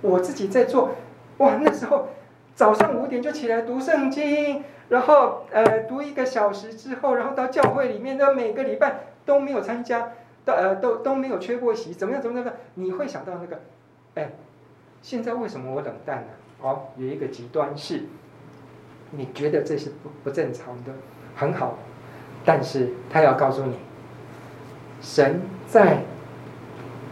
[0.00, 0.90] 我自己在做，
[1.38, 2.10] 哇，那时候
[2.54, 10.12] 早上五点就起来读圣经，然后呃读一个小时之后，然后到教会里面，都每个礼拜都没有参加，
[10.44, 13.60] 都呃都都没有缺过席，怎么样怎么样的，你会想到那个，
[14.14, 14.30] 哎。
[15.04, 16.28] 现在为什么我冷淡呢？
[16.62, 18.04] 哦，有一个极端是，
[19.10, 20.92] 你觉得这是不不正常的，
[21.36, 21.76] 很好，
[22.42, 23.74] 但是他要告诉你，
[25.02, 25.98] 神在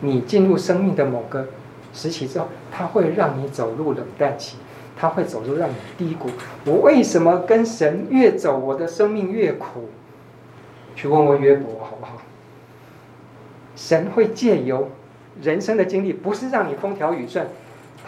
[0.01, 1.49] 你进入生命的某个
[1.93, 4.57] 时期之后，他会让你走入冷淡期，
[4.97, 6.31] 他会走入让你低谷。
[6.65, 9.91] 我为什么跟神越走，我的生命越苦？
[10.97, 12.23] 去问问约伯好不好？
[13.77, 14.89] 神会借由
[15.43, 17.47] 人生的经历，不是让你风调雨顺。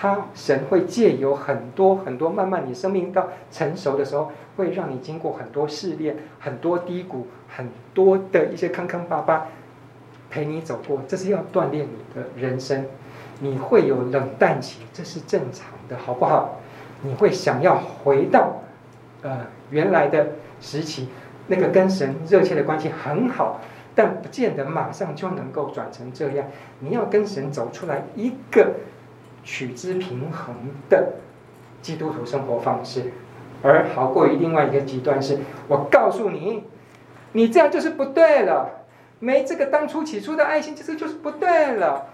[0.05, 9.47] 他神会借由很多很多，慢慢你生命到成熟的时候，会让你经过很多试炼、很多低谷、很多的一些坑坑巴巴，
[10.29, 11.01] 陪你走过。
[11.09, 12.85] 这是要锻炼你的人生。
[13.41, 16.57] 你会有冷淡期，这是正常的，好不好？
[17.01, 18.61] 你会想要回到
[19.23, 21.09] 呃原来的时期，
[21.47, 23.59] 那个跟神热切的关系很好，
[23.95, 26.47] 但不见得马上就能够转成这样。
[26.81, 28.71] 你要跟神走出来一个。
[29.45, 30.55] 取之平衡
[30.89, 31.13] 的
[31.83, 33.13] 基督徒生活方式，
[33.63, 35.39] 而好过于另外一个极端是，
[35.69, 36.65] 我告诉你，
[37.33, 38.87] 你这样就是不对了，
[39.21, 42.07] 没这个当初起初的爱心，这个就是不对了。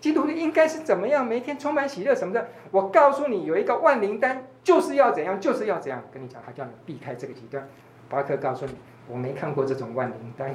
[0.00, 1.26] 基督徒应该是怎么样？
[1.26, 2.46] 每天充满喜乐什么的。
[2.70, 6.00] 我告诉你，有一个万灵丹，就是要怎样，就是要怎样。
[6.12, 7.66] 跟你讲，他叫你避开这个极端。
[8.08, 8.72] 巴克告诉你，
[9.08, 10.54] 我没看过这种万灵丹。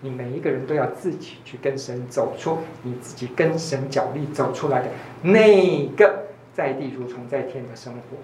[0.00, 4.88] 你每一个人都要自己去跟神走出你自己跟神脚力走出来的
[5.22, 8.16] 那个在地如虫在天的生活，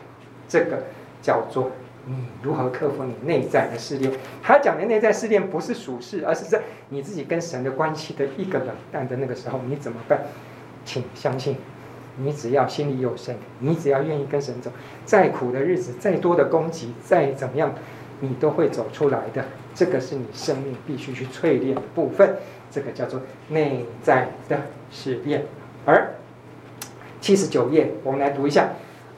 [0.47, 0.83] 这个
[1.23, 1.71] 叫做
[2.07, 4.13] 你如何克服你内在的试炼。
[4.43, 6.61] 他讲的内在试炼不是属世，而是在
[6.91, 10.21] 你自己跟神的关系的一个冷淡的那个时候，你怎么办？
[10.85, 11.57] 请相信，
[12.17, 14.71] 你只要心里有神，你只要愿意跟神走，
[15.05, 17.75] 再苦的日子，再多的攻击，再怎么样，
[18.21, 19.45] 你都会走出来的。
[19.75, 22.37] 这个是你生命必须去淬炼的部分，
[22.71, 24.61] 这个叫做内在的
[24.91, 25.45] 试炼。
[25.85, 26.15] 而
[27.21, 28.71] 七十九页，我们来读一下，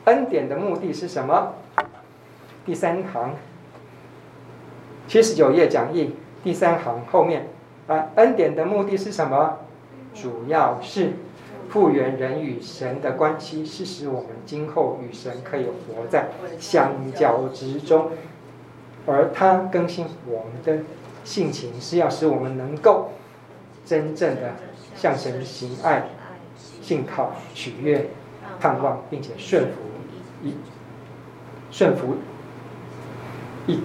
[0.05, 1.55] 恩典的目的是什么？
[2.65, 3.35] 第三行，
[5.09, 6.15] 七十九页讲义
[6.45, 7.49] 第三行后面
[7.87, 9.59] 啊，恩典的目的是什么？
[10.15, 11.13] 主要是
[11.71, 18.11] 复原人与神的关系，是使我们今后与神可以活在相交之中。
[19.07, 20.85] 而它更新我们的
[21.25, 23.11] 性情，是要使我们能够
[23.85, 24.53] 真正的
[24.95, 26.05] 向神行爱、
[26.81, 28.09] 信靠、取悦、
[28.61, 29.81] 盼望，并且顺服。
[30.45, 30.55] 一
[31.71, 32.17] 顺服，
[33.67, 33.81] 一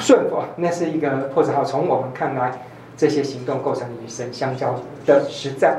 [0.00, 2.62] 顺服，那是一个破折号，从我们看来，
[2.96, 5.78] 这些行动构成与神相交的实在，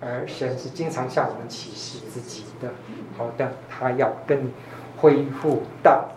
[0.00, 2.70] 而神是经常向我们启示自己的。
[3.18, 4.50] 好的，他要跟你
[4.96, 6.08] 恢复到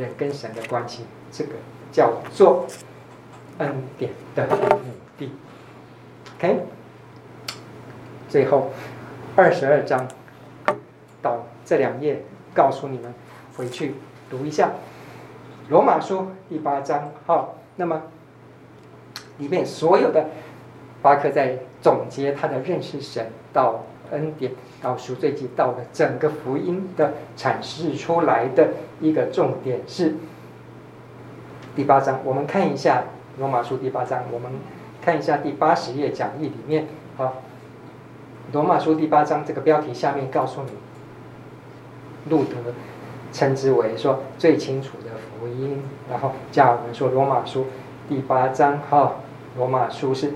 [0.00, 1.50] 人跟神的关系，这个
[1.92, 2.66] 叫做
[3.58, 4.78] 恩典的目
[5.18, 5.30] 的。
[6.38, 6.60] OK，
[8.26, 8.70] 最后
[9.36, 10.08] 二十二章
[11.20, 12.22] 到这两页，
[12.54, 13.12] 告诉你们
[13.58, 13.94] 回去
[14.30, 14.70] 读一下
[15.68, 17.12] 罗马书第八章。
[17.26, 18.04] 好，那么
[19.36, 20.30] 里面所有的
[21.02, 24.52] 巴克在总结他的认识神到恩典
[24.82, 28.70] 到赎罪记到的整个福音的阐释出来的
[29.00, 30.14] 一个重点是
[31.76, 32.20] 第八章。
[32.24, 33.04] 我们看一下
[33.38, 34.50] 罗马书第八章，我们。
[35.02, 36.86] 看一下第八十页讲义里面，
[37.16, 37.36] 好，
[38.52, 40.70] 罗马书第八章这个标题下面告诉你，
[42.28, 42.74] 路德
[43.32, 47.64] 称之为说最清楚的福音，然后加尔文说罗马书
[48.10, 49.14] 第八章哈，
[49.56, 50.34] 罗马书是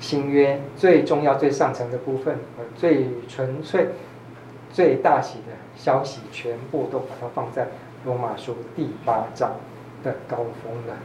[0.00, 3.88] 新约最重要最上层的部分，和最纯粹、
[4.72, 7.68] 最大喜的消息，全部都把它放在
[8.04, 9.52] 罗马书第八章
[10.02, 10.96] 的高峰了。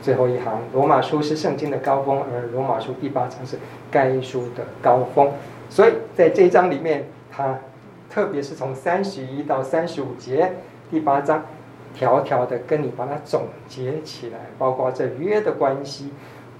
[0.00, 3.58] 最后一行，罗马书是圣经的高峰，而罗马书第八章是
[3.90, 5.30] 该书的高峰。
[5.70, 7.58] 所以在这一章里面，它
[8.10, 10.52] 特别是从三十一到三十五节，
[10.90, 11.44] 第八章
[11.94, 16.10] 条条的跟你把它总结起来，包括这约的关系，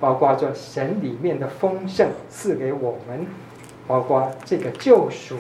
[0.01, 3.27] 包括这神里面的丰盛赐给我们，
[3.87, 5.37] 包括这个救赎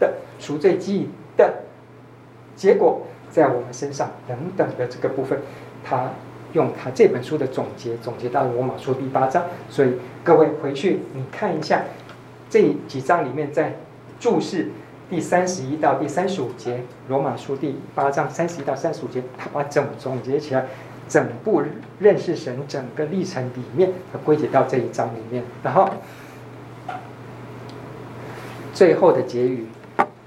[0.00, 1.62] 的赎罪祭的
[2.56, 5.38] 结果在我们身上等等的这个部分，
[5.84, 6.10] 他。
[6.54, 9.92] 用他这本书的总结，总结到罗马书第八章，所以
[10.24, 11.82] 各位回去你看一下
[12.48, 13.74] 这几章里面，在
[14.18, 14.70] 注释
[15.10, 20.64] 第三十一到第三十五节，罗马书第八章三十一到三十五节，他把整总结起来，
[21.08, 21.62] 整部
[21.98, 25.88] 认识神整个历程里面，他归结到这一章里面，然后
[28.74, 29.66] 最后的结语，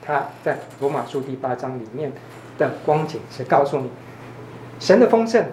[0.01, 2.11] 他在罗马书第八章里面
[2.57, 3.89] 的光景是告诉你
[4.79, 5.45] 神的丰盛。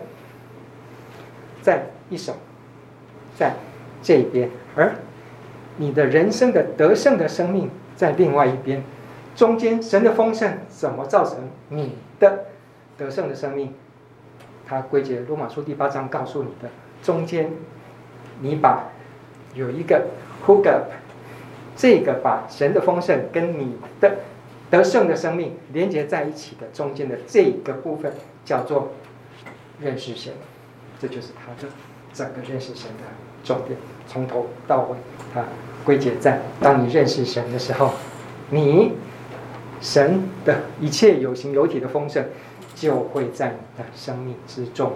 [1.60, 2.34] 在一手，
[3.36, 3.52] 在
[4.02, 4.94] 这边，而
[5.76, 8.82] 你的人生的得胜的生命在另外一边，
[9.36, 11.36] 中间神的丰盛怎么造成
[11.68, 12.44] 你的
[12.96, 13.74] 得胜的生命？
[14.68, 16.68] 他归结罗马书第八章告诉你的，
[17.02, 17.50] 中间
[18.40, 18.84] 你把
[19.54, 20.08] 有一个
[20.46, 20.90] hook up，
[21.74, 24.16] 这个把神的丰盛跟你的
[24.70, 28.12] 得胜的生命连接在一起的中间的这个部分
[28.44, 28.92] 叫做
[29.80, 30.34] 认识神。
[31.00, 31.68] 这就是他的
[32.12, 33.04] 整个认识神的
[33.44, 34.96] 重点，从头到尾，
[35.32, 35.44] 他
[35.84, 37.92] 归结在：当你认识神的时候，
[38.50, 38.92] 你
[39.80, 42.24] 神的一切有形有体的丰盛，
[42.78, 44.92] 就会在你的生命之中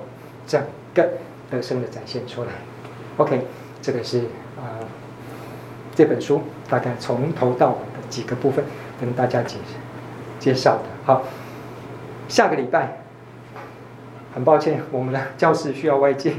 [0.47, 0.63] 整
[0.95, 1.09] 个
[1.51, 2.51] 得胜的展现出来。
[3.17, 3.47] OK，
[3.81, 4.21] 这个是
[4.57, 4.79] 啊、
[5.95, 8.65] 这本书大概从头到尾的几个部分
[9.01, 9.57] 跟大家介
[10.39, 10.85] 介绍的。
[11.05, 11.23] 好，
[12.29, 12.99] 下个礼拜。
[14.35, 16.33] 很抱歉，我们的教室需要外借，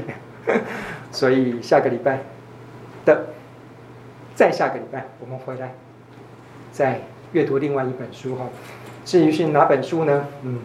[1.12, 2.24] 所以下个礼拜
[3.04, 3.26] 的，
[4.34, 5.72] 再下个礼拜我们回来
[6.72, 8.46] 再阅读另外一本书哈。
[9.04, 10.26] 至于是哪本书呢？
[10.42, 10.58] 嗯，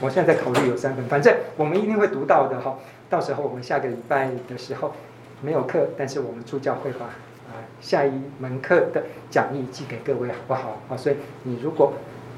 [0.00, 2.78] 我现在在考虑有三本，反正我们一定会读到的哈。
[3.10, 4.92] 到时候我们下个礼拜的时候
[5.40, 10.80] 没有课，但是我们助教会把啊下一门课的讲义寄给各位好不好？
[10.88, 11.92] 啊，所以你如果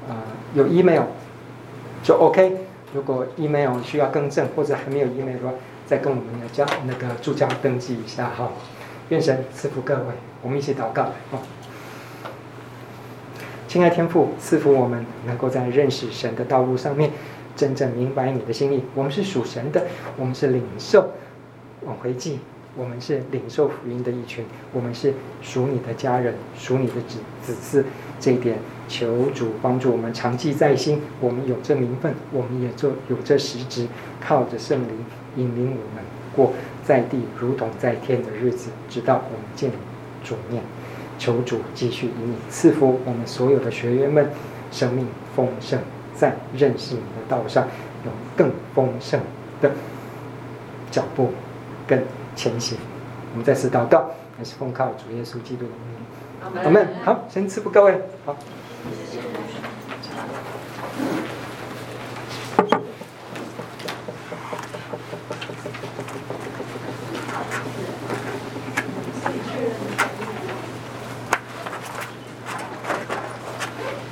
[0.09, 0.23] 啊
[0.53, 1.03] 有 email
[2.03, 2.57] 就 OK。
[2.93, 5.53] 如果 email 需要更正，或者还没有 email 的话，
[5.85, 8.51] 再跟我们的教那个助教登记一下哈。
[9.07, 10.03] 愿神赐福各位，
[10.41, 11.09] 我们一起祷告。
[13.69, 17.11] 亲爱天父，赐福我们能够在认识神的道路上面，
[17.55, 18.83] 真正明白你的心意。
[18.95, 19.85] 我们是属神的，
[20.17, 21.11] 我们是领受
[21.85, 22.39] 往回祭，
[22.75, 27.83] 我们是领受福音的一群，我们是属你的家人，属你的子子嗣。
[28.19, 28.57] 这一点。
[28.87, 33.87] 求主帮助我们常记在心，我们有这名分，我们也做有这实质，
[34.19, 34.89] 靠着圣灵
[35.37, 36.03] 引领我们
[36.35, 36.51] 过
[36.83, 39.71] 在地如同在天的日子，直到我们见
[40.25, 40.61] 主面。
[41.17, 44.29] 求主继续引领赐福我们所有的学员们，
[44.73, 45.79] 生命丰盛，
[46.21, 47.65] 在认识你的道上
[48.05, 49.19] 有更丰盛
[49.59, 49.71] 的
[50.91, 51.33] 脚步
[51.87, 52.03] 跟
[52.35, 52.77] 前行。
[53.31, 55.71] 我们再次祷告，还是奉靠主耶稣基督的
[56.51, 56.63] 名。
[56.63, 56.87] 阿门。
[57.03, 57.99] 好，先赐福各位。
[58.23, 58.37] 好。
[59.11, 59.30] 谢谢。